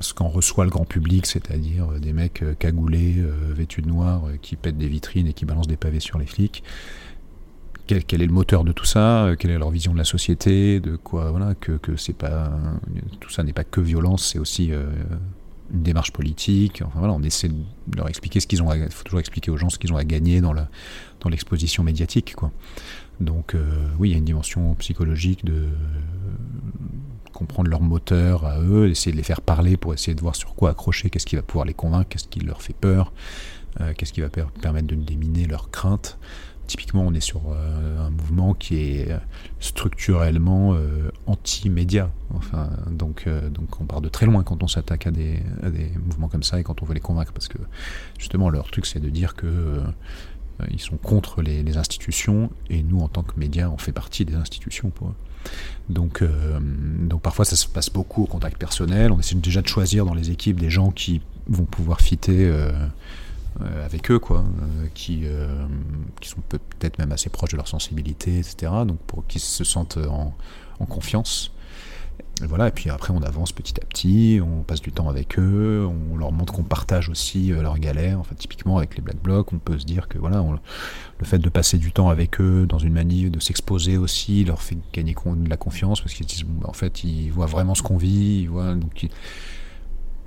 ce 0.00 0.14
qu'en 0.14 0.28
reçoit 0.28 0.64
le 0.64 0.70
grand 0.70 0.84
public, 0.84 1.26
c'est-à-dire 1.26 1.88
des 2.00 2.12
mecs 2.12 2.44
cagoulés, 2.60 3.16
vêtus 3.50 3.82
de 3.82 3.88
noir, 3.88 4.22
qui 4.40 4.54
pètent 4.54 4.78
des 4.78 4.86
vitrines 4.86 5.26
et 5.26 5.32
qui 5.32 5.44
balancent 5.44 5.66
des 5.66 5.76
pavés 5.76 5.98
sur 5.98 6.18
les 6.18 6.26
flics. 6.26 6.62
Quel, 7.88 8.04
quel, 8.04 8.22
est 8.22 8.26
le 8.26 8.32
moteur 8.32 8.62
de 8.62 8.70
tout 8.70 8.84
ça 8.84 9.30
Quelle 9.38 9.50
est 9.50 9.58
leur 9.58 9.70
vision 9.70 9.92
de 9.94 9.98
la 9.98 10.04
société 10.04 10.78
De 10.78 10.94
quoi 10.94 11.32
Voilà, 11.32 11.56
que, 11.56 11.72
que 11.72 11.96
c'est 11.96 12.12
pas 12.12 12.52
tout 13.18 13.30
ça 13.30 13.42
n'est 13.42 13.52
pas 13.52 13.64
que 13.64 13.80
violence, 13.80 14.24
c'est 14.24 14.38
aussi 14.38 14.70
une 15.72 15.82
démarche 15.82 16.12
politique. 16.12 16.82
Enfin 16.84 16.98
voilà, 16.98 17.14
on 17.14 17.22
essaie 17.22 17.48
de 17.48 17.96
leur 17.96 18.08
expliquer 18.08 18.40
ce 18.40 18.46
qu'ils 18.46 18.62
ont. 18.62 18.72
Il 18.72 18.90
faut 18.90 19.04
toujours 19.04 19.20
expliquer 19.20 19.50
aux 19.50 19.56
gens 19.56 19.70
ce 19.70 19.78
qu'ils 19.78 19.92
ont 19.92 19.96
à 19.96 20.04
gagner 20.04 20.40
dans 20.40 20.54
l'exposition 21.28 21.82
médiatique, 21.82 22.34
quoi. 22.34 22.50
Donc 23.20 23.54
euh, 23.54 23.88
oui, 23.98 24.10
il 24.10 24.12
y 24.12 24.14
a 24.14 24.18
une 24.18 24.24
dimension 24.24 24.74
psychologique 24.76 25.44
de 25.44 25.68
comprendre 27.32 27.68
leur 27.68 27.80
moteur 27.80 28.44
à 28.44 28.60
eux, 28.60 28.88
essayer 28.88 29.12
de 29.12 29.16
les 29.16 29.22
faire 29.22 29.40
parler 29.40 29.76
pour 29.76 29.94
essayer 29.94 30.14
de 30.14 30.20
voir 30.20 30.36
sur 30.36 30.54
quoi 30.54 30.70
accrocher, 30.70 31.10
qu'est-ce 31.10 31.26
qui 31.26 31.36
va 31.36 31.42
pouvoir 31.42 31.66
les 31.66 31.74
convaincre, 31.74 32.08
qu'est-ce 32.08 32.28
qui 32.28 32.40
leur 32.40 32.62
fait 32.62 32.74
peur, 32.74 33.12
euh, 33.80 33.92
qu'est-ce 33.96 34.12
qui 34.12 34.20
va 34.20 34.28
permettre 34.28 34.86
de 34.86 34.94
déminer 34.94 35.46
leurs 35.46 35.70
craintes. 35.70 36.18
Typiquement, 36.68 37.02
on 37.02 37.12
est 37.14 37.20
sur 37.20 37.40
un 37.52 38.10
mouvement 38.10 38.54
qui 38.54 38.76
est 38.76 39.08
structurellement 39.58 40.76
anti-média. 41.26 42.10
Enfin, 42.34 42.70
donc, 42.90 43.28
donc 43.50 43.80
on 43.80 43.84
part 43.84 44.00
de 44.00 44.08
très 44.08 44.26
loin 44.26 44.44
quand 44.44 44.62
on 44.62 44.68
s'attaque 44.68 45.06
à 45.06 45.10
des, 45.10 45.40
mouvements 46.06 46.28
comme 46.28 46.44
ça 46.44 46.60
et 46.60 46.62
quand 46.62 46.82
on 46.82 46.86
veut 46.86 46.94
les 46.94 47.00
convaincre, 47.00 47.32
parce 47.32 47.48
que 47.48 47.58
justement 48.18 48.50
leur 48.50 48.70
truc 48.70 48.86
c'est 48.86 49.00
de 49.00 49.08
dire 49.08 49.34
que 49.34 49.82
ils 50.70 50.80
sont 50.80 50.96
contre 50.96 51.42
les, 51.42 51.76
institutions 51.76 52.50
et 52.70 52.82
nous 52.82 53.00
en 53.00 53.08
tant 53.08 53.22
que 53.22 53.38
médias 53.38 53.68
on 53.68 53.78
fait 53.78 53.92
partie 53.92 54.24
des 54.24 54.34
institutions. 54.34 54.92
Donc, 55.88 56.22
euh, 56.22 56.58
donc 56.60 57.22
parfois 57.22 57.44
ça 57.44 57.56
se 57.56 57.66
passe 57.66 57.90
beaucoup 57.90 58.24
au 58.24 58.26
contact 58.26 58.58
personnel. 58.58 59.12
On 59.12 59.20
essaie 59.20 59.36
déjà 59.36 59.62
de 59.62 59.68
choisir 59.68 60.04
dans 60.04 60.14
les 60.14 60.30
équipes 60.30 60.58
des 60.60 60.70
gens 60.70 60.90
qui 60.90 61.20
vont 61.48 61.64
pouvoir 61.64 62.00
fitter 62.00 62.52
euh, 63.60 63.64
euh, 63.64 63.84
avec 63.84 64.10
eux, 64.10 64.18
quoi, 64.18 64.44
qui, 64.94 65.24
qui 66.20 66.28
sont 66.28 66.40
peut-être 66.48 66.98
même 66.98 67.12
assez 67.12 67.30
proches 67.30 67.50
de 67.52 67.56
leur 67.56 67.68
sensibilité, 67.68 68.38
etc. 68.38 68.72
Donc 68.86 68.98
pour 69.06 69.26
qu'ils 69.26 69.40
se 69.40 69.64
sentent 69.64 69.98
en, 69.98 70.34
en 70.80 70.86
confiance. 70.86 71.52
Et 72.42 72.46
voilà, 72.46 72.68
et 72.68 72.70
puis 72.70 72.88
après 72.88 73.12
on 73.12 73.22
avance 73.22 73.50
petit 73.50 73.80
à 73.80 73.84
petit, 73.84 74.40
on 74.40 74.62
passe 74.62 74.80
du 74.80 74.92
temps 74.92 75.08
avec 75.08 75.38
eux, 75.40 75.88
on 76.12 76.16
leur 76.16 76.30
montre 76.30 76.52
qu'on 76.52 76.62
partage 76.62 77.08
aussi 77.08 77.52
euh, 77.52 77.62
leurs 77.62 77.78
galères. 77.78 78.20
Enfin, 78.20 78.36
typiquement 78.36 78.78
avec 78.78 78.94
les 78.94 79.02
Black 79.02 79.20
Blocs, 79.20 79.52
on 79.52 79.58
peut 79.58 79.78
se 79.78 79.84
dire 79.84 80.06
que 80.06 80.18
voilà, 80.18 80.44
le 81.18 81.26
fait 81.26 81.38
de 81.38 81.48
passer 81.48 81.78
du 81.78 81.90
temps 81.90 82.08
avec 82.08 82.40
eux 82.40 82.64
dans 82.66 82.78
une 82.78 82.92
manif, 82.92 83.30
de 83.32 83.40
s'exposer 83.40 83.96
aussi, 83.96 84.44
leur 84.44 84.62
fait 84.62 84.78
gagner 84.92 85.14
de 85.14 85.50
la 85.50 85.56
confiance 85.56 86.00
parce 86.00 86.14
qu'ils 86.14 86.26
disent, 86.26 86.44
bah, 86.44 86.68
en 86.68 86.72
fait, 86.72 87.02
ils 87.02 87.30
voient 87.30 87.46
vraiment 87.46 87.74
ce 87.74 87.82
qu'on 87.82 87.96
vit, 87.96 88.42
ils 88.42 88.48
voient, 88.48 88.74
donc 88.74 89.08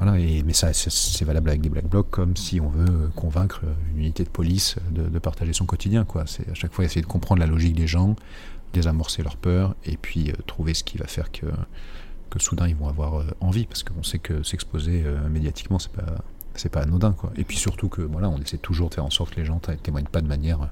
mais 0.02 0.54
ça, 0.54 0.74
c'est 0.74 1.26
valable 1.26 1.50
avec 1.50 1.62
des 1.62 1.70
Black 1.70 1.88
Blocs 1.88 2.10
comme 2.10 2.36
si 2.36 2.60
on 2.60 2.70
veut 2.70 3.10
convaincre 3.16 3.62
une 3.94 4.00
unité 4.00 4.24
de 4.24 4.30
police 4.30 4.76
de, 4.92 5.04
de 5.04 5.20
partager 5.20 5.54
son 5.54 5.66
quotidien. 5.66 6.06
C'est 6.26 6.50
à 6.50 6.54
chaque 6.54 6.74
fois 6.74 6.86
essayer 6.86 7.02
de 7.02 7.08
comprendre 7.08 7.40
la 7.40 7.48
logique 7.48 7.76
des 7.76 7.88
gens, 7.88 8.16
désamorcer 8.74 9.22
leur 9.22 9.38
peur 9.38 9.76
et 9.86 9.98
puis 9.98 10.32
euh, 10.32 10.34
trouver 10.48 10.74
ce 10.74 10.84
qui 10.84 10.98
va 10.98 11.08
faire 11.08 11.32
que 11.32 11.46
soudain 12.40 12.68
ils 12.68 12.76
vont 12.76 12.88
avoir 12.88 13.16
euh, 13.20 13.26
envie 13.40 13.66
parce 13.66 13.84
qu'on 13.84 14.04
sait 14.04 14.20
que 14.20 14.44
s'exposer 14.44 15.04
euh, 15.06 15.28
médiatiquement 15.30 15.80
c'est 15.80 15.92
pas 15.92 16.16
pas 16.72 16.82
anodin. 16.82 17.16
Et 17.38 17.44
puis 17.44 17.58
surtout 17.58 17.90
que 17.90 18.02
voilà, 18.02 18.30
on 18.30 18.38
essaie 18.38 18.58
toujours 18.58 18.90
de 18.90 18.96
faire 18.96 19.06
en 19.06 19.10
sorte 19.10 19.32
que 19.32 19.40
les 19.40 19.46
gens 19.46 19.60
témoignent 19.84 20.06
pas 20.06 20.22
de 20.22 20.28
manière 20.28 20.62
euh, 20.62 20.68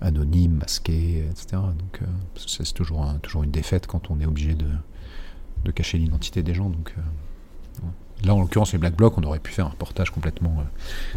anonyme, 0.00 0.54
masquée, 0.54 1.24
etc. 1.30 1.62
Donc 1.78 2.00
c'est 2.36 2.72
toujours 2.72 3.42
une 3.42 3.50
défaite 3.50 3.86
quand 3.86 4.10
on 4.10 4.18
est 4.20 4.26
obligé 4.26 4.54
de, 4.54 5.70
cacher 5.72 5.98
l'identité 5.98 6.42
des 6.42 6.54
gens. 6.54 6.72
Là, 8.24 8.34
en 8.34 8.40
l'occurrence, 8.40 8.72
les 8.72 8.78
Black 8.78 8.94
Blocs, 8.94 9.16
on 9.16 9.22
aurait 9.22 9.38
pu 9.38 9.50
faire 9.52 9.66
un 9.66 9.70
reportage 9.70 10.10
complètement 10.10 10.64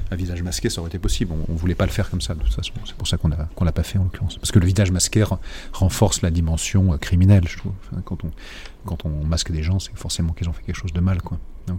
à 0.09 0.15
visage 0.15 0.41
masqué, 0.41 0.69
ça 0.69 0.81
aurait 0.81 0.89
été 0.89 0.99
possible. 0.99 1.33
On, 1.47 1.51
ne 1.51 1.57
voulait 1.57 1.75
pas 1.75 1.85
le 1.85 1.91
faire 1.91 2.09
comme 2.09 2.21
ça, 2.21 2.33
de 2.33 2.39
toute 2.41 2.53
façon. 2.53 2.73
C'est 2.85 2.95
pour 2.95 3.07
ça 3.07 3.17
qu'on 3.17 3.29
qu'on 3.29 3.65
l'a 3.65 3.71
pas 3.71 3.83
fait, 3.83 3.97
en 3.97 4.03
l'occurrence. 4.03 4.37
Parce 4.37 4.51
que 4.51 4.59
le 4.59 4.65
visage 4.65 4.91
masqué 4.91 5.23
renforce 5.73 6.21
la 6.21 6.31
dimension 6.31 6.97
criminelle, 6.97 7.47
je 7.47 7.57
trouve. 7.57 7.73
quand 8.85 9.05
on, 9.05 9.25
masque 9.25 9.51
des 9.51 9.63
gens, 9.63 9.79
c'est 9.79 9.95
forcément 9.97 10.33
qu'ils 10.33 10.49
ont 10.49 10.53
fait 10.53 10.63
quelque 10.63 10.79
chose 10.79 10.93
de 10.93 11.01
mal. 11.01 11.19
Euh, 11.69 11.73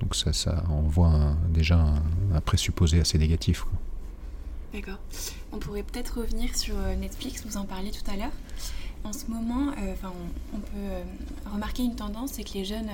donc 0.00 0.14
ça, 0.14 0.32
ça 0.32 0.64
envoie 0.68 1.34
déjà 1.48 1.78
un, 2.34 2.40
présupposé 2.40 3.00
assez 3.00 3.18
négatif. 3.18 3.64
D'accord. 4.72 4.98
On 5.52 5.58
pourrait 5.58 5.84
peut-être 5.84 6.20
revenir 6.20 6.56
sur 6.56 6.74
euh, 6.76 6.96
Netflix, 6.96 7.44
vous 7.46 7.56
en 7.56 7.64
parliez 7.64 7.92
tout 7.92 8.10
à 8.10 8.16
l'heure. 8.16 8.32
En 9.04 9.12
ce 9.12 9.26
moment, 9.26 9.68
euh, 9.72 9.92
enfin, 9.92 10.12
on, 10.54 10.58
peut 10.58 11.50
remarquer 11.52 11.82
une 11.82 11.94
tendance, 11.94 12.32
c'est 12.32 12.44
que 12.44 12.54
les 12.54 12.64
jeunes 12.64 12.90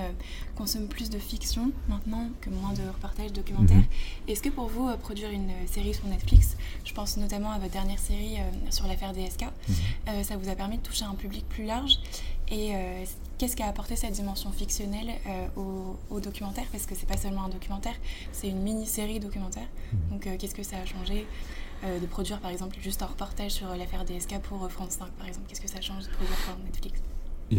consomment 0.57 0.89
plus 0.89 1.09
de 1.09 1.19
fiction 1.19 1.71
maintenant 1.89 2.29
que 2.41 2.51
moins 2.51 2.73
de 2.73 2.83
reportages 2.83 3.33
documentaires. 3.33 3.77
Mhm. 3.77 4.29
Est-ce 4.29 4.43
que 4.43 4.49
pour 4.49 4.67
vous, 4.67 4.91
produire 4.99 5.31
une 5.31 5.51
série 5.67 5.95
sur 5.95 6.07
Netflix, 6.07 6.57
je 6.85 6.93
pense 6.93 7.17
notamment 7.17 7.53
à 7.53 7.59
votre 7.59 7.73
dernière 7.73 7.99
série 7.99 8.39
sur 8.71 8.87
l'affaire 8.87 9.13
DSK, 9.13 9.45
mhm. 9.45 10.25
ça 10.25 10.37
vous 10.37 10.49
a 10.49 10.55
permis 10.55 10.79
de 10.79 10.83
toucher 10.83 11.05
un 11.05 11.15
public 11.15 11.49
plus 11.49 11.65
large 11.65 11.99
et 12.51 12.75
euh, 12.75 13.05
qu'est-ce 13.39 13.55
qui 13.55 13.63
a 13.63 13.69
apporté 13.69 13.95
cette 13.95 14.13
dimension 14.13 14.51
fictionnelle 14.51 15.11
euh, 15.27 15.97
au, 16.11 16.21
documentaire? 16.21 16.67
Parce 16.73 16.85
que 16.85 16.97
c'est 16.97 17.07
pas 17.07 17.17
seulement 17.17 17.45
un 17.45 17.49
documentaire, 17.49 17.95
c'est 18.33 18.49
une 18.49 18.61
mini-série 18.61 19.21
documentaire. 19.21 19.69
Mhm. 19.93 19.99
Donc 20.11 20.27
euh, 20.27 20.37
qu'est-ce 20.37 20.55
que 20.55 20.65
ça 20.65 20.77
a 20.77 20.85
changé? 20.85 21.27
De 21.83 22.07
produire 22.07 22.41
par 22.41 22.51
exemple 22.51 22.77
juste 22.83 23.03
un 23.03 23.07
reportage 23.07 23.53
sur 23.53 23.69
l'affaire 23.75 24.05
DSK 24.05 24.41
pour 24.43 24.71
France 24.71 24.97
5 24.99 25.09
par 25.13 25.27
exemple 25.27 25.47
Qu'est-ce 25.49 25.61
que 25.61 25.69
ça 25.69 25.81
change 25.81 26.05
de 26.05 26.11
produire 26.11 26.37
pour 26.47 26.65
Netflix? 26.65 27.01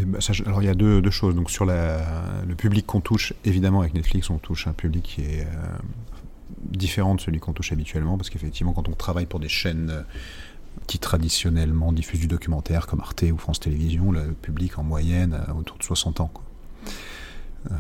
Bah, 0.06 0.20
alors 0.46 0.62
il 0.62 0.66
y 0.66 0.70
a 0.70 0.74
deux, 0.74 1.10
choses. 1.10 1.36
Donc 1.36 1.52
sur 1.52 1.66
le 1.66 2.54
public 2.56 2.86
qu'on 2.86 3.02
touche, 3.02 3.34
évidemment 3.44 3.82
avec 3.82 3.94
Netflix, 3.94 4.30
on 4.30 4.38
touche 4.38 4.68
un 4.68 4.74
public 4.74 5.04
qui 5.04 5.22
est 5.22 5.48
différent 6.64 7.16
de 7.16 7.22
celui 7.22 7.40
qu'on 7.40 7.54
touche 7.54 7.72
habituellement, 7.72 8.18
parce 8.18 8.30
qu'effectivement 8.30 8.74
quand 8.74 8.88
on 8.88 8.94
travaille 8.94 9.26
pour 9.26 9.40
des 9.40 9.50
chaînes 9.50 10.06
qui 10.88 11.00
traditionnellement 11.00 11.92
diffusent 11.92 12.22
du 12.22 12.28
documentaire 12.28 12.88
comme 12.88 13.02
Arte 13.02 13.24
ou 13.32 13.38
France 13.38 13.60
Télévisions, 13.60 14.12
le 14.12 14.34
public 14.34 14.78
en 14.80 14.84
moyenne 14.84 15.34
a 15.34 15.54
autour 15.54 15.78
de 15.78 15.84
60 15.84 16.22
ans. 16.22 16.32
Euh, 17.70 17.76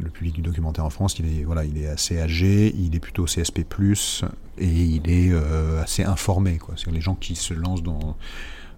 le 0.00 0.10
public 0.10 0.34
du 0.34 0.42
documentaire 0.42 0.84
en 0.84 0.90
France, 0.90 1.18
il 1.18 1.26
est, 1.26 1.44
voilà, 1.44 1.64
il 1.64 1.76
est 1.78 1.88
assez 1.88 2.20
âgé, 2.20 2.74
il 2.76 2.94
est 2.94 3.00
plutôt 3.00 3.24
CSP+, 3.24 3.64
et 4.58 4.66
il 4.66 5.10
est 5.10 5.32
euh, 5.32 5.82
assez 5.82 6.04
informé. 6.04 6.58
C'est 6.76 6.90
les 6.90 7.00
gens 7.00 7.14
qui 7.14 7.34
se 7.34 7.52
lancent 7.52 7.82
dans, 7.82 8.16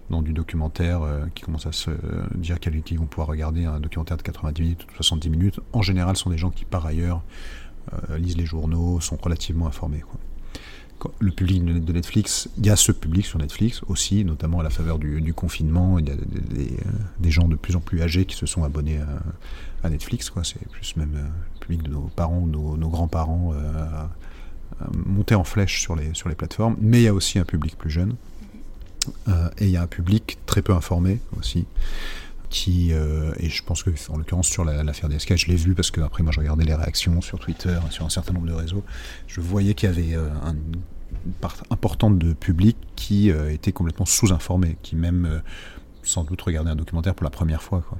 dans 0.09 0.21
du 0.21 0.33
documentaire, 0.33 1.03
euh, 1.03 1.25
qui 1.35 1.43
commencent 1.43 1.67
à 1.67 1.71
se 1.71 1.91
dire 2.35 2.59
qu'ils 2.59 2.97
vont 2.97 3.05
pouvoir 3.05 3.27
regarder 3.27 3.65
un 3.65 3.79
documentaire 3.79 4.17
de 4.17 4.23
90 4.23 4.61
minutes 4.61 4.83
ou 4.85 4.95
70 4.95 5.29
minutes, 5.29 5.59
en 5.73 5.81
général 5.81 6.15
sont 6.15 6.29
des 6.29 6.37
gens 6.37 6.49
qui 6.49 6.65
par 6.65 6.85
ailleurs 6.85 7.23
lisent 8.17 8.35
les 8.35 8.45
journaux, 8.45 8.99
sont 8.99 9.15
relativement 9.15 9.65
informés. 9.65 10.03
Le 11.19 11.31
public 11.31 11.63
de 11.63 11.93
Netflix, 11.93 12.49
il 12.57 12.65
y 12.65 12.69
a 12.69 12.75
ce 12.75 12.91
public 12.91 13.25
sur 13.25 13.39
Netflix 13.39 13.81
aussi, 13.87 14.25
notamment 14.25 14.59
à 14.59 14.63
la 14.63 14.69
faveur 14.69 14.99
du, 14.99 15.33
confinement. 15.33 15.99
Il 15.99 16.07
y 16.07 16.11
a 16.11 16.15
des, 17.19 17.31
gens 17.31 17.47
de 17.47 17.55
plus 17.55 17.75
en 17.75 17.79
plus 17.79 18.01
âgés 18.01 18.25
qui 18.25 18.35
se 18.35 18.45
sont 18.45 18.63
abonnés 18.63 18.99
à, 19.83 19.89
Netflix. 19.89 20.31
C'est 20.43 20.67
plus 20.69 20.95
même 20.97 21.13
euh, 21.15 21.27
le 21.53 21.59
public 21.59 21.83
de 21.83 21.89
nos 21.89 22.09
parents 22.15 22.39
ou 22.39 22.47
nos, 22.47 22.75
nos 22.75 22.89
grands-parents 22.89 23.53
euh, 23.53 24.03
monter 24.91 25.33
en 25.33 25.45
flèche 25.45 25.81
sur 25.81 25.95
les, 25.95 26.13
sur 26.13 26.27
les 26.27 26.35
plateformes. 26.35 26.75
Mais 26.81 26.99
il 26.99 27.03
y 27.03 27.07
a 27.07 27.13
aussi 27.13 27.39
un 27.39 27.45
public 27.45 27.77
plus 27.77 27.89
jeune. 27.89 28.15
Euh, 29.29 29.49
et 29.59 29.65
il 29.65 29.71
y 29.71 29.77
a 29.77 29.81
un 29.81 29.87
public 29.87 30.37
très 30.45 30.61
peu 30.61 30.73
informé 30.73 31.19
aussi 31.39 31.65
qui 32.49 32.91
et 32.91 33.49
je 33.49 33.63
pense 33.63 33.83
que 33.83 33.89
en 34.09 34.17
l'occurrence 34.17 34.47
sur 34.47 34.63
l'affaire 34.63 35.09
des 35.09 35.17
DSK 35.17 35.35
je 35.35 35.47
l'ai 35.47 35.55
vu 35.55 35.73
parce 35.75 35.91
que 35.91 36.01
après 36.01 36.23
moi 36.23 36.31
je 36.31 36.39
regardais 36.39 36.63
les 36.63 36.73
réactions 36.73 37.21
sur 37.21 37.39
Twitter 37.39 37.77
sur 37.89 38.05
un 38.05 38.09
certain 38.09 38.33
nombre 38.33 38.47
de 38.47 38.53
réseaux 38.53 38.83
je 39.27 39.41
voyais 39.41 39.73
qu'il 39.73 39.89
y 39.89 39.91
avait 39.91 40.15
un, 40.15 40.55
une 41.25 41.33
part 41.33 41.55
importante 41.69 42.17
de 42.17 42.33
public 42.33 42.77
qui 42.95 43.31
euh, 43.31 43.51
était 43.51 43.71
complètement 43.71 44.05
sous-informé, 44.05 44.77
qui 44.81 44.95
même 44.95 45.25
euh, 45.25 45.39
sans 46.03 46.23
doute 46.23 46.41
regardait 46.41 46.71
un 46.71 46.75
documentaire 46.75 47.15
pour 47.15 47.23
la 47.23 47.29
première 47.29 47.61
fois. 47.61 47.83
Quoi. 47.87 47.97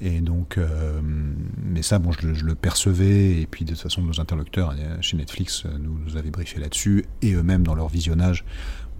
Et 0.00 0.20
donc, 0.20 0.58
euh, 0.58 1.00
mais 1.02 1.82
ça, 1.82 1.98
bon, 1.98 2.12
je, 2.12 2.44
le 2.44 2.54
percevais, 2.54 3.40
et 3.40 3.46
puis 3.46 3.64
de 3.64 3.72
toute 3.72 3.82
façon, 3.82 4.02
nos 4.02 4.20
interlocuteurs 4.20 4.74
chez 5.00 5.16
Netflix 5.16 5.64
nous, 5.64 5.98
nous 5.98 6.16
avaient 6.16 6.30
briefé 6.30 6.60
là-dessus, 6.60 7.04
et 7.22 7.34
eux-mêmes, 7.34 7.64
dans 7.64 7.74
leur 7.74 7.88
visionnage, 7.88 8.44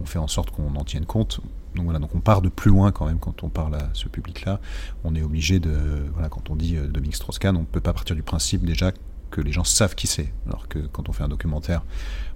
ont 0.01 0.05
fait 0.05 0.19
en 0.19 0.27
sorte 0.27 0.51
qu'on 0.51 0.75
en 0.75 0.83
tienne 0.83 1.05
compte. 1.05 1.39
Donc 1.75 1.85
voilà, 1.85 1.99
donc 1.99 2.15
on 2.15 2.19
part 2.19 2.41
de 2.41 2.49
plus 2.49 2.71
loin 2.71 2.91
quand 2.91 3.05
même 3.05 3.19
quand 3.19 3.43
on 3.43 3.49
parle 3.49 3.75
à 3.75 3.89
ce 3.93 4.07
public-là. 4.07 4.59
On 5.03 5.15
est 5.15 5.21
obligé 5.21 5.59
de, 5.59 6.05
voilà, 6.13 6.29
quand 6.29 6.49
on 6.49 6.55
dit 6.55 6.75
Dominique 6.75 7.15
Strauss-Kahn, 7.15 7.55
on 7.55 7.61
ne 7.61 7.65
peut 7.65 7.81
pas 7.81 7.93
partir 7.93 8.15
du 8.15 8.23
principe 8.23 8.65
déjà 8.65 8.91
que 9.31 9.41
les 9.41 9.51
gens 9.51 9.63
savent 9.65 9.95
qui 9.95 10.07
c'est. 10.07 10.33
Alors 10.47 10.67
que 10.67 10.79
quand 10.79 11.09
on 11.09 11.11
fait 11.11 11.23
un 11.23 11.27
documentaire 11.27 11.83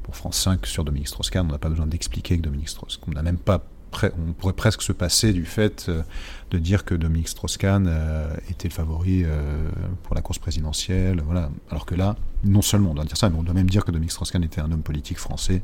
pour 0.04 0.15
France 0.15 0.38
5 0.38 0.65
sur 0.65 0.84
Dominique 0.84 1.08
Strauss-Kahn, 1.08 1.45
on 1.48 1.52
n'a 1.52 1.58
pas 1.58 1.69
besoin 1.69 1.88
d'expliquer 1.88 2.38
que 2.38 2.43
Dominique 2.43 2.69
Strauss-Kahn, 2.69 3.13
n'a 3.13 3.24
même 3.24 3.38
pas 3.38 3.63
on 4.04 4.34
pourrait 4.34 4.54
presque 4.54 4.82
se 4.82 4.91
passer 4.91 5.34
du 5.34 5.45
fait 5.45 5.88
euh, 5.89 6.04
de 6.52 6.58
dire 6.58 6.86
que 6.86 6.95
Dominique 6.95 7.28
Strauss-Kahn 7.28 7.88
euh, 7.88 8.34
était 8.49 8.67
le 8.67 8.73
favori 8.73 9.23
euh, 9.23 9.69
pour 10.04 10.15
la 10.15 10.21
course 10.21 10.39
présidentielle, 10.39 11.21
voilà. 11.25 11.49
Alors 11.69 11.86
que 11.86 11.95
là, 11.95 12.15
non 12.43 12.62
seulement 12.62 12.91
on 12.91 12.93
doit 12.93 13.06
dire 13.06 13.17
ça, 13.17 13.30
mais 13.30 13.38
on 13.38 13.43
doit 13.43 13.54
même 13.54 13.69
dire 13.69 13.86
que 13.86 13.91
Dominique 13.91 14.12
Strauss-Kahn 14.12 14.43
était 14.43 14.62
un 14.62 14.71
homme 14.71 14.82
politique 14.82 15.17
français. 15.17 15.62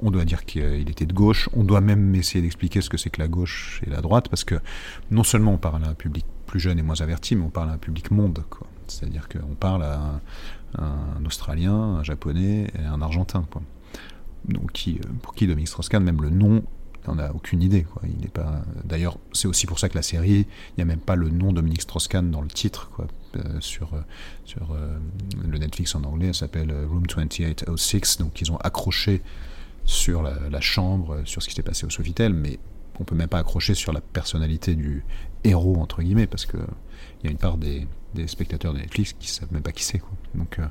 On 0.00 0.10
doit 0.10 0.24
dire 0.24 0.44
qu'il 0.44 0.88
était 0.88 1.06
de 1.06 1.12
gauche. 1.12 1.48
On 1.52 1.64
doit 1.64 1.80
même 1.80 2.14
essayer 2.14 2.42
d'expliquer 2.42 2.80
ce 2.80 2.90
que 2.90 2.96
c'est 2.96 3.10
que 3.10 3.20
la 3.20 3.28
gauche 3.28 3.80
et 3.86 3.90
la 3.90 4.00
droite, 4.00 4.28
parce 4.28 4.44
que 4.44 4.56
non 5.10 5.24
seulement 5.24 5.52
on 5.52 5.58
parle 5.58 5.84
à 5.84 5.88
un 5.88 5.94
public 5.94 6.24
plus 6.46 6.60
jeune 6.60 6.78
et 6.78 6.82
moins 6.82 7.00
averti, 7.00 7.36
mais 7.36 7.44
on 7.44 7.50
parle 7.50 7.70
à 7.70 7.72
un 7.72 7.78
public 7.78 8.10
monde, 8.10 8.42
C'est-à-dire 8.86 9.28
qu'on 9.28 9.54
parle 9.54 9.82
à 9.84 10.20
un, 10.78 11.24
Australien, 11.24 11.74
un 11.74 12.02
Japonais 12.02 12.68
et 12.78 12.84
un 12.84 13.02
Argentin. 13.02 13.44
Pour 15.22 15.34
qui 15.34 15.46
Dominique 15.46 15.68
Strauss-Kahn, 15.68 16.02
même 16.02 16.20
le 16.20 16.30
nom, 16.30 16.62
on 17.06 17.16
n'a 17.16 17.34
aucune 17.34 17.62
idée. 17.62 17.82
Quoi. 17.82 18.02
Il 18.08 18.20
n'est 18.20 18.28
pas. 18.28 18.62
D'ailleurs, 18.84 19.18
c'est 19.32 19.48
aussi 19.48 19.66
pour 19.66 19.78
ça 19.78 19.88
que 19.88 19.94
la 19.94 20.02
série, 20.02 20.46
il 20.46 20.74
n'y 20.78 20.82
a 20.82 20.86
même 20.86 21.00
pas 21.00 21.16
le 21.16 21.30
nom 21.30 21.52
Dominique 21.52 21.82
Strauss-Kahn 21.82 22.30
dans 22.30 22.42
le 22.42 22.48
titre. 22.48 22.90
Euh, 23.36 23.60
sur 23.60 23.94
euh, 23.94 24.00
sur 24.44 24.76
le 25.44 25.58
Netflix 25.58 25.94
en 25.94 26.04
anglais, 26.04 26.28
elle 26.28 26.34
s'appelle 26.34 26.72
Room 26.88 27.06
2806. 27.06 28.18
Donc, 28.18 28.40
ils 28.40 28.52
ont 28.52 28.58
accroché 28.58 29.22
sur 29.84 30.22
la, 30.22 30.60
chambre, 30.60 31.22
sur 31.24 31.42
ce 31.42 31.48
qui 31.48 31.54
s'est 31.54 31.62
passé 31.62 31.84
au 31.84 31.90
Sofitel, 31.90 32.32
mais 32.32 32.58
on 33.00 33.04
peut 33.04 33.14
même 33.14 33.28
pas 33.28 33.38
accrocher 33.38 33.74
sur 33.74 33.92
la 33.92 34.00
personnalité 34.00 34.74
du 34.74 35.04
héros 35.42 35.76
entre 35.76 36.02
guillemets 36.02 36.26
parce 36.26 36.46
que 36.46 36.56
il 37.24 37.26
y 37.26 37.28
a 37.28 37.32
une 37.32 37.38
part 37.38 37.56
des, 37.56 37.86
spectateurs 38.26 38.72
de 38.74 38.78
Netflix 38.78 39.12
qui 39.18 39.28
savent 39.28 39.52
même 39.52 39.62
pas 39.62 39.72
qui 39.72 39.82
c'est. 39.82 40.00
Donc, 40.34 40.58
euh, 40.58 40.66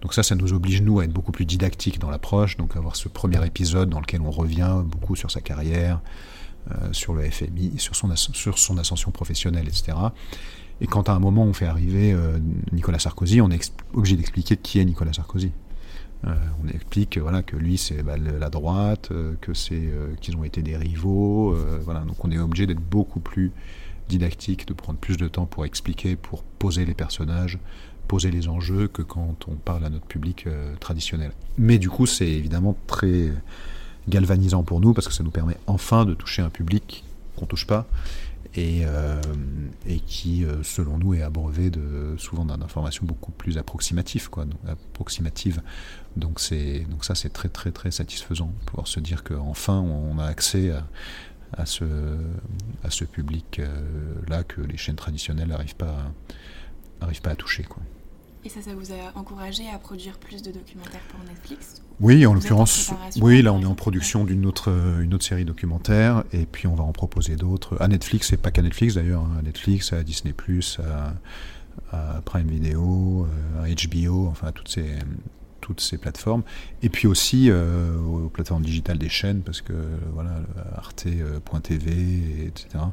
donc 0.00 0.14
ça, 0.14 0.22
ça 0.22 0.34
nous 0.36 0.54
oblige 0.54 0.80
nous 0.80 1.00
à 1.00 1.04
être 1.04 1.12
beaucoup 1.12 1.32
plus 1.32 1.44
didactiques 1.44 1.98
dans 1.98 2.08
l'approche, 2.08 2.56
donc 2.56 2.76
avoir 2.76 2.96
ce 2.96 3.08
premier 3.08 3.44
épisode 3.44 3.90
dans 3.90 4.00
lequel 4.00 4.22
on 4.22 4.30
revient 4.30 4.82
beaucoup 4.86 5.14
sur 5.14 5.30
sa 5.30 5.42
carrière, 5.42 6.00
euh, 6.70 6.92
sur 6.92 7.14
le 7.14 7.28
FMI, 7.28 7.74
sur 7.76 7.94
son, 7.94 8.78
ascension 8.78 9.10
professionnelle, 9.10 9.68
etc. 9.68 9.98
Et 10.80 10.86
quand 10.86 11.10
à 11.10 11.12
un 11.12 11.18
moment 11.18 11.42
on 11.42 11.52
fait 11.52 11.66
arriver 11.66 12.12
euh, 12.12 12.38
Nicolas 12.72 13.00
Sarkozy, 13.00 13.42
on 13.42 13.50
est 13.50 13.72
obligé 13.92 14.16
d'expliquer 14.16 14.56
qui 14.56 14.78
est 14.78 14.84
Nicolas 14.84 15.12
Sarkozy. 15.12 15.50
on 16.24 16.68
explique 16.68 17.18
voilà 17.18 17.42
que 17.42 17.56
lui 17.56 17.76
c'est 17.76 18.02
bah, 18.02 18.16
la 18.16 18.48
droite, 18.50 19.10
que 19.40 19.52
c'est 19.52 19.90
qu'ils 20.20 20.36
ont 20.36 20.44
été 20.44 20.62
des 20.62 20.76
rivaux, 20.76 21.56
donc 22.06 22.24
on 22.24 22.30
est 22.30 22.38
obligé 22.38 22.66
d'être 22.66 22.80
beaucoup 22.80 23.20
plus 23.20 23.52
didactique, 24.08 24.66
de 24.66 24.72
prendre 24.72 24.98
plus 24.98 25.16
de 25.16 25.28
temps 25.28 25.46
pour 25.46 25.64
expliquer, 25.64 26.16
pour 26.16 26.42
poser 26.42 26.84
les 26.84 26.94
personnages, 26.94 27.58
poser 28.06 28.30
les 28.30 28.48
enjeux 28.48 28.88
que 28.88 29.02
quand 29.02 29.46
on 29.48 29.54
parle 29.54 29.84
à 29.84 29.90
notre 29.90 30.06
public 30.06 30.46
euh, 30.46 30.74
traditionnel. 30.80 31.32
Mais 31.58 31.78
du 31.78 31.90
coup, 31.90 32.06
c'est 32.06 32.28
évidemment 32.28 32.76
très 32.86 33.30
galvanisant 34.08 34.62
pour 34.62 34.80
nous 34.80 34.94
parce 34.94 35.06
que 35.06 35.14
ça 35.14 35.22
nous 35.22 35.30
permet 35.30 35.56
enfin 35.66 36.06
de 36.06 36.14
toucher 36.14 36.42
un 36.42 36.50
public 36.50 37.04
qu'on 37.36 37.46
touche 37.46 37.66
pas 37.66 37.86
et, 38.54 38.80
euh, 38.84 39.20
et 39.86 40.00
qui, 40.00 40.44
euh, 40.44 40.62
selon 40.62 40.98
nous, 40.98 41.14
est 41.14 41.22
abreuvé 41.22 41.70
de, 41.70 42.14
souvent 42.16 42.44
d'informations 42.44 43.04
beaucoup 43.06 43.30
plus 43.30 43.58
approximatives. 43.58 44.30
Quoi, 44.30 44.44
donc. 44.46 44.58
Donc, 46.16 46.40
donc 46.90 47.04
ça, 47.04 47.14
c'est 47.14 47.32
très 47.32 47.48
très 47.48 47.70
très 47.70 47.90
satisfaisant, 47.90 48.52
pouvoir 48.66 48.88
se 48.88 48.98
dire 48.98 49.22
qu'enfin 49.22 49.78
on 49.78 50.18
a 50.18 50.24
accès 50.24 50.72
à, 50.72 50.84
à 51.56 51.66
ce, 51.66 51.84
à 52.84 52.90
ce 52.90 53.04
public-là 53.04 54.44
que 54.44 54.60
les 54.60 54.76
chaînes 54.76 54.96
traditionnelles 54.96 55.48
n'arrivent 55.48 55.76
pas, 55.76 56.12
arrivent 57.00 57.22
pas 57.22 57.30
à 57.30 57.36
toucher. 57.36 57.64
Quoi. 57.64 57.82
Et 58.44 58.48
ça, 58.48 58.62
ça 58.62 58.74
vous 58.74 58.92
a 58.92 59.18
encouragé 59.18 59.68
à 59.68 59.78
produire 59.78 60.18
plus 60.18 60.42
de 60.42 60.52
documentaires 60.52 61.02
pour 61.08 61.20
Netflix 61.24 61.82
Oui, 62.00 62.24
en 62.24 62.34
l'occurrence, 62.34 62.92
oui, 63.20 63.42
là 63.42 63.52
on 63.52 63.60
est 63.60 63.66
en 63.66 63.74
production 63.74 64.24
d'une 64.24 64.46
autre, 64.46 64.68
une 65.02 65.12
autre 65.12 65.24
série 65.24 65.44
documentaire, 65.44 66.24
et 66.32 66.46
puis 66.46 66.66
on 66.66 66.74
va 66.74 66.84
en 66.84 66.92
proposer 66.92 67.36
d'autres. 67.36 67.76
À 67.80 67.88
Netflix, 67.88 68.32
et 68.32 68.36
pas 68.36 68.50
qu'à 68.50 68.62
Netflix 68.62 68.94
d'ailleurs, 68.94 69.22
hein. 69.22 69.38
à 69.40 69.42
Netflix, 69.42 69.92
à 69.92 70.02
Disney, 70.02 70.34
à, 70.78 71.14
à 71.90 72.20
Prime 72.22 72.46
Video, 72.46 73.26
euh, 73.26 73.64
à 73.64 73.68
HBO, 73.68 74.28
enfin 74.28 74.52
toutes 74.52 74.68
ces, 74.68 74.94
toutes 75.68 75.82
ces 75.82 75.98
plateformes, 75.98 76.44
et 76.82 76.88
puis 76.88 77.06
aussi 77.06 77.50
euh, 77.50 77.98
aux 77.98 78.30
plateformes 78.30 78.62
digitales 78.62 78.96
des 78.96 79.10
chaînes, 79.10 79.42
parce 79.42 79.60
que 79.60 79.74
voilà, 80.14 80.40
arte.tv, 80.76 82.46
etc., 82.46 82.84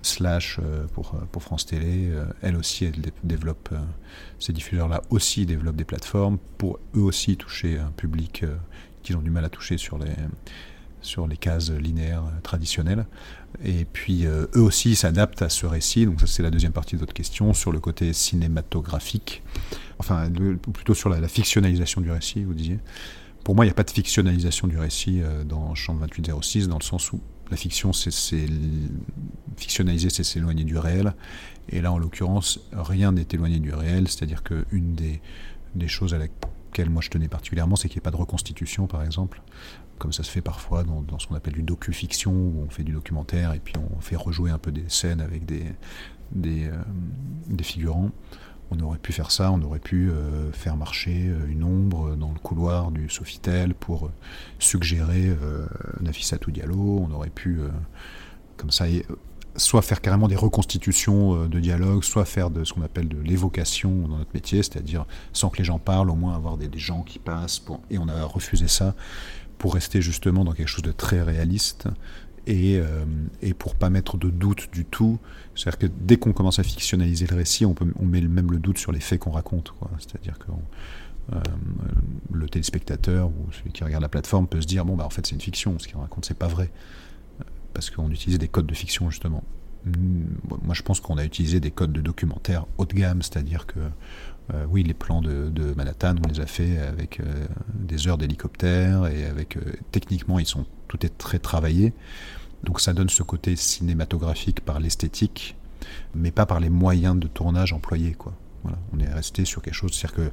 slash 0.00 0.58
euh, 0.62 0.86
pour, 0.94 1.10
pour 1.30 1.42
France 1.42 1.66
Télé, 1.66 2.08
euh, 2.10 2.24
elle 2.40 2.56
aussi, 2.56 2.86
elle 2.86 2.94
développe, 3.22 3.68
ces 4.38 4.54
diffuseurs-là 4.54 5.02
aussi 5.10 5.44
développent 5.44 5.76
des 5.76 5.84
plateformes 5.84 6.38
pour 6.56 6.78
eux 6.96 7.00
aussi 7.00 7.36
toucher 7.36 7.78
un 7.78 7.90
public 7.90 8.44
qu'ils 9.02 9.16
ont 9.16 9.22
du 9.22 9.30
mal 9.30 9.44
à 9.44 9.50
toucher 9.50 9.76
sur 9.76 9.98
les, 9.98 10.14
sur 11.02 11.26
les 11.26 11.36
cases 11.36 11.70
linéaires 11.70 12.24
traditionnelles. 12.42 13.04
Et 13.62 13.84
puis 13.84 14.24
eux 14.26 14.48
aussi 14.54 14.96
s'adaptent 14.96 15.42
à 15.42 15.48
ce 15.48 15.66
récit, 15.66 16.06
donc 16.06 16.20
ça 16.20 16.26
c'est 16.26 16.42
la 16.42 16.50
deuxième 16.50 16.72
partie 16.72 16.94
de 16.94 17.00
votre 17.00 17.14
question, 17.14 17.52
sur 17.52 17.72
le 17.72 17.80
côté 17.80 18.12
cinématographique 18.12 19.42
enfin 19.98 20.30
plutôt 20.72 20.94
sur 20.94 21.08
la, 21.08 21.28
fictionnalisation 21.28 22.00
du 22.00 22.10
récit, 22.10 22.44
vous 22.44 22.54
disiez. 22.54 22.78
Pour 23.44 23.54
moi, 23.54 23.64
il 23.64 23.68
n'y 23.68 23.72
a 23.72 23.74
pas 23.74 23.84
de 23.84 23.90
fictionnalisation 23.90 24.66
du 24.66 24.78
récit 24.78 25.20
euh, 25.22 25.44
dans 25.44 25.74
Champ 25.74 25.94
2806, 25.94 26.68
dans 26.68 26.78
le 26.78 26.82
sens 26.82 27.12
où 27.12 27.20
la 27.50 27.56
fiction, 27.56 27.92
c'est 27.92 28.10
fictionnaliser, 29.56 30.10
c'est 30.10 30.24
s'éloigner 30.24 30.64
du 30.64 30.76
réel. 30.78 31.14
Et 31.68 31.80
là, 31.80 31.92
en 31.92 31.98
l'occurrence, 31.98 32.60
rien 32.72 33.12
n'est 33.12 33.26
éloigné 33.32 33.60
du 33.60 33.72
réel, 33.72 34.08
c'est-à-dire 34.08 34.42
qu'une 34.42 34.94
des, 34.94 35.20
des 35.76 35.86
choses 35.86 36.12
à 36.12 36.18
laquelle 36.18 36.90
moi 36.90 37.02
je 37.02 37.10
tenais 37.10 37.28
particulièrement, 37.28 37.76
c'est 37.76 37.88
qu'il 37.88 37.98
n'y 37.98 38.02
ait 38.02 38.08
pas 38.08 38.10
de 38.10 38.16
reconstitution, 38.16 38.86
par 38.86 39.04
exemple, 39.04 39.40
comme 39.98 40.12
ça 40.12 40.22
se 40.22 40.30
fait 40.30 40.42
parfois 40.42 40.82
dans, 40.82 41.18
ce 41.18 41.26
qu'on 41.26 41.34
appelle 41.34 41.54
du 41.54 41.62
docu-fiction, 41.62 42.32
où 42.32 42.64
on 42.66 42.70
fait 42.70 42.82
du 42.82 42.92
documentaire 42.92 43.52
et 43.52 43.60
puis 43.60 43.74
on 43.78 44.00
fait 44.00 44.16
rejouer 44.16 44.50
un 44.50 44.58
peu 44.58 44.72
des 44.72 44.88
scènes 44.88 45.20
avec 45.20 45.46
des, 45.46 45.64
euh, 46.44 46.82
des 47.48 47.62
figurants. 47.62 48.10
On 48.70 48.80
aurait 48.80 48.98
pu 48.98 49.12
faire 49.12 49.30
ça, 49.30 49.52
on 49.52 49.62
aurait 49.62 49.78
pu 49.78 50.10
euh, 50.10 50.50
faire 50.52 50.76
marcher 50.76 51.28
euh, 51.28 51.46
une 51.48 51.62
ombre 51.62 52.16
dans 52.16 52.32
le 52.32 52.38
couloir 52.38 52.90
du 52.90 53.08
Sofitel 53.08 53.74
pour 53.74 54.06
euh, 54.06 54.12
suggérer 54.58 55.36
Nafissatou 56.00 56.50
Diallo, 56.50 57.06
on 57.08 57.14
aurait 57.14 57.30
pu, 57.30 57.60
comme 58.56 58.70
ça, 58.70 58.86
soit 59.56 59.82
faire 59.82 60.00
carrément 60.00 60.28
des 60.28 60.36
reconstitutions 60.36 61.46
de 61.46 61.60
dialogue, 61.60 62.04
soit 62.04 62.24
faire 62.24 62.50
de 62.50 62.64
ce 62.64 62.72
qu'on 62.72 62.82
appelle 62.82 63.08
de 63.08 63.18
l'évocation 63.18 64.08
dans 64.08 64.18
notre 64.18 64.30
métier, 64.34 64.62
c'est-à-dire 64.62 65.06
sans 65.32 65.48
que 65.48 65.58
les 65.58 65.64
gens 65.64 65.78
parlent, 65.78 66.10
au 66.10 66.14
moins 66.14 66.34
avoir 66.34 66.56
des, 66.56 66.70
gens 66.78 67.02
qui 67.02 67.18
passent, 67.18 67.62
et 67.90 67.98
on 67.98 68.08
a 68.08 68.24
refusé 68.24 68.68
ça 68.68 68.94
pour 69.58 69.74
rester 69.74 70.02
justement 70.02 70.44
dans 70.44 70.52
quelque 70.52 70.68
chose 70.68 70.84
de 70.84 70.92
très 70.92 71.22
réaliste 71.22 71.88
et, 72.46 72.78
euh, 72.78 73.04
et 73.42 73.54
pour 73.54 73.74
pas 73.74 73.90
mettre 73.90 74.16
de 74.16 74.30
doute 74.30 74.68
du 74.72 74.84
tout. 74.84 75.18
C'est-à-dire 75.54 75.78
que 75.78 75.86
dès 75.86 76.16
qu'on 76.16 76.32
commence 76.32 76.58
à 76.58 76.62
fictionnaliser 76.62 77.26
le 77.26 77.36
récit, 77.36 77.64
on, 77.64 77.74
met 78.00 78.20
même 78.20 78.50
le 78.50 78.58
doute 78.58 78.78
sur 78.78 78.92
les 78.92 79.00
faits 79.00 79.20
qu'on 79.20 79.32
raconte. 79.32 79.72
C'est-à-dire 79.98 80.38
que 80.38 80.46
euh, 81.32 81.40
le 82.32 82.48
téléspectateur 82.48 83.28
ou 83.28 83.52
celui 83.52 83.72
qui 83.72 83.82
regarde 83.82 84.02
la 84.02 84.08
plateforme 84.08 84.46
peut 84.46 84.60
se 84.60 84.66
dire 84.66 84.84
bon 84.84 84.94
bah 84.94 85.04
en 85.04 85.10
fait 85.10 85.26
c'est 85.26 85.34
une 85.34 85.40
fiction, 85.40 85.76
ce 85.80 85.88
qu'il 85.88 85.96
raconte 85.96 86.24
c'est 86.24 86.38
pas 86.38 86.46
vrai, 86.46 86.70
parce 87.74 87.90
qu'on 87.90 88.10
utilisait 88.10 88.38
des 88.38 88.46
codes 88.46 88.66
de 88.66 88.74
fiction 88.74 89.10
justement. 89.10 89.42
Moi 89.84 90.74
je 90.74 90.82
pense 90.82 91.00
qu'on 91.00 91.18
a 91.18 91.24
utilisé 91.24 91.58
des 91.58 91.72
codes 91.72 91.92
de 91.92 92.00
documentaire 92.00 92.66
haut 92.78 92.86
de 92.86 92.94
gamme, 92.94 93.22
c'est-à-dire 93.22 93.66
que 93.66 93.80
euh, 94.54 94.64
oui, 94.70 94.84
les 94.84 94.94
plans 94.94 95.20
de, 95.20 95.74
Manhattan, 95.76 96.14
on 96.24 96.28
les 96.28 96.38
a 96.38 96.46
fait 96.46 96.78
avec 96.78 97.20
des 97.74 98.06
heures 98.06 98.18
d'hélicoptère 98.18 99.06
et 99.08 99.24
avec 99.24 99.58
techniquement 99.90 100.38
ils 100.38 100.46
sont 100.46 100.64
tout 100.88 101.04
est 101.04 101.16
très 101.18 101.38
travaillé. 101.38 101.92
Donc 102.64 102.80
ça 102.80 102.92
donne 102.92 103.08
ce 103.08 103.22
côté 103.22 103.56
cinématographique 103.56 104.60
par 104.60 104.80
l'esthétique, 104.80 105.56
mais 106.14 106.30
pas 106.30 106.46
par 106.46 106.60
les 106.60 106.70
moyens 106.70 107.18
de 107.18 107.26
tournage 107.26 107.72
employés. 107.72 108.16
On 108.92 108.98
est 108.98 109.12
resté 109.12 109.44
sur 109.44 109.62
quelque 109.62 109.74
chose, 109.74 109.92
c'est-à-dire 109.92 110.16
que 110.16 110.30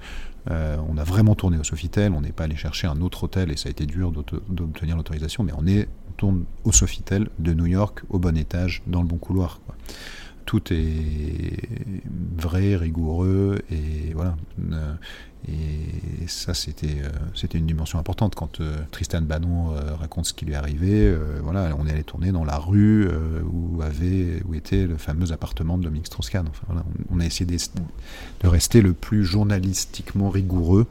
euh, 0.50 0.78
on 0.90 0.98
a 0.98 1.04
vraiment 1.04 1.36
tourné 1.36 1.58
au 1.60 1.64
Sofitel, 1.64 2.14
on 2.14 2.22
n'est 2.22 2.32
pas 2.32 2.46
allé 2.46 2.56
chercher 2.56 2.88
un 2.88 3.00
autre 3.02 3.26
hôtel 3.26 3.52
et 3.52 3.58
ça 3.58 3.68
a 3.68 3.72
été 3.72 3.86
dur 3.86 4.12
d'obtenir 4.12 4.98
l'autorisation, 4.98 5.44
mais 5.44 5.54
on 5.56 5.68
est 5.68 5.88
on 6.10 6.12
tourne 6.14 6.46
au 6.64 6.72
Sofitel 6.72 7.30
de 7.40 7.54
New 7.54 7.66
York 7.66 8.02
au 8.10 8.20
bon 8.20 8.38
étage 8.38 8.82
dans 8.88 9.02
le 9.02 9.08
bon 9.08 9.18
couloir. 9.18 9.60
Tout 10.46 10.62
est 10.72 11.70
vrai, 12.38 12.76
rigoureux, 12.76 13.60
et 13.72 14.14
voilà. 14.14 14.36
Euh, 14.72 14.94
et 15.48 16.28
ça, 16.28 16.54
c'était 16.54 17.02
euh, 17.02 17.10
c'était 17.36 17.58
une 17.58 17.66
dimension 17.66 18.00
importante. 18.00 18.36
Quand 18.36 18.62
euh, 18.62 18.78
Tristan 18.92 19.22
Bannon 19.22 19.74
raconte 20.00 20.26
ce 20.28 20.34
qui 20.34 20.46
lui 20.46 20.54
est 20.54 20.58
arrivé, 20.58 21.16
voilà, 21.42 21.76
on 21.78 21.88
est 21.88 21.92
allé 21.92 22.04
tourner 22.04 22.32
dans 22.32 22.46
la 22.46 22.58
rue 22.58 23.10
où, 23.44 23.82
avait, 23.82 24.42
où 24.46 24.54
était 24.54 24.86
le 24.86 24.98
fameux 24.98 25.32
appartement 25.32 25.78
de 25.78 25.84
Dominique 25.84 26.08
Strauss-Kahn. 26.08 26.48
Enfin, 26.48 26.84
on 27.10 27.20
a 27.20 27.26
essayé 27.26 27.46
de, 27.46 28.48
rester 28.48 28.82
le 28.82 28.94
plus 28.94 29.26
journalistiquement 29.26 30.30
rigoureux 30.30 30.88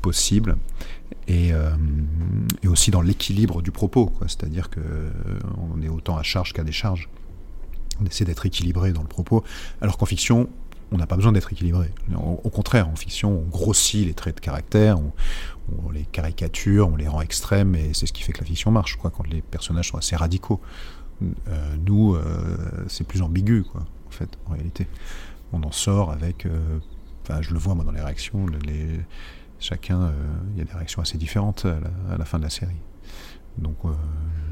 possible 0.00 0.56
et, 1.28 1.52
et 2.62 2.68
aussi 2.68 2.90
dans 2.90 3.02
l'équilibre 3.02 3.62
du 3.62 3.70
propos. 3.70 4.12
C'est-à-dire 4.22 4.68
qu'on 4.70 5.80
est 5.82 5.88
autant 5.88 6.16
à 6.16 6.22
charge 6.22 6.52
qu'à 6.52 6.64
décharge 6.64 7.08
on 8.00 8.06
essaie 8.06 8.24
d'être 8.24 8.46
équilibré 8.46 8.92
dans 8.92 9.02
le 9.02 9.08
propos, 9.08 9.44
alors 9.80 9.98
qu'en 9.98 10.06
fiction, 10.06 10.48
on 10.92 10.98
n'a 10.98 11.06
pas 11.06 11.16
besoin 11.16 11.32
d'être 11.32 11.52
équilibré. 11.52 11.90
Au, 12.14 12.50
contraire, 12.50 12.88
en 12.88 12.96
fiction, 12.96 13.30
on 13.30 13.48
grossit 13.48 14.06
les 14.06 14.14
traits 14.14 14.36
de 14.36 14.40
caractère, 14.40 14.98
on, 15.00 15.90
les 15.90 16.04
caricature, 16.04 16.88
on 16.88 16.96
les 16.96 17.08
rend 17.08 17.22
extrêmes, 17.22 17.74
et 17.74 17.94
c'est 17.94 18.06
ce 18.06 18.12
qui 18.12 18.22
fait 18.22 18.32
que 18.32 18.40
la 18.40 18.46
fiction 18.46 18.70
marche, 18.70 18.96
quoi, 18.96 19.10
quand 19.10 19.26
les 19.26 19.40
personnages 19.40 19.88
sont 19.88 19.96
assez 19.96 20.16
radicaux. 20.16 20.60
Euh, 21.22 21.76
nous, 21.86 22.14
euh, 22.14 22.56
c'est 22.88 23.06
plus 23.06 23.22
ambigu, 23.22 23.62
quoi, 23.62 23.82
en 24.06 24.10
fait, 24.10 24.28
en 24.46 24.52
réalité. 24.52 24.86
On 25.52 25.62
en 25.62 25.72
sort 25.72 26.10
avec... 26.10 26.46
Euh, 26.46 26.78
je 27.40 27.52
le 27.52 27.58
vois, 27.58 27.74
moi, 27.74 27.84
dans 27.84 27.92
les 27.92 28.00
réactions, 28.00 28.46
chacun, 29.60 30.12
il 30.52 30.58
y 30.58 30.60
a 30.60 30.64
des 30.64 30.72
réactions 30.72 31.00
assez 31.00 31.16
différentes 31.16 31.64
à 31.64 31.78
la, 31.80 32.14
à 32.14 32.18
la 32.18 32.24
fin 32.24 32.38
de 32.38 32.42
la 32.42 32.50
série. 32.50 32.76
Donc, 33.56 33.76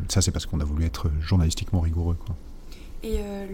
ça, 0.09 0.23
c'est 0.23 0.31
parce 0.31 0.47
qu'on 0.47 0.61
a 0.61 0.65
voulu 0.65 0.85
être 0.85 1.11
journalistiquement 1.21 1.81
rigoureux, 1.81 2.15
quoi. 2.15 2.37
Et 3.03 3.17
euh, 3.19 3.47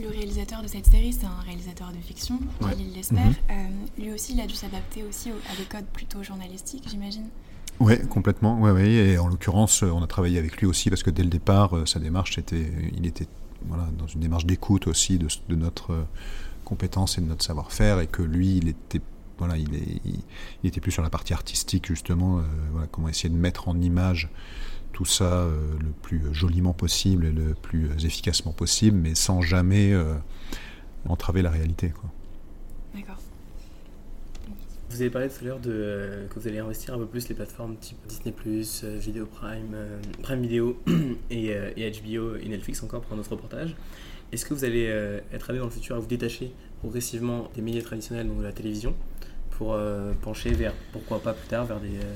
le, 0.00 0.08
réalisateur 0.08 0.62
de 0.62 0.68
cette 0.68 0.86
série, 0.86 1.12
c'est 1.12 1.26
un 1.26 1.40
réalisateur 1.44 1.90
de 1.90 1.98
fiction, 1.98 2.38
ouais. 2.60 2.74
l'espère. 2.94 3.26
Mhm. 3.26 3.34
Euh, 3.50 4.02
lui 4.02 4.12
aussi, 4.12 4.34
il 4.34 4.40
a 4.40 4.46
dû 4.46 4.54
s'adapter 4.54 5.02
aussi 5.02 5.30
à 5.30 5.56
des 5.56 5.64
codes 5.64 5.86
plutôt 5.92 6.22
journalistiques, 6.22 6.84
j'imagine. 6.88 7.26
Oui, 7.80 7.94
complètement. 8.08 8.60
Ouais, 8.60 8.70
ouais. 8.70 8.88
Et 8.88 9.18
en 9.18 9.26
l'occurrence, 9.26 9.82
on 9.82 10.02
a 10.02 10.06
travaillé 10.06 10.38
avec 10.38 10.58
lui 10.58 10.66
aussi 10.66 10.88
parce 10.88 11.02
que 11.02 11.10
dès 11.10 11.24
le 11.24 11.28
départ, 11.28 11.76
euh, 11.76 11.84
sa 11.84 11.98
démarche, 11.98 12.38
était, 12.38 12.70
il 12.96 13.06
était 13.06 13.26
voilà, 13.66 13.88
dans 13.98 14.06
une 14.06 14.20
démarche 14.20 14.46
d'écoute 14.46 14.86
aussi 14.86 15.18
de, 15.18 15.54
notre 15.56 16.06
compétence 16.64 17.18
et 17.18 17.20
de 17.20 17.26
notre 17.26 17.44
savoir-faire, 17.44 18.00
et 18.00 18.06
que 18.06 18.22
lui, 18.22 18.56
il 18.56 18.68
était 18.68 19.00
voilà, 19.38 19.58
il, 19.58 19.74
est, 19.74 20.00
il, 20.62 20.68
était 20.68 20.80
plus 20.80 20.92
sur 20.92 21.02
la 21.02 21.10
partie 21.10 21.34
artistique 21.34 21.86
justement, 21.86 22.40
voilà, 22.72 22.86
comment 22.90 23.08
essayer 23.08 23.28
de 23.28 23.34
mettre 23.34 23.68
en 23.68 23.78
image 23.78 24.30
tout 24.96 25.04
ça 25.04 25.46
le 25.78 25.90
plus 26.00 26.22
joliment 26.32 26.72
possible 26.72 27.26
et 27.26 27.30
le 27.30 27.52
plus 27.52 27.90
efficacement 28.02 28.52
possible, 28.52 28.96
mais 28.96 29.14
sans 29.14 29.42
jamais 29.42 29.94
entraver 31.06 31.42
la 31.42 31.50
réalité. 31.50 31.92
D'accord. 32.94 33.18
Vous 34.88 35.02
avez 35.02 35.10
parlé 35.10 35.28
tout 35.28 35.36
à 35.42 35.44
l'heure 35.44 35.60
de 35.60 36.26
que 36.30 36.40
vous 36.40 36.48
allez 36.48 36.60
investir 36.60 36.94
un 36.94 36.98
peu 36.98 37.04
plus 37.04 37.28
les 37.28 37.34
plateformes 37.34 37.76
type 37.76 37.98
Disney+, 38.08 38.34
Video 38.98 39.26
Prime, 39.26 39.76
Prime 40.22 40.40
Video 40.40 40.80
et, 41.30 41.48
et, 41.48 41.90
HBO 41.90 42.36
et 42.36 42.48
Netflix 42.48 42.82
encore 42.82 43.02
pour 43.02 43.14
un 43.14 43.20
autre 43.20 43.32
reportage. 43.32 43.76
Est-ce 44.32 44.46
que 44.46 44.54
vous 44.54 44.64
allez 44.64 44.84
être 45.30 45.50
amené 45.50 45.58
dans 45.58 45.66
le 45.66 45.72
futur 45.72 45.96
à 45.96 45.98
vous 45.98 46.06
détacher 46.06 46.54
progressivement 46.78 47.50
des 47.54 47.60
médias 47.60 47.82
traditionnels, 47.82 48.28
donc 48.28 48.38
de 48.38 48.44
la 48.44 48.52
télévision, 48.52 48.94
pour 49.50 49.74
euh, 49.74 50.12
pencher 50.22 50.52
vers, 50.52 50.74
pourquoi 50.92 51.20
pas 51.20 51.32
plus 51.32 51.48
tard, 51.48 51.64
vers 51.64 51.80
des, 51.80 51.96
euh, 51.96 52.14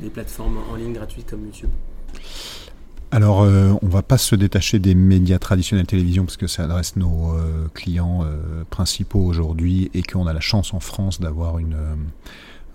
des 0.00 0.10
plateformes 0.10 0.58
en 0.70 0.76
ligne 0.76 0.92
gratuites 0.92 1.28
comme 1.28 1.44
YouTube? 1.44 1.70
Alors, 3.12 3.42
euh, 3.42 3.72
on 3.82 3.88
va 3.88 4.02
pas 4.02 4.18
se 4.18 4.36
détacher 4.36 4.78
des 4.78 4.94
médias 4.94 5.40
traditionnels 5.40 5.84
télévision 5.84 6.24
parce 6.24 6.36
que 6.36 6.46
ça 6.46 6.62
adresse 6.62 6.94
nos 6.94 7.34
clients 7.74 8.24
principaux 8.70 9.18
aujourd'hui 9.18 9.90
et 9.94 10.02
qu'on 10.02 10.28
a 10.28 10.32
la 10.32 10.38
chance 10.38 10.72
en 10.74 10.78
France 10.78 11.18
d'avoir 11.18 11.56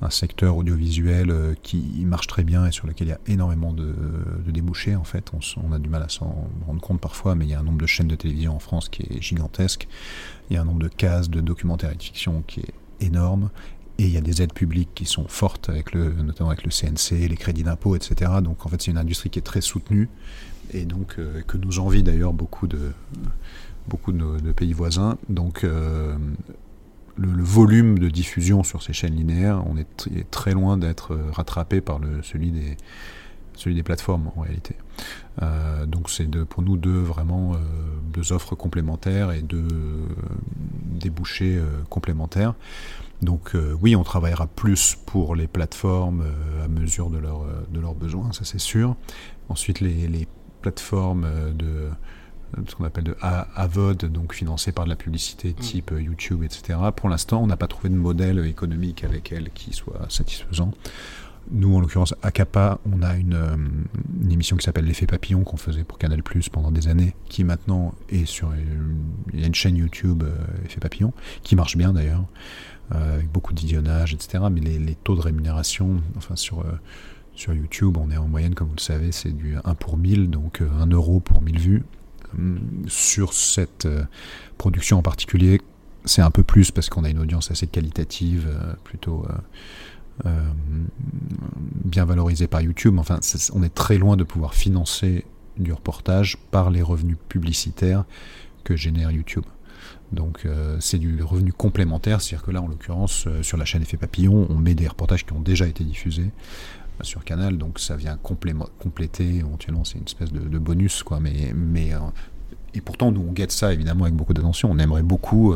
un 0.01 0.09
secteur 0.09 0.57
audiovisuel 0.57 1.55
qui 1.63 2.03
marche 2.05 2.27
très 2.27 2.43
bien 2.43 2.65
et 2.65 2.73
sur 2.73 2.85
lequel 2.85 3.07
il 3.07 3.11
y 3.11 3.13
a 3.13 3.19
énormément 3.27 3.71
de, 3.71 3.95
débouchés. 4.45 4.97
En 4.97 5.05
fait, 5.05 5.31
on, 5.33 5.39
on, 5.65 5.71
a 5.71 5.79
du 5.79 5.87
mal 5.87 6.03
à 6.03 6.09
s'en 6.09 6.49
rendre 6.67 6.81
compte 6.81 6.99
parfois, 6.99 7.35
mais 7.35 7.45
il 7.45 7.51
y 7.51 7.53
a 7.53 7.59
un 7.61 7.63
nombre 7.63 7.79
de 7.79 7.87
chaînes 7.87 8.09
de 8.09 8.15
télévision 8.15 8.57
en 8.57 8.59
France 8.59 8.89
qui 8.89 9.03
est 9.03 9.21
gigantesque. 9.21 9.87
Il 10.49 10.55
y 10.55 10.57
a 10.57 10.61
un 10.61 10.65
nombre 10.65 10.83
de 10.83 10.89
cases 10.89 11.29
de 11.29 11.39
documentaires 11.39 11.93
et 11.93 11.95
de 11.95 12.03
fiction 12.03 12.43
qui 12.45 12.59
est 12.59 12.73
énorme. 12.99 13.49
Et 13.97 14.03
il 14.03 14.11
y 14.11 14.17
a 14.17 14.21
des 14.21 14.41
aides 14.41 14.53
publiques 14.53 14.89
qui 14.93 15.05
sont 15.05 15.27
fortes, 15.27 15.69
avec 15.69 15.95
notamment 15.95 16.49
avec 16.49 16.65
le 16.65 16.71
CNC, 16.71 17.29
les 17.29 17.37
crédits 17.37 17.63
d'impôt, 17.63 17.95
etc. 17.95 18.31
Donc 18.43 18.65
en 18.65 18.69
fait, 18.69 18.81
c'est 18.81 18.91
une 18.91 18.97
industrie 18.97 19.29
qui 19.29 19.39
est 19.39 19.43
très 19.43 19.61
soutenue 19.61 20.09
et 20.73 20.85
donc 20.85 21.15
euh, 21.17 21.41
que 21.47 21.57
nous 21.57 21.79
envie 21.79 22.03
d'ailleurs 22.03 22.33
beaucoup 22.33 22.67
de, 22.67 22.91
beaucoup 23.87 24.11
de, 24.11 24.51
pays 24.51 24.73
voisins. 24.73 25.17
Donc 25.29 25.63
euh, 25.63 26.15
le, 27.15 27.43
volume 27.43 27.99
de 27.99 28.09
diffusion 28.09 28.63
sur 28.63 28.83
ces 28.83 28.93
chaînes 28.93 29.15
linéaires, 29.15 29.63
on 29.67 29.77
est, 29.77 30.29
très 30.31 30.51
loin 30.51 30.77
d'être 30.77 31.17
rattrapé 31.31 31.81
par 31.81 31.99
celui, 32.23 32.51
des, 32.51 32.77
celui 33.53 33.75
des 33.75 33.83
plateformes 33.83 34.29
en 34.35 34.41
réalité. 34.41 34.75
Euh, 35.41 35.85
donc 35.85 36.09
c'est 36.09 36.29
pour 36.45 36.63
nous 36.63 36.77
deux 36.77 36.99
vraiment 36.99 37.55
deux 38.13 38.33
offres 38.33 38.55
complémentaires 38.55 39.31
et 39.31 39.41
deux 39.41 39.67
débouchés 40.99 41.61
complémentaires. 41.89 42.55
Donc 43.21 43.55
euh, 43.55 43.75
oui, 43.81 43.95
on 43.95 44.03
travaillera 44.03 44.47
plus 44.47 44.97
pour 45.05 45.35
les 45.35 45.47
plateformes 45.47 46.21
euh, 46.21 46.65
à 46.65 46.67
mesure 46.67 47.09
de, 47.09 47.17
leur, 47.17 47.43
euh, 47.43 47.65
de 47.69 47.79
leurs 47.79 47.95
besoins, 47.95 48.31
ça 48.33 48.43
c'est 48.43 48.59
sûr. 48.59 48.95
Ensuite, 49.49 49.79
les, 49.79 50.27
plateformes 50.61 51.27
de 51.53 51.89
ce 52.67 52.73
qu'on 52.73 52.85
appelle 52.85 53.03
de 53.03 53.15
AVOD, 53.21 54.05
donc 54.05 54.33
financées 54.33 54.71
par 54.71 54.85
de 54.85 54.89
la 54.89 54.95
publicité 54.95 55.49
mm. 55.49 55.61
type 55.61 55.93
YouTube, 55.95 56.43
etc. 56.43 56.79
Pour 56.95 57.07
l'instant, 57.07 57.43
on 57.43 57.45
n'a 57.45 57.55
pas 57.55 57.67
trouvé 57.67 57.89
de 57.89 57.93
modèle 57.93 58.43
économique 58.47 59.03
avec 59.03 59.31
elles 59.31 59.51
qui 59.51 59.73
soit 59.73 60.09
satisfaisant. 60.09 60.71
Nous, 61.51 61.75
en 61.75 61.79
l'occurrence, 61.79 62.15
à 62.23 62.31
Kappa, 62.31 62.79
on 62.91 63.03
a 63.03 63.15
une, 63.15 63.85
émission 64.31 64.57
qui 64.57 64.65
s'appelle 64.65 64.85
L'effet 64.85 65.05
papillon 65.05 65.43
qu'on 65.43 65.57
faisait 65.57 65.83
pour 65.83 65.99
Canal 65.99 66.23
Plus 66.23 66.49
pendant 66.49 66.71
des 66.71 66.87
années, 66.87 67.15
qui 67.29 67.43
maintenant 67.43 67.93
est 68.09 68.25
sur 68.25 68.51
il 69.35 69.41
y 69.41 69.43
a 69.43 69.47
une 69.47 69.55
chaîne 69.55 69.75
YouTube 69.75 70.23
Effet 70.65 70.79
papillon, 70.79 71.13
qui 71.43 71.55
marche 71.55 71.77
bien 71.77 71.93
d'ailleurs. 71.93 72.25
Euh, 72.93 73.15
avec 73.15 73.31
beaucoup 73.31 73.53
d'idionnages, 73.53 74.13
etc. 74.13 74.43
Mais 74.51 74.61
les, 74.61 74.93
taux 74.93 75.15
de 75.15 75.21
rémunération, 75.21 76.03
enfin 76.17 76.35
sur, 76.35 76.59
euh, 76.59 76.79
sur 77.33 77.51
YouTube, 77.51 77.97
on 77.97 78.11
est 78.11 78.17
en 78.17 78.27
moyenne, 78.27 78.53
comme 78.53 78.67
vous 78.67 78.75
le 78.75 78.81
savez, 78.81 79.11
c'est 79.11 79.35
du 79.35 79.55
1 79.63 79.73
pour 79.73 79.97
1000, 79.97 80.29
donc 80.29 80.61
1 80.61 80.65
euh, 80.65 80.93
euro 80.93 81.19
pour 81.19 81.41
1000 81.41 81.59
vues. 81.59 81.83
Hum, 82.37 82.59
sur 82.85 83.33
cette 83.33 83.87
production 84.59 84.99
en 84.99 85.01
particulier, 85.01 85.61
c'est 86.03 86.21
un 86.21 86.29
peu 86.29 86.43
plus 86.43 86.69
parce 86.69 86.89
qu'on 86.89 87.03
a 87.05 87.09
une 87.09 87.17
audience 87.17 87.49
assez 87.49 87.65
qualitative, 87.65 88.55
plutôt 88.83 89.25
bien 91.83 92.05
valorisée 92.05 92.47
par 92.47 92.61
YouTube. 92.61 92.99
Enfin, 92.99 93.19
on 93.53 93.63
est 93.63 93.73
très 93.73 93.97
loin 93.97 94.15
de 94.15 94.23
pouvoir 94.23 94.53
financer 94.53 95.25
du 95.57 95.73
reportage 95.73 96.37
par 96.51 96.69
les 96.69 96.83
revenus 96.83 97.17
publicitaires 97.29 98.05
que 98.65 98.75
génère 98.75 99.11
YouTube. 99.11 99.45
Donc 100.11 100.41
euh, 100.45 100.77
c'est 100.81 100.97
du 100.97 101.23
revenu 101.23 101.53
complémentaire, 101.53 102.21
c'est-à-dire 102.21 102.45
que 102.45 102.51
là 102.51 102.61
en 102.61 102.67
l'occurrence 102.67 103.25
euh, 103.27 103.43
sur 103.43 103.57
la 103.57 103.65
chaîne 103.65 103.81
Effet 103.81 103.97
Papillon, 103.97 104.47
on 104.49 104.55
met 104.55 104.75
des 104.75 104.87
reportages 104.87 105.25
qui 105.25 105.33
ont 105.33 105.39
déjà 105.39 105.67
été 105.67 105.83
diffusés 105.83 106.31
euh, 106.99 107.03
sur 107.03 107.23
Canal, 107.23 107.57
donc 107.57 107.79
ça 107.79 107.95
vient 107.95 108.17
compléter, 108.17 109.37
éventuellement 109.37 109.83
c'est 109.83 109.97
une 109.97 110.05
espèce 110.05 110.31
de, 110.31 110.59
bonus 110.59 111.03
quoi, 111.03 111.19
mais, 111.19 111.53
mais 111.55 111.91
et 112.73 112.81
pourtant 112.81 113.11
nous 113.11 113.25
on 113.27 113.31
guette 113.31 113.51
ça 113.51 113.73
évidemment 113.73 114.03
avec 114.03 114.15
beaucoup 114.15 114.33
d'attention, 114.33 114.69
on 114.71 114.77
aimerait 114.79 115.03
beaucoup 115.03 115.55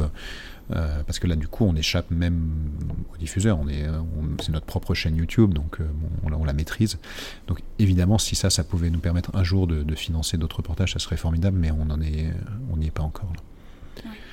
parce 0.70 1.20
que 1.20 1.28
là 1.28 1.36
du 1.36 1.48
coup 1.48 1.66
on 1.66 1.76
échappe 1.76 2.12
même 2.12 2.52
aux 3.14 3.18
diffuseurs, 3.18 3.60
on 3.60 3.68
est, 3.68 3.86
c'est 4.42 4.52
notre 4.52 4.66
propre 4.66 4.94
chaîne 4.94 5.16
YouTube, 5.16 5.54
donc 5.54 5.80
on, 6.24 6.46
la 6.46 6.54
maîtrise. 6.54 6.98
Donc 7.48 7.62
évidemment 7.80 8.18
si 8.18 8.36
ça, 8.36 8.50
ça 8.50 8.64
pouvait 8.64 8.90
nous 8.90 9.00
permettre 9.00 9.36
un 9.36 9.44
jour 9.44 9.68
de, 9.68 9.84
de 9.84 9.96
financer 9.96 10.38
d'autres 10.38 10.58
reportages, 10.58 10.94
ça 10.94 11.00
serait 11.00 11.18
formidable, 11.18 11.58
mais 11.58 11.72
on 11.72 11.90
en 11.90 12.02
est, 12.02 12.32
on 12.72 12.78
n'y 12.78 12.88
est 12.88 12.92
pas 12.92 13.04
encore 13.04 13.32
là. 13.36 13.42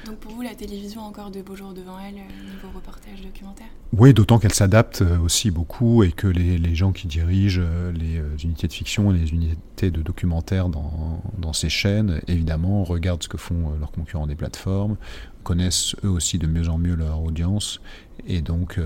Donc 0.07 0.19
pour 0.19 0.33
vous, 0.33 0.43
la 0.43 0.55
télévision 0.55 1.01
a 1.03 1.05
encore 1.05 1.33
de 1.33 1.43
beaux 1.43 1.57
jours 1.57 1.75
devant 1.75 1.99
elle, 1.99 2.15
euh, 2.15 2.55
niveau 2.55 2.69
reportage 2.73 3.21
documentaire? 3.23 3.67
Oui, 3.93 4.15
d'autant 4.15 4.39
qu'elle 4.39 4.55
s'adapte 4.55 5.03
euh, 5.03 5.19
aussi 5.19 5.51
beaucoup 5.51 6.05
et 6.05 6.13
que 6.13 6.29
les, 6.29 6.59
les, 6.59 6.75
gens 6.77 6.93
qui 6.93 7.09
dirigent 7.09 7.61
euh, 7.61 7.91
les 7.91 8.45
unités 8.45 8.69
de 8.69 8.73
fiction 8.73 9.13
et 9.13 9.19
les 9.19 9.31
unités 9.31 9.57
de 9.83 10.03
documentaire 10.03 10.69
dans, 10.69 11.53
ces 11.53 11.69
chaînes, 11.69 12.21
évidemment, 12.29 12.85
regardent 12.85 13.23
ce 13.23 13.29
que 13.29 13.37
font 13.37 13.73
leurs 13.79 13.93
concurrents 13.93 14.27
des 14.27 14.35
plateformes, 14.35 14.97
connaissent 15.43 15.95
eux 16.05 16.09
aussi 16.09 16.39
de 16.39 16.47
mieux 16.47 16.69
en 16.69 16.77
mieux 16.77 16.97
leur 16.97 17.23
audience 17.23 17.81
et 18.27 18.41
donc 18.41 18.81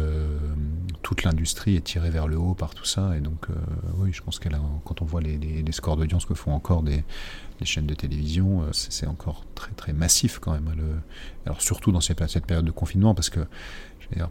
toute 1.00 1.22
l'industrie 1.22 1.76
est 1.76 1.80
tirée 1.80 2.10
vers 2.10 2.28
le 2.28 2.36
haut 2.36 2.52
par 2.52 2.74
tout 2.74 2.84
ça 2.84 3.16
et 3.16 3.20
donc 3.20 3.46
oui 3.96 4.12
je 4.12 4.20
pense 4.22 4.38
qu'elle 4.38 4.54
quand 4.84 5.02
on 5.02 5.04
voit 5.04 5.20
les, 5.20 5.72
scores 5.72 5.96
d'audience 5.96 6.24
que 6.24 6.34
font 6.34 6.52
encore 6.52 6.82
des, 6.82 7.04
chaînes 7.62 7.86
de 7.86 7.94
télévision, 7.94 8.62
euh, 8.62 8.70
c'est 8.72 9.06
encore 9.06 9.44
très 9.54 9.72
très 9.72 9.92
massif 9.92 10.38
quand 10.38 10.52
même. 10.52 10.72
Le, 10.76 10.84
alors 11.44 11.60
surtout 11.60 11.92
dans 11.92 12.00
cette, 12.00 12.46
période 12.46 12.64
de 12.64 12.70
confinement, 12.70 13.14
parce 13.14 13.30
que 13.30 13.40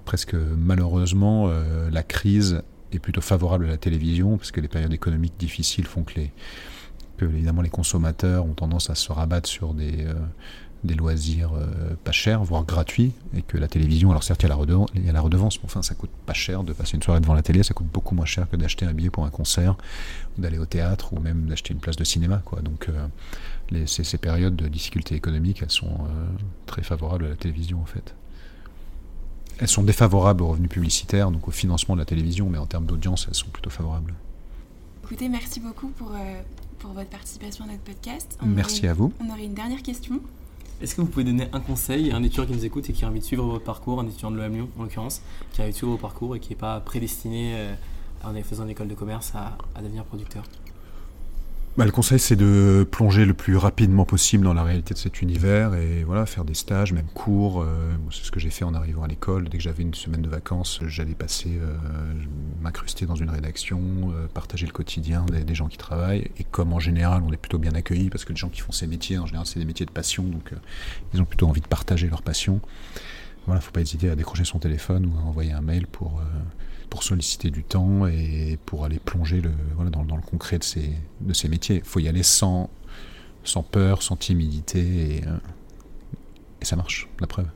presque 0.04 0.34
malheureusement, 0.34 1.48
euh, 1.48 1.90
la 1.92 2.04
crise 2.04 2.64
est 2.94 3.00
plutôt 3.00 3.22
favorable 3.22 3.66
à 3.66 3.70
la 3.70 3.78
télévision, 3.78 4.38
parce 4.38 4.52
que 4.52 4.62
les 4.62 4.68
périodes 4.68 4.94
économiques 4.94 5.36
difficiles 5.38 5.86
font 5.86 6.04
que, 6.04 6.16
les, 6.16 6.32
que 7.18 7.26
évidemment 7.26 7.62
les 7.62 7.70
consommateurs 7.70 8.46
ont 8.46 8.54
tendance 8.54 8.90
à 8.90 8.96
se 8.96 9.12
rabattre 9.12 9.50
sur 9.50 9.74
des, 9.74 10.06
euh, 10.06 10.14
des 10.84 10.96
loisirs 10.96 11.52
euh, 11.54 11.96
pas 12.04 12.12
chers, 12.12 12.44
voire 12.44 12.64
gratuits, 12.64 13.12
et 13.36 13.42
que 13.42 13.58
la 13.58 13.68
télévision, 13.68 14.12
alors 14.12 14.24
certes 14.24 14.42
il 14.44 14.46
y 14.46 14.52
a 15.10 15.12
la 15.14 15.22
redevance, 15.22 15.60
mais 15.60 15.66
enfin 15.66 15.82
ça 15.82 15.94
coûte 15.94 16.12
pas 16.26 16.34
cher 16.34 16.64
de 16.64 16.74
passer 16.74 16.96
une 16.96 17.04
soirée 17.04 17.20
devant 17.20 17.34
la 17.34 17.42
télé, 17.42 17.64
ça 17.64 17.74
coûte 17.74 17.88
beaucoup 17.92 18.16
moins 18.16 18.26
cher 18.26 18.50
que 18.50 18.56
d'acheter 18.56 18.86
un 18.86 18.94
billet 18.94 19.10
pour 19.10 19.26
un 19.26 19.30
concert, 19.30 19.76
d'aller 20.38 20.58
au 20.58 20.66
théâtre, 20.66 21.14
ou 21.14 21.20
même 21.20 21.48
d'acheter 21.48 21.74
une 21.74 21.80
place 21.80 21.98
de 21.98 22.04
cinéma. 22.04 22.42
Quoi. 22.46 22.62
Donc 22.62 22.88
euh, 22.88 23.08
les, 23.72 23.88
ces, 23.88 24.04
ces, 24.04 24.18
périodes 24.18 24.56
de 24.56 24.68
difficultés 24.68 25.16
économiques, 25.16 25.62
elles 25.62 25.72
sont 25.72 25.88
euh, 25.88 26.26
très 26.66 26.84
favorables 26.84 27.26
à 27.26 27.30
la 27.30 27.36
télévision 27.36 27.82
en 27.82 27.86
fait. 27.86 28.16
Elles 29.60 29.68
sont 29.68 29.84
défavorables 29.84 30.42
aux 30.42 30.48
revenus 30.48 30.70
publicitaires, 30.70 31.32
donc 31.32 31.48
au 31.48 31.52
financement 31.52 31.96
de 31.96 32.00
la 32.00 32.06
télévision, 32.06 32.50
mais 32.50 32.58
en 32.58 32.66
termes 32.66 32.86
d'audience, 32.86 33.26
elles 33.28 33.36
sont 33.36 33.50
plutôt 33.50 33.70
favorables. 33.70 34.14
Écoutez, 35.04 35.28
merci 35.28 35.60
beaucoup 35.60 35.90
pour, 35.90 36.12
pour 36.80 36.92
votre 36.92 37.10
participation 37.10 37.66
à 37.66 37.68
notre 37.68 37.82
podcast. 37.82 38.38
merci 38.46 38.88
à 38.88 38.94
vous. 38.94 39.12
On 39.20 39.30
aurait 39.30 39.46
une 39.46 39.54
dernière 39.54 39.82
question. 39.84 40.22
Est-ce 40.82 40.96
que 40.96 41.02
vous 41.02 41.08
pouvez 41.08 41.26
donner 41.26 41.48
un 41.52 41.60
conseil 41.60 42.12
à 42.12 42.16
un 42.16 42.24
étudiant 42.24 42.46
qui 42.46 42.54
nous 42.54 42.64
écoute 42.64 42.90
et 42.90 42.94
qui 42.94 43.04
a 43.04 43.10
envie 43.10 43.20
de 43.20 43.26
suivre 43.26 43.44
votre 43.44 43.66
parcours, 43.66 44.00
un 44.00 44.08
étudiant 44.08 44.32
de 44.32 44.38
l'EM 44.38 44.54
Lyon 44.54 44.70
en 44.80 44.84
l'occurrence, 44.84 45.22
qui 45.52 45.60
a 45.60 45.66
envie 45.66 45.74
de 45.74 45.78
suivre 45.78 45.92
votre 45.92 46.04
parcours 46.04 46.38
et 46.38 46.40
qui 46.40 46.52
n'est 46.52 46.56
pas 46.56 46.80
prédestiné 46.80 47.54
euh, 47.56 47.74
en 48.24 48.34
faisant 48.44 48.64
une 48.64 48.70
école 48.70 48.88
de 48.88 48.96
commerce 48.96 49.34
à, 49.36 49.58
à 49.76 49.82
devenir 49.82 50.06
producteur? 50.06 50.44
Bah, 51.80 51.86
le 51.86 51.92
conseil, 51.92 52.20
c'est 52.20 52.36
de 52.36 52.86
plonger 52.92 53.24
le 53.24 53.34
plus 53.34 53.56
rapidement 53.56 54.04
possible 54.04 54.44
dans 54.44 54.54
la 54.54 54.64
réalité 54.64 54.94
de 54.94 55.00
cet 55.00 55.22
univers 55.22 55.76
et 55.76 56.04
voilà, 56.04 56.26
faire 56.26 56.44
des 56.44 56.54
stages, 56.54 56.92
même 56.92 57.08
cours. 57.14 57.62
Euh, 57.62 57.94
c'est 58.12 58.26
ce 58.26 58.32
que 58.32 58.40
j'ai 58.42 58.50
fait 58.50 58.66
en 58.66 58.74
arrivant 58.74 59.04
à 59.04 59.08
l'école. 59.08 59.48
Dès 59.48 59.60
que 59.60 59.64
j'avais 59.64 59.84
une 59.84 59.94
semaine 59.94 60.22
de 60.22 60.28
vacances, 60.28 60.82
j'allais 60.88 61.14
passer, 61.14 61.58
euh, 61.58 61.74
m'incruster 62.62 63.06
dans 63.06 63.16
une 63.16 63.30
rédaction, 63.30 63.80
euh, 64.14 64.28
partager 64.28 64.66
le 64.66 64.74
quotidien 64.74 65.26
des, 65.26 65.56
gens 65.56 65.70
qui 65.70 65.78
travaillent. 65.78 66.30
Et 66.38 66.44
comme 66.44 66.74
en 66.74 66.80
général, 66.80 67.24
on 67.26 67.32
est 67.32 67.38
plutôt 67.38 67.60
bien 67.60 67.74
accueillis 67.74 68.10
parce 68.10 68.26
que 68.26 68.34
les 68.34 68.40
gens 68.40 68.50
qui 68.50 68.60
font 68.60 68.74
ces 68.74 68.86
métiers, 68.86 69.18
en 69.18 69.26
général, 69.26 69.48
c'est 69.48 69.60
des 69.60 69.66
métiers 69.66 69.86
de 69.86 69.92
passion, 69.92 70.24
donc 70.24 70.52
ils 71.14 71.22
ont 71.22 71.26
plutôt 71.26 71.48
envie 71.48 71.62
de 71.62 71.68
partager 71.68 72.10
leur 72.10 72.24
passion. 72.24 72.60
Voilà, 73.46 73.62
faut 73.62 73.72
pas 73.72 73.80
hésiter 73.80 74.10
à 74.10 74.18
décrocher 74.18 74.44
son 74.44 74.60
téléphone 74.60 75.06
ou 75.06 75.18
à 75.18 75.22
envoyer 75.24 75.54
un 75.54 75.62
mail 75.62 75.88
pour 75.88 76.22
pour 76.90 77.04
solliciter 77.04 77.52
du 77.52 77.64
temps 77.64 78.08
et 78.08 78.58
pour 78.66 78.86
aller 78.86 79.00
plonger 79.00 79.42
le, 79.42 79.52
voilà, 79.76 79.90
dans, 79.90 80.04
dans, 80.04 80.16
le 80.16 80.22
concret 80.22 80.58
de 80.58 80.64
ces, 80.64 80.92
de 81.22 81.34
ces 81.34 81.48
métiers. 81.48 81.78
Il 81.78 81.84
faut 81.84 82.00
y 82.00 82.08
aller 82.08 82.24
sans, 82.24 82.70
sans 83.44 83.64
peur, 83.64 84.02
sans 84.02 84.16
timidité, 84.16 84.80
et, 84.80 85.28
euh, 85.28 85.38
et 86.62 86.66
ça 86.66 86.76
marche, 86.76 87.08
la 87.20 87.28
preuve. 87.28 87.48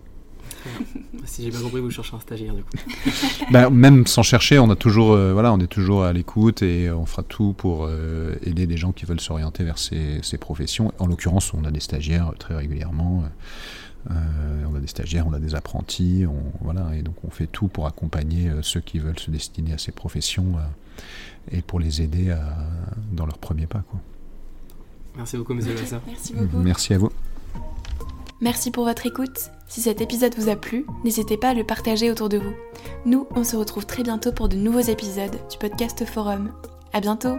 si 1.25 1.43
j'ai 1.43 1.49
bien 1.49 1.61
compris, 1.61 1.81
vous 1.81 1.91
cherchez 1.91 2.15
un 2.15 2.19
stagiaire 2.19 2.53
du 2.53 2.63
coup. 2.63 2.77
bah, 3.51 3.69
même 3.69 4.07
sans 4.07 4.23
chercher, 4.23 4.59
on 4.59 4.69
a 4.69 4.75
toujours, 4.75 5.13
euh, 5.13 5.33
voilà, 5.33 5.53
on 5.53 5.59
est 5.59 5.67
toujours 5.67 6.03
à 6.03 6.13
l'écoute 6.13 6.61
et 6.61 6.89
on 6.91 7.05
fera 7.05 7.23
tout 7.23 7.53
pour 7.53 7.85
euh, 7.85 8.35
aider 8.43 8.67
des 8.67 8.77
gens 8.77 8.91
qui 8.91 9.05
veulent 9.05 9.21
s'orienter 9.21 9.63
vers 9.63 9.77
ces, 9.77 10.19
ces, 10.21 10.37
professions. 10.37 10.91
En 10.99 11.07
l'occurrence, 11.07 11.53
on 11.53 11.63
a 11.65 11.71
des 11.71 11.79
stagiaires 11.79 12.31
très 12.37 12.55
régulièrement. 12.55 13.23
Euh, 13.25 13.27
on 14.09 14.75
a 14.75 14.79
des 14.79 14.87
stagiaires, 14.87 15.27
on 15.27 15.33
a 15.33 15.39
des 15.39 15.55
apprentis, 15.55 16.25
on, 16.27 16.63
voilà, 16.63 16.95
et 16.95 17.01
donc 17.01 17.15
on 17.25 17.29
fait 17.29 17.47
tout 17.47 17.67
pour 17.67 17.87
accompagner 17.87 18.51
ceux 18.61 18.81
qui 18.81 18.99
veulent 18.99 19.19
se 19.19 19.31
destiner 19.31 19.73
à 19.73 19.77
ces 19.77 19.91
professions 19.91 20.55
et 21.51 21.61
pour 21.61 21.79
les 21.79 22.01
aider 22.01 22.31
à, 22.31 22.57
dans 23.11 23.25
leur 23.25 23.37
premier 23.37 23.67
pas. 23.67 23.83
Quoi. 23.89 23.99
Merci 25.15 25.37
beaucoup, 25.37 25.53
monsieur 25.53 25.75
Lassa. 25.75 26.01
Merci 26.07 26.33
beaucoup. 26.33 26.57
Merci 26.57 26.93
à 26.93 26.97
vous. 26.97 27.11
Merci 28.41 28.71
pour 28.71 28.83
votre 28.83 29.05
écoute. 29.05 29.51
Si 29.67 29.81
cet 29.81 30.01
épisode 30.01 30.35
vous 30.37 30.49
a 30.49 30.55
plu, 30.55 30.85
n'hésitez 31.05 31.37
pas 31.37 31.49
à 31.49 31.53
le 31.53 31.63
partager 31.63 32.11
autour 32.11 32.29
de 32.29 32.37
vous. 32.37 32.53
Nous, 33.05 33.25
on 33.35 33.43
se 33.43 33.55
retrouve 33.55 33.85
très 33.85 34.03
bientôt 34.03 34.31
pour 34.31 34.49
de 34.49 34.55
nouveaux 34.55 34.79
épisodes 34.79 35.37
du 35.49 35.57
podcast 35.57 36.03
Forum. 36.05 36.51
À 36.91 36.99
bientôt! 36.99 37.37